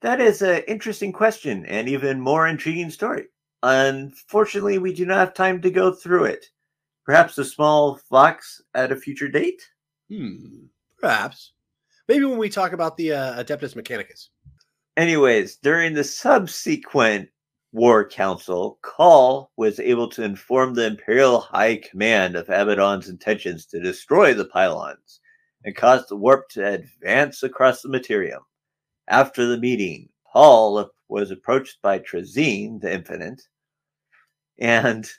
[0.00, 3.26] That is an interesting question and even more intriguing story.
[3.62, 6.46] Unfortunately, we do not have time to go through it.
[7.06, 9.62] Perhaps a small vox at a future date?
[10.10, 10.66] Hmm,
[10.98, 11.52] perhaps.
[12.08, 14.28] Maybe when we talk about the uh, Adeptus Mechanicus.
[14.96, 17.28] Anyways, during the subsequent
[17.72, 23.80] War Council, Cawl was able to inform the Imperial High Command of Abaddon's intentions to
[23.80, 25.20] destroy the pylons
[25.64, 28.42] and cause the warp to advance across the materium.
[29.08, 33.42] After the meeting, Cawl was approached by Trazyn, the Infinite,
[34.60, 35.10] and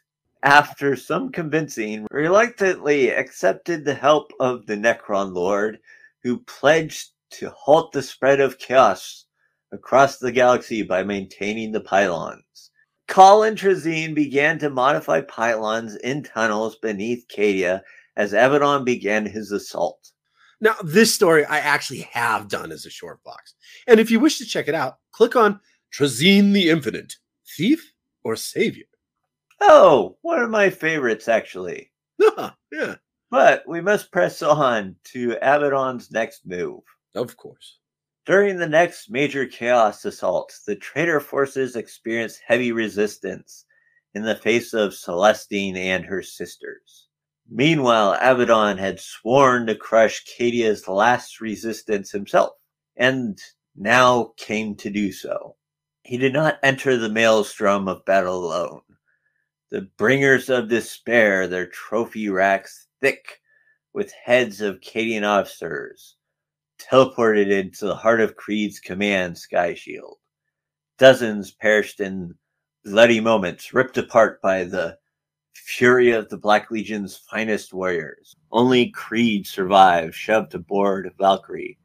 [0.41, 5.79] after some convincing, reluctantly accepted the help of the Necron Lord,
[6.23, 9.24] who pledged to halt the spread of chaos
[9.71, 12.71] across the galaxy by maintaining the pylons.
[13.07, 17.81] Colin Trazyn began to modify pylons in tunnels beneath Cadia
[18.15, 20.11] as Abaddon began his assault.
[20.61, 23.55] Now, this story I actually have done as a short vox.
[23.87, 25.59] And if you wish to check it out, click on
[25.93, 27.13] Trazyn the Infinite,
[27.57, 27.93] Thief
[28.23, 28.85] or Savior.
[29.61, 31.91] Oh, one of my favorites, actually.
[32.21, 32.95] Ah, yeah,
[33.29, 36.81] But we must press on to Abaddon's next move.
[37.15, 37.77] of course.
[38.25, 43.65] During the next major chaos assault, the traitor forces experienced heavy resistance
[44.15, 47.07] in the face of Celestine and her sisters.
[47.47, 52.53] Meanwhile, Abaddon had sworn to crush Cadia's last resistance himself,
[52.95, 53.39] and
[53.75, 55.55] now came to do so.
[56.01, 58.81] He did not enter the maelstrom of battle alone.
[59.69, 63.41] The bringers of despair, their trophy racks thick
[63.93, 66.15] with heads of Cadian officers,
[66.79, 70.17] teleported into the heart of Creed's command sky shield.
[70.97, 72.33] Dozens perished in
[72.83, 74.97] bloody moments, ripped apart by the
[75.53, 78.35] fury of the Black Legion's finest warriors.
[78.51, 81.79] Only Creed survived, shoved aboard Valkyrie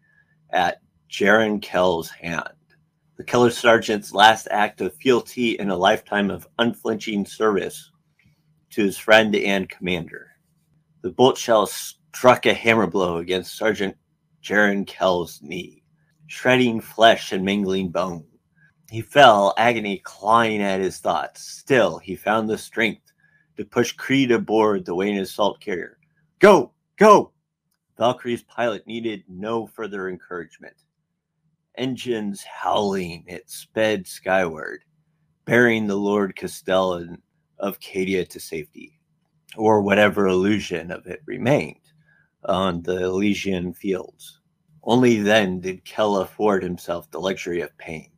[0.50, 2.48] at Jarran Kell's hand.
[3.16, 7.90] The Color Sergeant's last act of fealty in a lifetime of unflinching service
[8.70, 10.28] to his friend and commander.
[11.02, 13.96] The bolt shell struck a hammer blow against Sergeant
[14.42, 15.82] Jarran Kell's knee,
[16.26, 18.24] shredding flesh and mingling bone.
[18.90, 21.42] He fell, agony clawing at his thoughts.
[21.42, 23.12] Still, he found the strength
[23.56, 25.98] to push Creed aboard the Wayne assault carrier.
[26.38, 26.72] Go!
[26.96, 27.32] Go!
[27.98, 30.76] Valkyrie's pilot needed no further encouragement.
[31.76, 34.84] Engines howling, it sped skyward,
[35.44, 37.20] bearing the Lord Castellan
[37.58, 38.98] of Cadia to safety,
[39.56, 41.89] or whatever illusion of it remained
[42.44, 44.40] on the Elysian fields.
[44.82, 48.10] Only then did Kell afford himself the luxury of pain.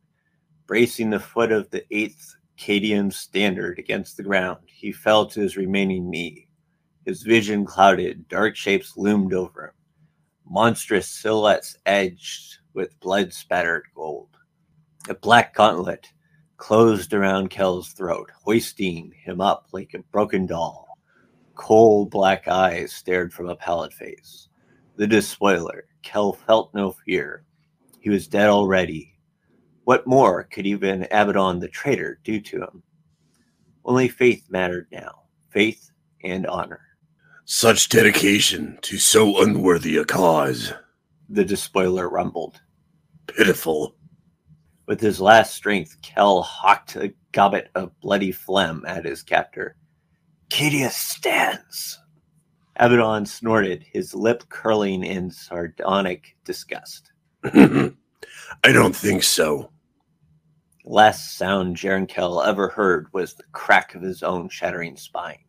[0.65, 5.57] Bracing the foot of the eighth Cadian standard against the ground, he fell to his
[5.57, 6.47] remaining knee.
[7.05, 9.73] His vision clouded, dark shapes loomed over him,
[10.45, 14.29] monstrous silhouettes edged with blood spattered gold.
[15.09, 16.07] A black gauntlet
[16.55, 20.92] closed around Kell's throat, hoisting him up like a broken doll.
[21.55, 24.49] Cold black eyes stared from a pallid face.
[24.95, 27.43] The despoiler, Kell felt no fear.
[27.99, 29.13] He was dead already.
[29.85, 32.83] What more could even Abaddon the traitor do to him?
[33.85, 35.91] Only faith mattered now faith
[36.23, 36.81] and honor.
[37.45, 40.73] Such dedication to so unworthy a cause.
[41.29, 42.61] The despoiler rumbled.
[43.27, 43.95] Pitiful.
[44.87, 49.75] With his last strength, Kell hawked a gobbet of bloody phlegm at his captor.
[50.53, 51.97] Cadia stands.
[52.75, 57.11] Abaddon snorted, his lip curling in sardonic disgust.
[57.43, 57.91] I
[58.63, 59.71] don't think so.
[60.85, 65.43] Last sound Jarran Kell ever heard was the crack of his own shattering spine.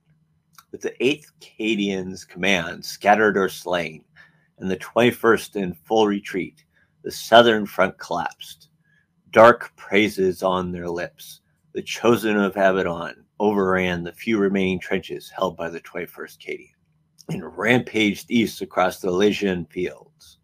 [0.72, 4.06] With the 8th Cadian's command scattered or slain,
[4.58, 6.64] and the 21st in full retreat,
[7.02, 8.70] the southern front collapsed.
[9.32, 11.42] Dark praises on their lips,
[11.74, 16.74] the chosen of Abaddon overran the few remaining trenches held by the 21st Cadian
[17.28, 20.38] and rampaged east across the Elysian fields.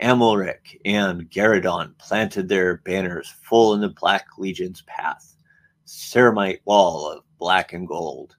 [0.00, 5.36] Amalric and Garadon planted their banners full in the Black Legion's path,
[5.86, 8.36] ceramite wall of black and gold,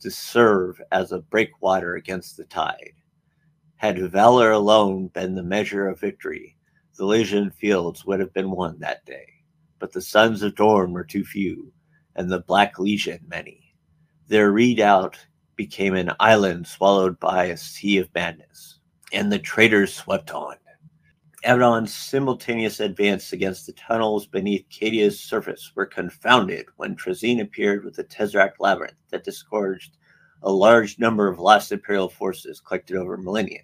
[0.00, 2.92] to serve as a breakwater against the tide.
[3.76, 6.56] Had valor alone been the measure of victory,
[6.96, 9.26] the Elysian fields would have been won that day.
[9.78, 11.72] But the sons of Dorn were too few,
[12.18, 13.72] and the Black Legion many.
[14.26, 15.16] Their redoubt
[15.54, 18.80] became an island swallowed by a sea of madness,
[19.12, 20.56] and the traitors swept on.
[21.44, 27.94] Abaddon's simultaneous advance against the tunnels beneath Cadia's surface were confounded when Trazyn appeared with
[27.94, 29.96] the Tesseract labyrinth that disgorged
[30.42, 33.60] a large number of lost Imperial forces collected over millennia,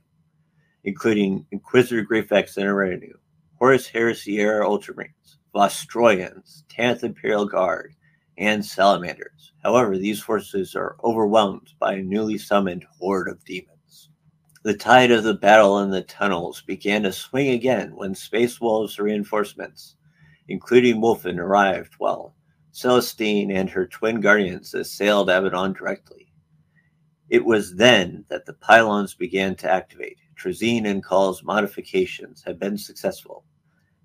[0.84, 3.14] including Inquisitor Greyfax and Areinu,
[3.58, 7.94] Horus Heresy-era Ultramarines, Vostroyans, 10th Imperial Guard,
[8.38, 9.52] and Salamanders.
[9.62, 14.10] However, these forces are overwhelmed by a newly summoned horde of demons.
[14.62, 18.98] The tide of the battle in the tunnels began to swing again when Space Wolves
[18.98, 19.96] reinforcements,
[20.48, 22.34] including Wulfen, arrived while
[22.72, 26.32] Celestine and her twin guardians assailed Abaddon directly.
[27.28, 30.18] It was then that the pylons began to activate.
[30.36, 33.44] Trazyn and Cawl's modifications had been successful.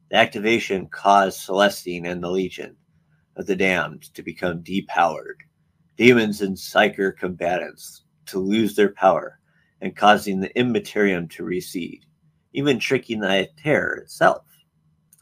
[0.10, 2.76] The activation caused Celestine and the Legion
[3.40, 5.38] of the Damned to become depowered,
[5.96, 9.40] demons and psyker combatants to lose their power
[9.82, 12.06] and causing the immaterium to recede,
[12.52, 14.44] even tricking the terror itself.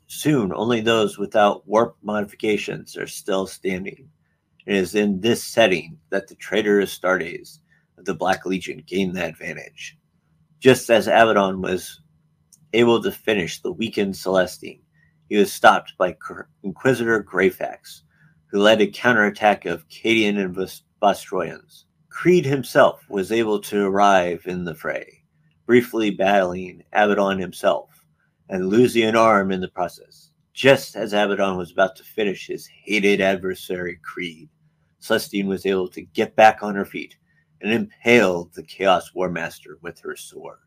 [0.08, 4.10] Soon, only those without warp modifications are still standing.
[4.66, 7.60] It is in this setting that the traitorous Stardays
[8.00, 9.96] of the Black Legion gain the advantage.
[10.60, 12.02] Just as Abaddon was
[12.74, 14.82] able to finish the weakened Celestine,
[15.30, 16.16] he was stopped by
[16.64, 18.02] Inquisitor Greyfax,
[18.48, 20.56] who led a counterattack of Cadian and
[21.02, 21.84] Vostroyans.
[22.10, 25.24] Creed himself was able to arrive in the fray,
[25.66, 28.06] briefly battling Abaddon himself
[28.50, 30.32] and losing an arm in the process.
[30.54, 34.50] Just as Abaddon was about to finish his hated adversary, Creed,
[35.00, 37.18] Celestine was able to get back on her feet
[37.62, 40.60] and impaled the Chaos War Master with her sword.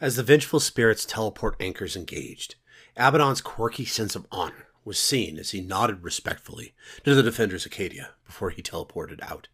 [0.00, 2.56] As the vengeful spirits teleport anchors engaged,
[2.96, 6.74] Abaddon's quirky sense of honor was seen as he nodded respectfully
[7.04, 9.48] to the defenders of Cadia before he teleported out.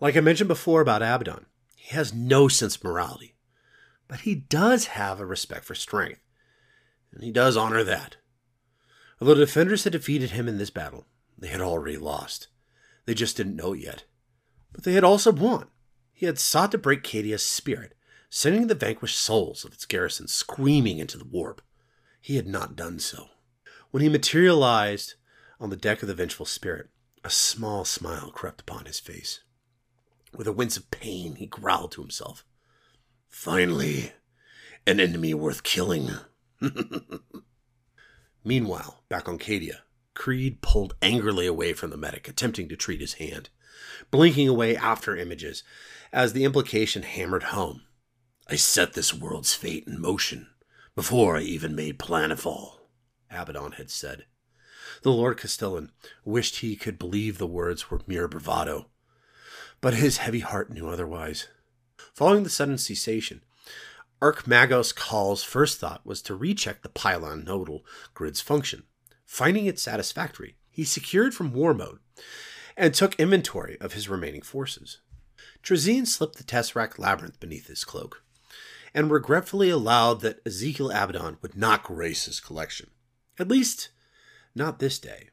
[0.00, 1.46] Like I mentioned before about Abaddon,
[1.76, 3.34] he has no sense of morality,
[4.08, 6.20] but he does have a respect for strength,
[7.12, 8.16] and he does honor that.
[9.20, 11.06] Although the defenders had defeated him in this battle,
[11.38, 12.48] they had already lost.
[13.06, 14.04] They just didn't know it yet.
[14.72, 15.68] But they had also won.
[16.12, 17.94] He had sought to break Cadia's spirit,
[18.28, 21.62] sending the vanquished souls of its garrison screaming into the warp.
[22.20, 23.28] He had not done so.
[23.96, 25.14] When he materialized
[25.58, 26.90] on the deck of the vengeful spirit,
[27.24, 29.40] a small smile crept upon his face.
[30.34, 32.44] With a wince of pain, he growled to himself.
[33.30, 34.12] Finally,
[34.86, 36.10] an enemy worth killing.
[38.44, 39.78] Meanwhile, back on Cadia,
[40.12, 43.48] Creed pulled angrily away from the medic, attempting to treat his hand,
[44.10, 45.62] blinking away after images
[46.12, 47.80] as the implication hammered home.
[48.46, 50.48] I set this world's fate in motion
[50.94, 52.75] before I even made planetfall,
[53.30, 54.26] Abaddon had said.
[55.02, 55.90] The Lord Castellan
[56.24, 58.86] wished he could believe the words were mere bravado,
[59.80, 61.48] but his heavy heart knew otherwise.
[62.14, 63.42] Following the sudden cessation,
[64.22, 67.84] Archmagos Cawl's first thought was to recheck the pylon nodal
[68.14, 68.84] grid's function.
[69.24, 71.98] Finding it satisfactory, he secured from war mode
[72.76, 75.00] and took inventory of his remaining forces.
[75.62, 78.22] Trazyn slipped the Tesseract labyrinth beneath his cloak
[78.96, 82.88] and regretfully allowed that Ezekyle Abaddon would not grace his collection.
[83.38, 83.90] At least,
[84.54, 85.30] not this day.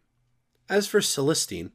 [0.69, 1.71] As for Celestine,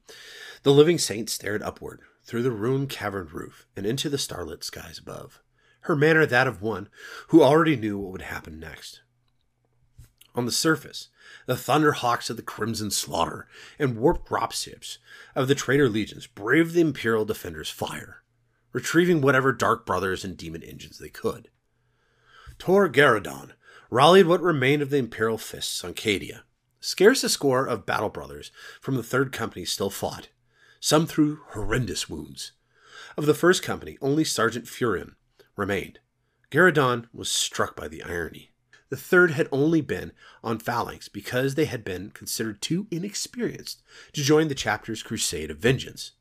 [0.62, 4.98] the living saint stared upward, through the ruined cavern roof and into the starlit skies
[4.98, 5.42] above,
[5.82, 6.90] her manner that of one
[7.28, 9.00] who already knew what would happen next.
[10.34, 11.08] On the surface,
[11.46, 13.48] the thunderhawks of the Crimson Slaughter
[13.78, 14.98] and warped dropships
[15.34, 18.22] of the traitor legions braved the Imperial defenders' fire,
[18.72, 21.48] retrieving whatever dark brothers and demon engines they could.
[22.58, 23.52] Tor Garadon
[23.90, 26.42] rallied what remained of the Imperial fists on Cadia.
[26.80, 30.28] Scarce a score of battle brothers from the Third Company still fought,
[30.80, 32.52] some through horrendous wounds.
[33.16, 35.14] Of the first company, only Sergeant Furion
[35.56, 35.98] remained.
[36.50, 38.52] Garadon was struck by the irony.
[38.90, 40.12] The third had only been
[40.42, 43.82] on phalanx because they had been considered too inexperienced
[44.12, 46.12] to join the chapter's crusade of vengeance.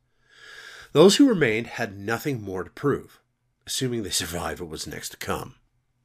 [0.92, 3.22] Those who remained had nothing more to prove,
[3.66, 5.56] assuming they survived what was next to come.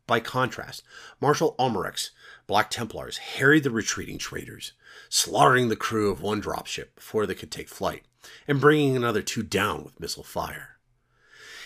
[0.06, 0.82] By contrast,
[1.20, 2.10] Marshal Almeric's
[2.46, 4.72] Black Templars harried the retreating traitors,
[5.08, 8.04] slaughtering the crew of one dropship before they could take flight
[8.48, 10.78] and bringing another two down with missile fire.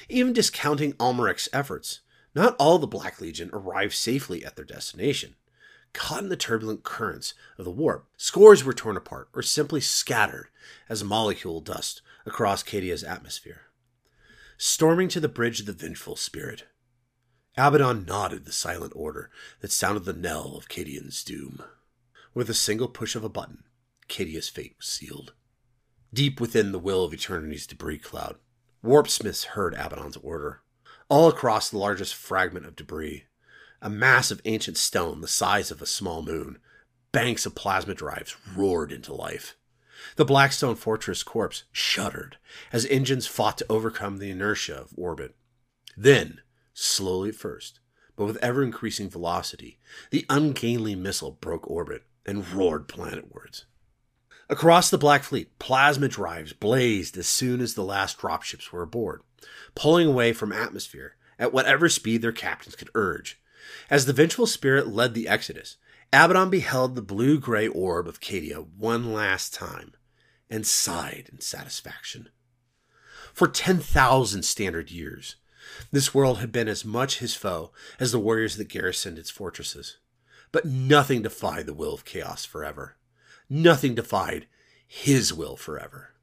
[0.08, 2.00] Even discounting Almeric's efforts,
[2.34, 5.34] not all the Black Legion arrived safely at their destination.
[5.94, 10.48] Caught in the turbulent currents of the warp, scores were torn apart or simply scattered
[10.90, 13.62] as molecule dust across Cadia's atmosphere.
[14.58, 16.64] Storming to the bridge of the vengeful spirit,
[17.58, 19.30] Abaddon nodded the silent order
[19.60, 21.62] that sounded the knell of Cadian's doom.
[22.34, 23.64] With a single push of a button,
[24.08, 25.32] Cadia's fate was sealed.
[26.12, 28.36] Deep within the will of eternity's debris cloud,
[28.82, 30.60] warp smiths heard Abaddon's order.
[31.08, 33.24] All across the largest fragment of debris,
[33.80, 36.58] a mass of ancient stone the size of a small moon,
[37.10, 39.56] banks of plasma drives roared into life.
[40.16, 42.36] The Blackstone Fortress corpse shuddered
[42.70, 45.34] as engines fought to overcome the inertia of orbit.
[45.96, 46.40] Then,
[46.76, 47.80] slowly at first,
[48.16, 49.78] but with ever increasing velocity,
[50.10, 53.64] the ungainly missile broke orbit and roared planetwards.
[54.48, 59.22] Across the Black Fleet, plasma drives blazed as soon as the last dropships were aboard,
[59.74, 63.40] pulling away from atmosphere at whatever speed their captains could urge.
[63.90, 65.76] As the vengeful spirit led the exodus,
[66.12, 69.94] Abaddon beheld the blue gray orb of Cadia one last time
[70.48, 72.28] and sighed in satisfaction.
[73.34, 75.36] For 10,000 standard years,
[75.90, 79.98] this world had been as much his foe as the warriors that garrisoned its fortresses.
[80.52, 82.96] But nothing defied the will of chaos forever.
[83.48, 84.46] Nothing defied
[84.86, 86.14] his will forever.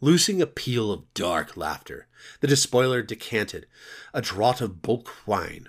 [0.00, 2.06] Loosing a peal of dark laughter,
[2.40, 3.66] the despoiler decanted
[4.14, 5.68] a draught of bulk wine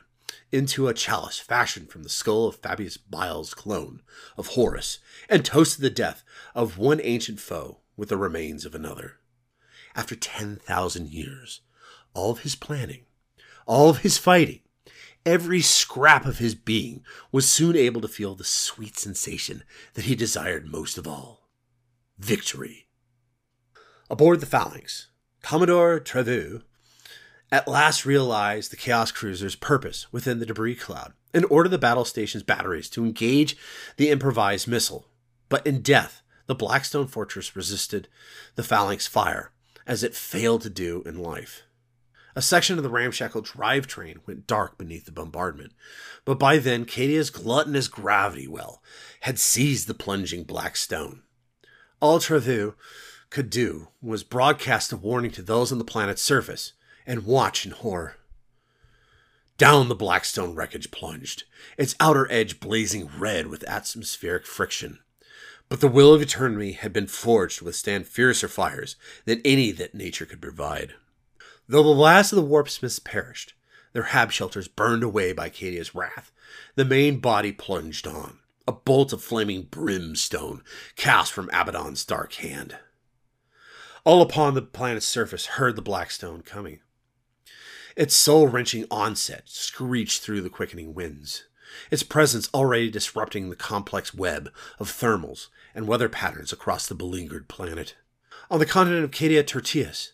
[0.52, 4.02] into a chalice fashioned from the skull of Fabius Bile's clone
[4.38, 5.00] of Horus,
[5.30, 6.24] and toasted the death
[6.54, 9.20] of one ancient foe with the remains of another.
[9.96, 11.62] After 10,000 years,
[12.14, 13.06] all of his planning,
[13.66, 14.60] all of his fighting,
[15.26, 19.64] every scrap of his being was soon able to feel the sweet sensation
[19.94, 21.48] that he desired most of all
[22.18, 22.88] victory.
[24.10, 25.08] Aboard the Phalanx,
[25.42, 26.62] Commodore Trevoux
[27.52, 32.06] at last realized the Chaos Cruiser's purpose within the debris cloud and ordered the battle
[32.06, 33.58] station's batteries to engage
[33.98, 35.08] the improvised missile.
[35.50, 38.08] But in death, the Blackstone Fortress resisted
[38.56, 39.52] the Phalanx fire,
[39.88, 41.64] as it failed to do in life.
[42.36, 45.74] A section of the ramshackle drivetrain went dark beneath the bombardment,
[46.24, 48.82] but by then Cadia's gluttonous gravity well
[49.22, 51.24] had seized the plunging black stone.
[52.00, 52.76] All Trevu
[53.30, 56.74] could do was broadcast a warning to those on the planet's surface
[57.06, 58.18] and watch in horror.
[59.58, 61.44] Down the Blackstone wreckage plunged,
[61.78, 65.00] its outer edge blazing red with atmospheric friction.
[65.70, 68.96] But the will of eternity had been forged to withstand fiercer fires
[69.26, 70.96] than any that nature could provide.
[71.68, 73.54] Though the last of the warp smiths perished,
[73.94, 76.32] their hab shelters burned away by Cadia's wrath,
[76.76, 80.64] the main body plunged on, a bolt of flaming brimstone
[80.96, 82.78] cast from Abaddon's dark hand.
[84.04, 86.80] All upon the planet's surface heard the Blackstone coming.
[87.96, 91.46] Its soul wrenching onset screeched through the quickening winds,
[91.90, 97.48] its presence already disrupting the complex web of thermals and weather patterns across the beleaguered
[97.48, 97.96] planet.
[98.50, 100.14] On the continent of Cadia Tertius,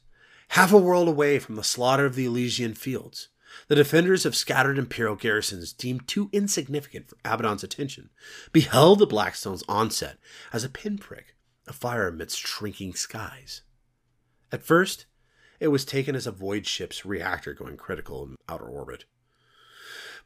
[0.50, 3.30] half a world away from the slaughter of the Elysian fields,
[3.68, 8.10] the defenders of scattered imperial garrisons deemed too insignificant for Abaddon's attention,
[8.52, 10.18] beheld the Blackstone's onset
[10.54, 11.36] as a pinprick
[11.68, 13.62] of fire amidst shrinking skies.
[14.52, 15.06] At first,
[15.60, 19.06] it was taken as a void ship's reactor going critical in outer orbit.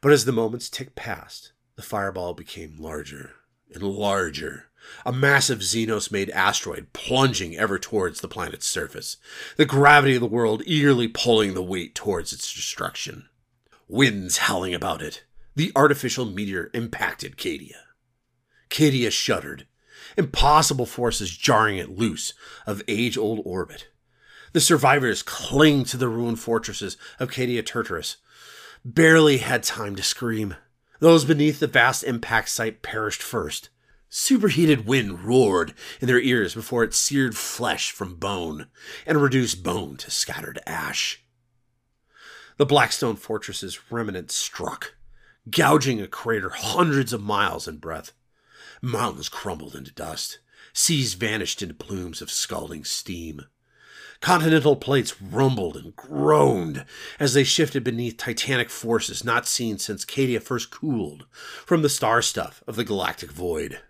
[0.00, 3.36] But as the moments ticked past, the fireball became larger
[3.76, 4.66] and larger.
[5.06, 9.16] A massive Xenos made asteroid plunging ever towards the planet's surface,
[9.56, 13.28] the gravity of the world eagerly pulling the weight towards its destruction.
[13.88, 15.24] Winds howling about it,
[15.54, 17.76] the artificial meteor impacted Cadia.
[18.70, 19.66] Cadia shuddered,
[20.16, 22.32] impossible forces jarring it loose
[22.66, 23.88] of age old orbit.
[24.52, 28.16] The survivors cling to the ruined fortresses of Cadia Tartarus,
[28.84, 30.56] barely had time to scream.
[31.02, 33.70] Those beneath the vast impact site perished first.
[34.08, 38.68] Superheated wind roared in their ears before it seared flesh from bone
[39.04, 41.24] and reduced bone to scattered ash.
[42.56, 44.94] The Blackstone Fortress's remnants struck,
[45.50, 48.12] gouging a crater hundreds of miles in breadth.
[48.80, 50.38] Mountains crumbled into dust.
[50.72, 53.46] Seas vanished into plumes of scalding steam.
[54.22, 56.84] Continental plates rumbled and groaned
[57.18, 61.26] as they shifted beneath titanic forces not seen since Cadia first cooled
[61.66, 63.80] from the star stuff of the galactic void.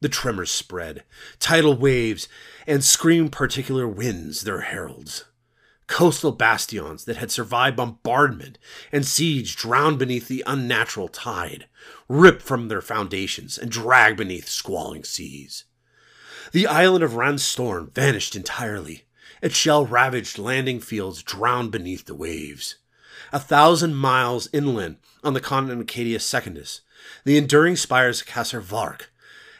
[0.00, 1.02] The tremors spread,
[1.40, 2.28] tidal waves
[2.64, 5.24] and scream particular winds their heralds.
[5.88, 8.58] Coastal bastions that had survived bombardment
[8.92, 11.66] and siege drowned beneath the unnatural tide,
[12.08, 15.64] ripped from their foundations and dragged beneath squalling seas.
[16.52, 19.05] The island of Ranstorm vanished entirely,
[19.46, 22.78] its shell ravaged landing fields drowned beneath the waves.
[23.32, 26.80] A thousand miles inland on the continent of Cadia Secundus,
[27.24, 29.12] the enduring spires of Kasr Vark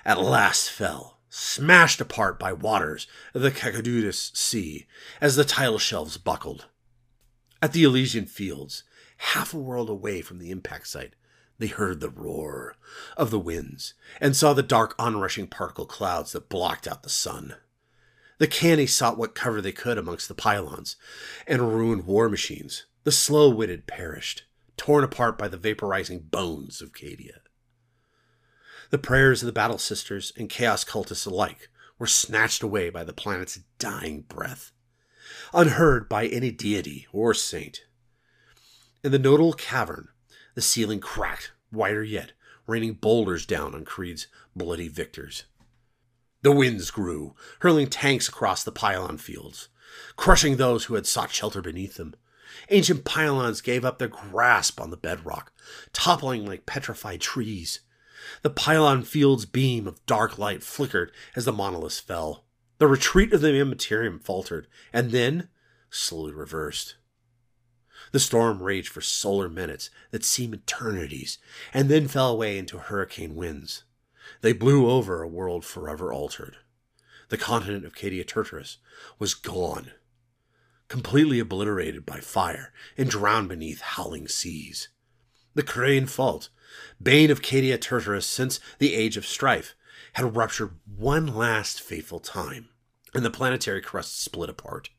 [0.05, 4.87] at last fell, smashed apart by waters of the Caducades Sea
[5.21, 6.67] as the tidal shelves buckled.
[7.63, 8.83] At the Elysian fields,
[9.19, 11.15] half a world away from the impact site,
[11.61, 12.75] they heard the roar
[13.17, 17.55] of the winds and saw the dark onrushing particle clouds that blocked out the sun.
[18.39, 20.97] The canny sought what cover they could amongst the pylons
[21.47, 22.85] and ruined war machines.
[23.05, 24.45] The slow witted perished,
[24.77, 27.41] torn apart by the vaporizing bones of Cadia.
[28.91, 31.69] The prayers of the Battle Sisters and Chaos Cultists alike
[31.99, 34.71] were snatched away by the planet's dying breath,
[35.55, 37.87] unheard by any deity or saint.
[39.03, 40.09] In the nodal cavern,
[40.55, 42.33] the ceiling cracked, wider yet,
[42.67, 45.45] raining boulders down on Creed's bloody victors.
[46.47, 49.69] The winds grew, hurling tanks across the pylon fields,
[50.15, 52.15] crushing those who had sought shelter beneath them.
[52.71, 55.53] Ancient pylons gave up their grasp on the bedrock,
[55.93, 57.81] toppling like petrified trees.
[58.43, 62.45] The pylon field's beam of dark light flickered as the monoliths fell.
[62.79, 65.49] The retreat of the Immaterium faltered, and then
[65.91, 66.95] slowly reversed.
[68.13, 71.39] The storm raged for solar minutes that seemed eternities,
[71.75, 73.83] and then fell away into hurricane winds.
[74.47, 76.59] They blew over a world forever altered.
[77.31, 78.77] The continent of Cadia Turturus
[79.19, 79.91] was gone,
[80.87, 84.87] completely obliterated by fire and drowned beneath howling seas.
[85.55, 86.49] The Crane Fault,
[87.03, 89.75] bane of Cadia Turturus since the Age of Strife,
[90.13, 92.69] had ruptured one last fateful time,
[93.13, 94.91] and the planetary crust split apart.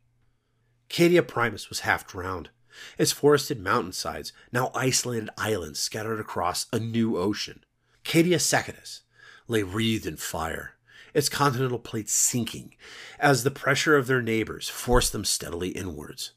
[0.90, 2.50] Cadia Primus was half drowned,
[2.98, 7.64] its forested mountainsides now isolated islands scattered across a new ocean.
[8.04, 9.04] Cadia Secundus
[9.48, 10.74] lay wreathed in fire,
[11.14, 12.76] its continental plates sinking
[13.20, 16.34] as the pressure of their neighbors forced them steadily inwards.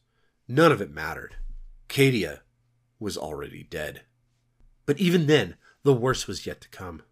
[0.49, 1.37] None of it mattered.
[1.89, 2.41] Cadia
[2.99, 4.03] was already dead.
[4.87, 7.03] But even then, the worst was yet to come.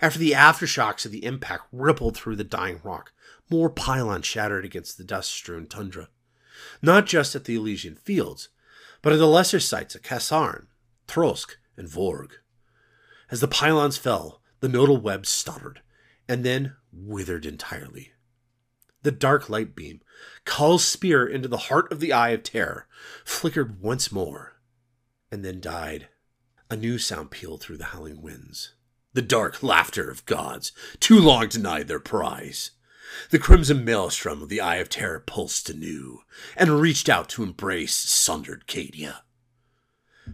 [0.00, 3.12] After the aftershocks of the impact rippled through the dying rock,
[3.50, 6.08] more pylons shattered against the dust strewn tundra
[6.82, 8.48] not just at the Elysian fields,
[9.02, 10.66] but at the lesser sites of Kassarn,
[11.06, 12.32] Trosk, and Vorg.
[13.30, 15.80] As the pylons fell, the nodal web stuttered,
[16.28, 18.10] and then withered entirely.
[19.04, 20.00] The dark light beam,
[20.44, 22.88] Cawl's spear into the heart of the Eye of Terror,
[23.24, 24.60] flickered once more,
[25.30, 26.08] and then died.
[26.68, 28.74] A new sound pealed through the howling winds.
[29.12, 32.72] The dark laughter of gods, too long denied their prize.
[33.30, 36.22] The crimson maelstrom of the Eye of Terror pulsed anew,
[36.56, 39.18] and reached out to embrace sundered Cadia.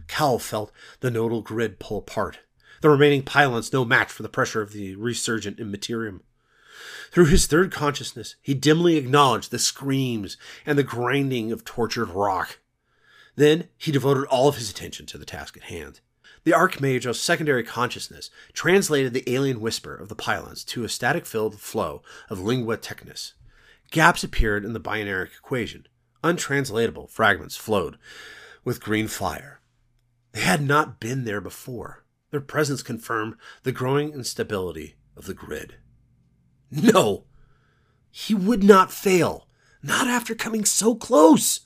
[0.07, 2.39] Cawl felt the nodal grid pull apart,
[2.83, 6.21] the remaining pylons no match for the pressure of the resurgent Immaterium.
[7.11, 10.35] Through his third consciousness, he dimly acknowledged the screams
[10.65, 12.59] and the grinding of tortured rock.
[13.37, 16.01] Then he devoted all of his attention to the task at hand.
[16.43, 21.61] The Archmage's secondary consciousness translated the alien whisper of the pylons to a static filled
[21.61, 23.31] flow of lingua technis.
[23.91, 25.87] Gaps appeared in the binary equation.
[26.21, 27.97] Untranslatable fragments flowed
[28.65, 29.61] with green fire.
[30.33, 32.02] They had not been there before.
[32.33, 35.75] Their presence confirmed the growing instability of the grid.
[36.71, 37.25] No!
[38.09, 39.47] He would not fail,
[39.83, 41.59] not after coming so close.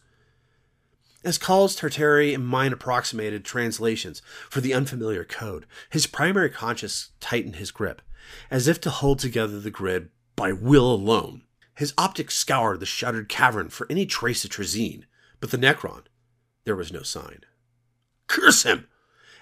[1.23, 7.71] As Cawl's and mine approximated translations for the unfamiliar code, his primary conscious tightened his
[7.71, 8.01] grip,
[8.51, 11.43] as if to hold together the grid by will alone.
[11.75, 15.05] His optics scoured the shuttered cavern for any trace of Trazyn,
[15.39, 16.07] but the Necron,
[16.65, 17.45] there was no sign.
[18.27, 18.89] Curse him!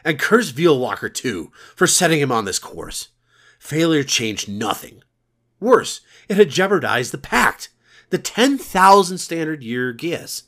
[0.06, 3.10] And curse Veilwalker too, for setting him on this course.
[3.60, 5.04] Failure changed nothing.
[5.60, 6.00] Worse,
[6.30, 7.70] it had jeopardized the pact,
[8.12, 10.44] the 10,000 standard year Geas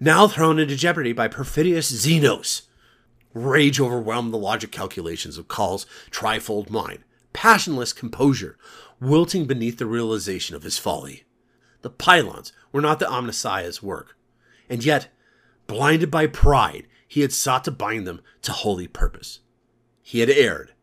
[0.00, 2.62] now thrown into jeopardy by perfidious Xenos.
[3.34, 7.00] Rage overwhelmed the logic calculations of Cawl's trifold mind,
[7.32, 8.56] passionless composure
[9.00, 11.24] wilting beneath the realization of his folly.
[11.82, 14.16] The pylons were not the Omnissiah's work,
[14.68, 15.08] and yet,
[15.66, 19.40] blinded by pride, he had sought to bind them to holy purpose.
[20.00, 20.74] He had erred,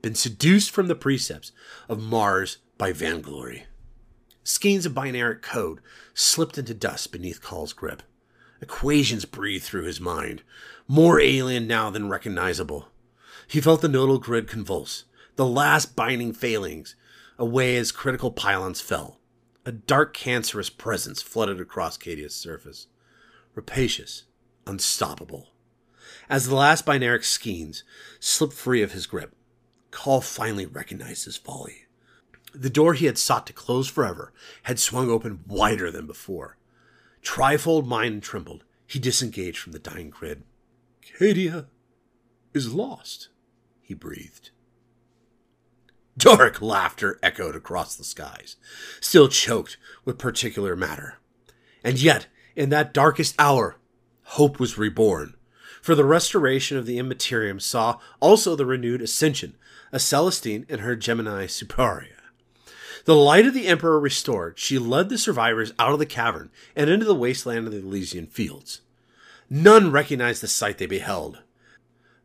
[0.00, 1.50] been seduced from the precepts
[1.88, 3.64] of Mars by vainglory.
[4.44, 5.80] Skeins of binary code
[6.14, 8.04] slipped into dust beneath Cawl's grip.
[8.60, 10.44] Equations breathed through his mind,
[10.86, 12.86] more alien now than recognizable.
[13.48, 16.94] He felt the nodal grid convulse, the last binding failings
[17.40, 19.18] away as critical pylons fell.
[19.66, 22.86] A dark, cancerous presence flooded across Cadia's surface,
[23.56, 24.26] rapacious,
[24.64, 25.48] unstoppable.
[26.32, 27.84] As the last binaric skeins
[28.18, 29.36] slipped free of his grip,
[29.90, 31.84] Cawl finally recognized his folly.
[32.54, 34.32] The door he had sought to close forever
[34.62, 36.56] had swung open wider than before.
[37.22, 38.64] Trifold mind trembled.
[38.86, 40.44] He disengaged from the dying grid.
[41.02, 41.66] Cadia
[42.54, 43.28] is lost,
[43.82, 44.52] he breathed.
[46.16, 48.56] Dark laughter echoed across the skies,
[49.02, 49.76] still choked
[50.06, 51.18] with particular matter.
[51.84, 52.26] And yet,
[52.56, 53.76] in that darkest hour,
[54.22, 55.34] hope was reborn.
[55.82, 59.56] For the restoration of the Immaterium saw also the renewed ascension
[59.90, 62.14] of Celestine and her Gemini Superia.
[63.04, 66.88] The light of the Emperor restored, she led the survivors out of the cavern and
[66.88, 68.80] into the wasteland of the Elysian fields.
[69.50, 71.40] None recognized the sight they beheld.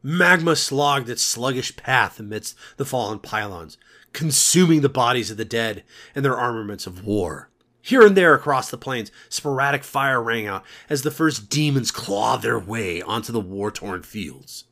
[0.04, 3.80] Magma slogged its sluggish path amidst the fallen pylons,
[4.14, 7.50] consuming the bodies of the dead and their armaments of war.
[7.88, 12.42] Here and there across the plains, sporadic fire rang out as the first demons clawed
[12.42, 14.66] their way onto the war torn fields.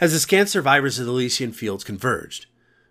[0.00, 2.46] As the scant survivors of the Elysian fields converged,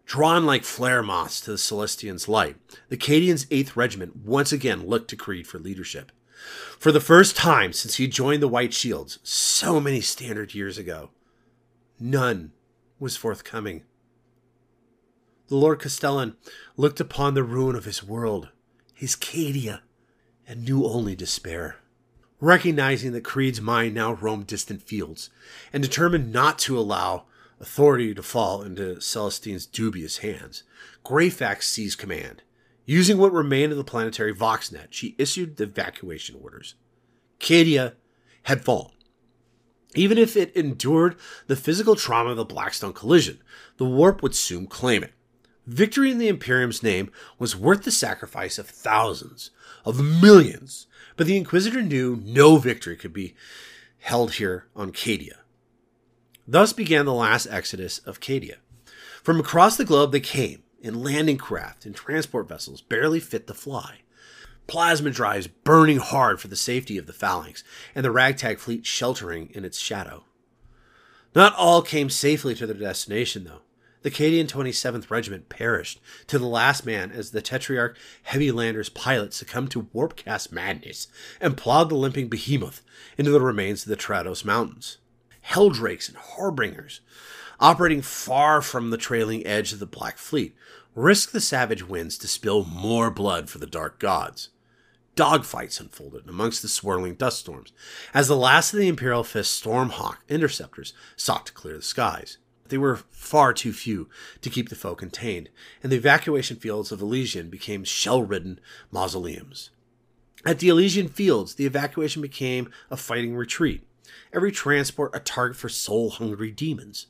[0.05, 2.55] drawn like flare moths to the Celestian's light,
[2.89, 6.11] the Cadian's 8th Regiment once again looked to Creed for leadership.
[6.77, 11.09] For the first time since he joined the White Shields so many standard years ago,
[11.99, 12.51] none
[12.99, 13.85] was forthcoming.
[15.47, 16.35] The Lord Castellan
[16.77, 18.49] looked upon the ruin of his world
[19.01, 19.79] his Cadia,
[20.47, 21.77] and knew only despair.
[22.39, 25.31] Recognizing that Creed's mind now roamed distant fields,
[25.73, 27.25] and determined not to allow
[27.59, 30.61] authority to fall into Celestine's dubious hands,
[31.03, 32.43] Greyfax seized command.
[32.85, 36.75] Using what remained of the planetary Voxnet, she issued the evacuation orders.
[37.39, 37.95] Cadia
[38.43, 38.91] had fallen.
[39.95, 41.15] Even if it endured
[41.47, 43.41] the physical trauma of the Blackstone collision,
[43.77, 45.13] the warp would soon claim it.
[45.67, 49.51] Victory in the Imperium's name was worth the sacrifice of thousands,
[49.85, 53.35] of millions, but the Inquisitor knew no victory could be
[53.99, 55.37] held here on Cadia.
[56.47, 58.57] Thus began the last exodus of Cadia.
[59.23, 63.53] From across the globe they came, in landing craft and transport vessels barely fit to
[63.53, 63.99] fly.
[64.67, 67.63] Plasma drives burning hard for the safety of the phalanx,
[67.93, 70.23] and the ragtag fleet sheltering in its shadow.
[71.35, 73.61] Not all came safely to their destination, though.
[74.03, 79.31] The Cadian 27th Regiment perished to the last man as the Tetrarch Heavy Lander's pilot
[79.31, 81.07] succumbed to warpcast madness
[81.39, 82.81] and plowed the limping behemoth
[83.15, 84.97] into the remains of the Trados Mountains.
[85.49, 87.01] Heldrakes and Harbingers,
[87.59, 90.55] operating far from the trailing edge of the Black Fleet,
[90.95, 94.49] risked the savage winds to spill more blood for the Dark Gods.
[95.15, 97.71] Dogfights unfolded amongst the swirling dust storms
[98.15, 102.39] as the last of the Imperial Fist Stormhawk interceptors sought to clear the skies.
[102.71, 104.07] They were far too few
[104.39, 105.49] to keep the foe contained,
[105.83, 109.71] and the evacuation fields of Elysian became shell ridden mausoleums.
[110.45, 113.83] At the Elysian fields, the evacuation became a fighting retreat,
[114.31, 117.07] every transport a target for soul hungry demons.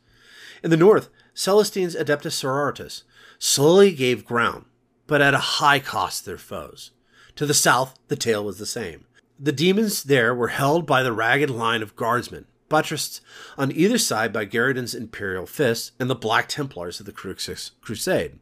[0.64, 3.04] In the north, Celestine's Adeptus Sororitas
[3.38, 4.66] slowly gave ground,
[5.06, 6.90] but at a high cost to their foes.
[7.36, 9.06] To the south, the tale was the same.
[9.40, 13.20] The demons there were held by the ragged line of guardsmen, buttressed
[13.58, 18.40] on either side by Garadon's Imperial Fist and the Black Templars of the Crusade.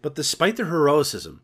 [0.00, 1.42] But despite their heroism,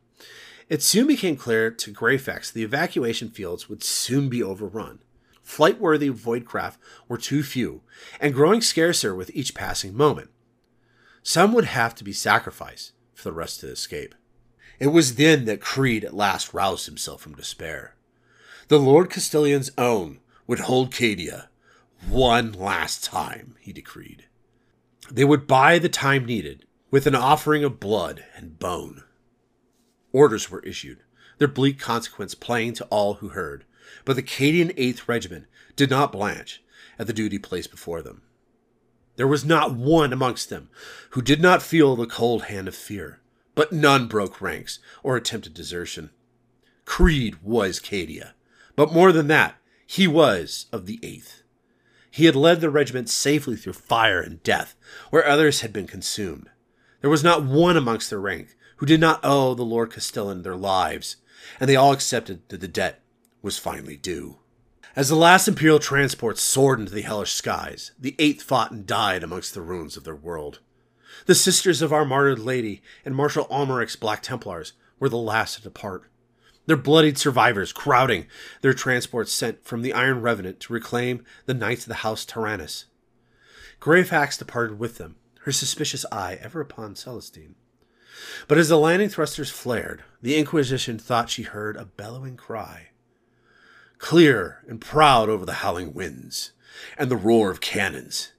[0.68, 5.00] it soon became clear to Greyfax the evacuation fields would soon be overrun.
[5.42, 6.76] Flight worthy voidcraft
[7.08, 7.82] were too few,
[8.20, 10.30] and growing scarcer with each passing moment.
[11.24, 14.14] Some would have to be sacrificed for the rest to escape.
[14.78, 17.96] It was then that Creed at last roused himself from despair.
[18.68, 21.48] The Lord Castellan's own would hold Cadia,
[22.09, 24.27] one last time, he decreed.
[25.10, 29.02] They would buy the time needed with an offering of blood and bone.
[30.12, 31.02] Orders were issued,
[31.39, 33.64] their bleak consequence plain to all who heard,
[34.05, 36.62] but the Cadian 8th Regiment did not blanch
[36.98, 38.23] at the duty placed before them.
[39.16, 40.68] There was not one amongst them
[41.10, 43.20] who did not feel the cold hand of fear,
[43.55, 46.10] but none broke ranks or attempted desertion.
[46.85, 48.32] Creed was Cadia,
[48.77, 49.56] but more than that,
[49.86, 51.43] he was of the 8th.
[52.16, 54.74] He had led the regiment safely through fire and death,
[55.10, 56.48] where others had been consumed.
[57.02, 60.56] There was not one amongst their rank who did not owe the Lord Castellan their
[60.56, 61.16] lives,
[61.60, 63.02] and they all accepted that the debt
[63.43, 64.38] was finally due.
[64.97, 69.22] As the last Imperial transports soared into the hellish skies, the Eighth fought and died
[69.22, 70.60] amongst the ruins of their world.
[71.26, 75.62] The sisters of our martyred lady and Marshal Almeric's Black Templars were the last to
[75.62, 76.10] depart
[76.66, 78.26] their bloodied survivors crowding
[78.60, 82.86] their transports sent from the Iron Revenant to reclaim the Knights of the House Tyrannus.
[83.80, 87.55] Greyfax departed with them, her suspicious eye ever upon Celestine.
[88.48, 92.88] But as the landing thrusters flared, the Inquisition thought she heard a bellowing cry.
[93.98, 96.52] Clear and proud over the howling winds
[96.98, 98.32] and the roar of cannons.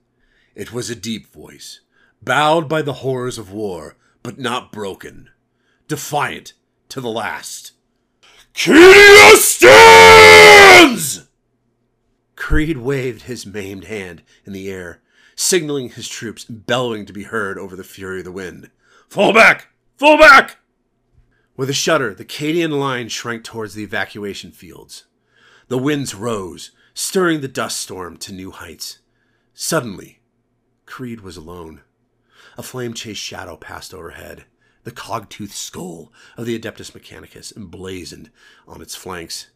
[0.55, 1.81] It was a deep voice,
[2.21, 5.29] bowed by the horrors of war, but not broken,
[5.87, 6.53] defiant
[6.89, 7.73] to the last.
[8.57, 11.27] Cadia stands!
[12.35, 15.03] Creed waved his maimed hand in the air,
[15.35, 18.71] signaling his troops bellowing to be heard over the fury of the wind.
[19.09, 19.67] Fall back!
[19.97, 20.57] Fall back!
[21.55, 25.05] With a shudder, the Cadian line shrank towards the evacuation fields.
[25.67, 28.97] The winds rose, stirring the dust storm to new heights.
[29.53, 30.21] Suddenly,
[30.87, 31.81] Creed was alone.
[32.57, 34.45] A flame chased shadow passed overhead.
[34.87, 38.31] The cog-toothed skull of the Adeptus Mechanicus emblazoned
[38.65, 39.49] on its flanks.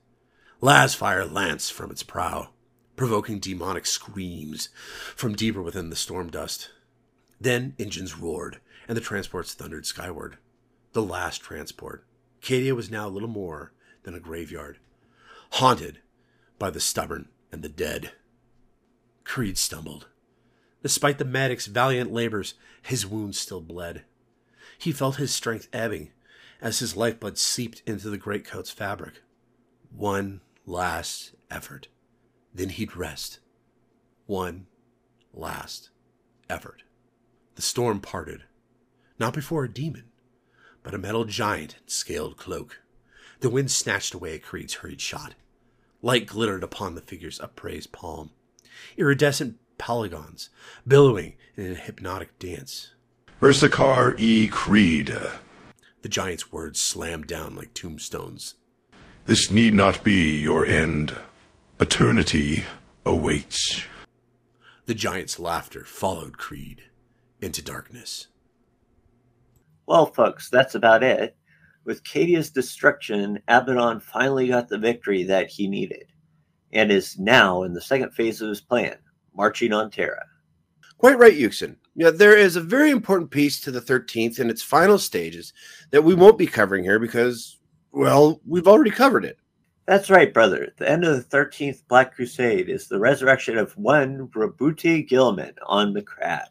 [0.60, 2.50] Las fire lanced from its prow,
[2.98, 4.68] provoking demonic screams
[5.16, 6.72] from deeper within the storm dust.
[7.40, 8.60] Then engines roared,
[8.90, 10.38] and the transports thundered skyward.
[10.92, 12.06] The last transport.
[12.42, 13.72] Cadia was now little more
[14.04, 14.80] than a graveyard,
[15.52, 16.00] haunted
[16.60, 18.12] by the stubborn and the dead.
[19.24, 20.08] Creed stumbled.
[20.84, 24.04] Despite the medic's valiant labors, his wounds still bled.
[24.82, 26.10] He felt his strength ebbing
[26.60, 29.22] as his lifeblood seeped into the greatcoat's fabric.
[29.96, 31.88] One last effort.
[32.52, 33.38] Then he'd rest.
[34.26, 34.66] One
[35.36, 35.92] last
[36.50, 36.82] effort.
[37.54, 38.46] The storm parted,
[39.20, 40.06] not before a demon,
[40.82, 42.82] but a metal giant in scaled cloak.
[43.42, 45.36] The wind snatched away Creed's hurried shot.
[46.02, 48.32] Light glittered upon the figure's upraised palm.
[48.98, 50.50] Iridescent polygons,
[50.88, 52.94] billowing in a hypnotic dance.
[53.42, 54.48] Ursakar E.
[54.48, 55.18] Creed.
[56.04, 58.54] The giant's words slammed down like tombstones.
[59.26, 61.16] This need not be your end.
[61.80, 62.66] Eternity
[63.04, 63.84] awaits.
[64.86, 66.84] The giant's laughter followed Creed
[67.42, 68.28] into darkness.
[69.88, 71.36] Well, folks, that's about it.
[71.84, 76.06] With Cadia's destruction, Abaddon finally got the victory that he needed
[76.72, 78.98] and is now in the second phase of his plan,
[79.36, 80.28] marching on Terra.
[81.00, 81.34] Quite right,
[81.96, 85.54] Yeah, there is a very important piece to the 13th in its final stages
[85.92, 87.60] that we won't be covering here because,
[87.92, 89.38] well, we've already covered it.
[89.88, 90.74] That's right, brother.
[90.78, 95.92] The end of the 13th Black Crusade is the resurrection of one Roboute Guilliman on
[95.92, 96.50] the crack.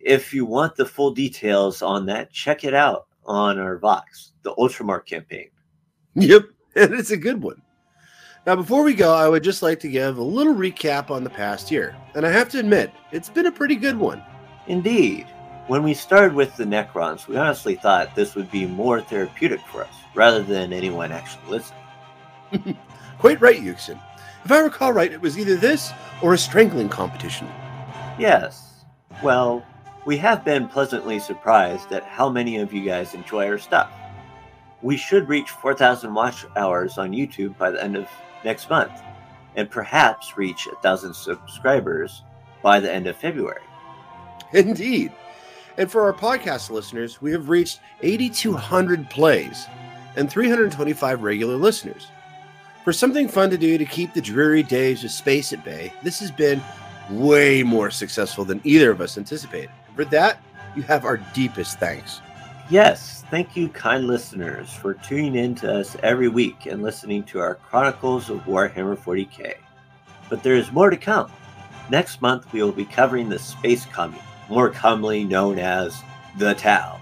[0.00, 4.54] If you want the full details on that, check it out on our Vox, the
[4.56, 5.50] Ultramar campaign.
[6.16, 6.42] Yep,
[6.74, 7.62] and it's a good one.
[8.44, 11.30] Now, before we go, I would just like to give a little recap on the
[11.30, 11.94] past year.
[12.16, 14.20] And I have to admit, it's been a pretty good one.
[14.66, 15.26] Indeed.
[15.68, 19.84] When we started with the Necrons, we honestly thought this would be more therapeutic for
[19.84, 22.76] us, rather than anyone actually listening.
[23.18, 24.00] Quite right, Yuksen.
[24.44, 27.48] If I recall right, it was either this or a strangling competition.
[28.18, 28.84] Yes.
[29.22, 29.64] Well,
[30.04, 33.92] we have been pleasantly surprised at how many of you guys enjoy our stuff.
[34.82, 38.08] We should reach 4,000 watch hours on YouTube by the end of
[38.44, 39.00] next month,
[39.54, 42.22] and perhaps reach 1,000 subscribers
[42.62, 43.62] by the end of February.
[44.66, 45.12] Indeed.
[45.78, 49.66] And for our podcast listeners, we have reached 8,200 plays
[50.16, 52.08] and 325 regular listeners.
[52.84, 56.20] For something fun to do to keep the dreary days of space at bay, this
[56.20, 56.60] has been
[57.10, 59.70] way more successful than either of us anticipated.
[59.94, 60.42] For that,
[60.74, 62.20] you have our deepest thanks.
[62.70, 67.40] Yes, thank you, kind listeners, for tuning in to us every week and listening to
[67.40, 69.56] our Chronicles of Warhammer 40k.
[70.30, 71.30] But there is more to come.
[71.90, 74.22] Next month, we will be covering the Space Commune,
[74.52, 76.00] more commonly known as
[76.38, 77.00] the Tau.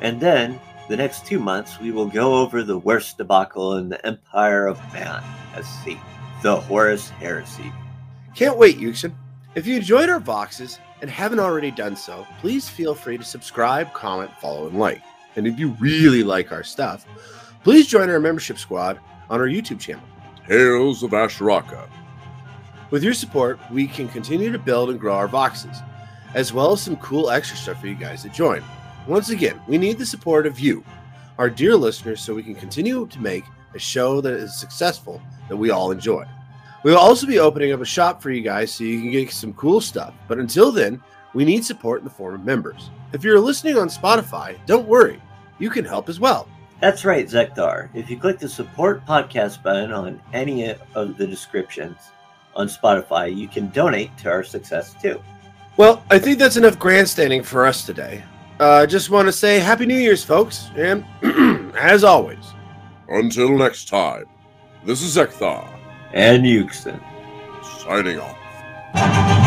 [0.00, 4.04] And then, the next two months, we will go over the worst debacle in the
[4.06, 5.22] Empire of Man,
[5.54, 6.00] as seen,
[6.42, 7.72] the Horus Heresy.
[8.34, 9.12] Can't wait, Yuksen.
[9.54, 13.92] If you enjoyed our voxes and haven't already done so, please feel free to subscribe,
[13.92, 15.02] comment, follow, and like.
[15.36, 17.06] And if you really like our stuff,
[17.64, 20.04] please join our membership squad on our YouTube channel.
[20.46, 21.88] Tales of Ashraka.
[22.90, 25.84] With your support, we can continue to build and grow our voxes,
[26.34, 28.62] as well as some cool extra stuff for you guys to join.
[29.06, 30.84] Once again, we need the support of you,
[31.38, 33.44] our dear listeners, so we can continue to make
[33.74, 36.24] a show that is successful that we all enjoy.
[36.84, 39.30] We will also be opening up a shop for you guys so you can get
[39.32, 40.14] some cool stuff.
[40.28, 41.02] But until then,
[41.34, 42.90] we need support in the form of members.
[43.12, 45.20] If you're listening on Spotify, don't worry,
[45.58, 46.48] you can help as well.
[46.80, 47.88] That's right, Zeckthar.
[47.94, 51.96] If you click the support podcast button on any of the descriptions
[52.54, 55.20] on Spotify, you can donate to our success too.
[55.78, 58.24] Well, I think that's enough grandstanding for us today.
[58.58, 60.72] I uh, just want to say Happy New Year's, folks.
[60.74, 61.04] And
[61.76, 62.52] as always,
[63.08, 64.24] until next time,
[64.84, 65.72] this is Zeckthar.
[66.12, 67.00] And Yuksen.
[67.84, 69.37] Signing off.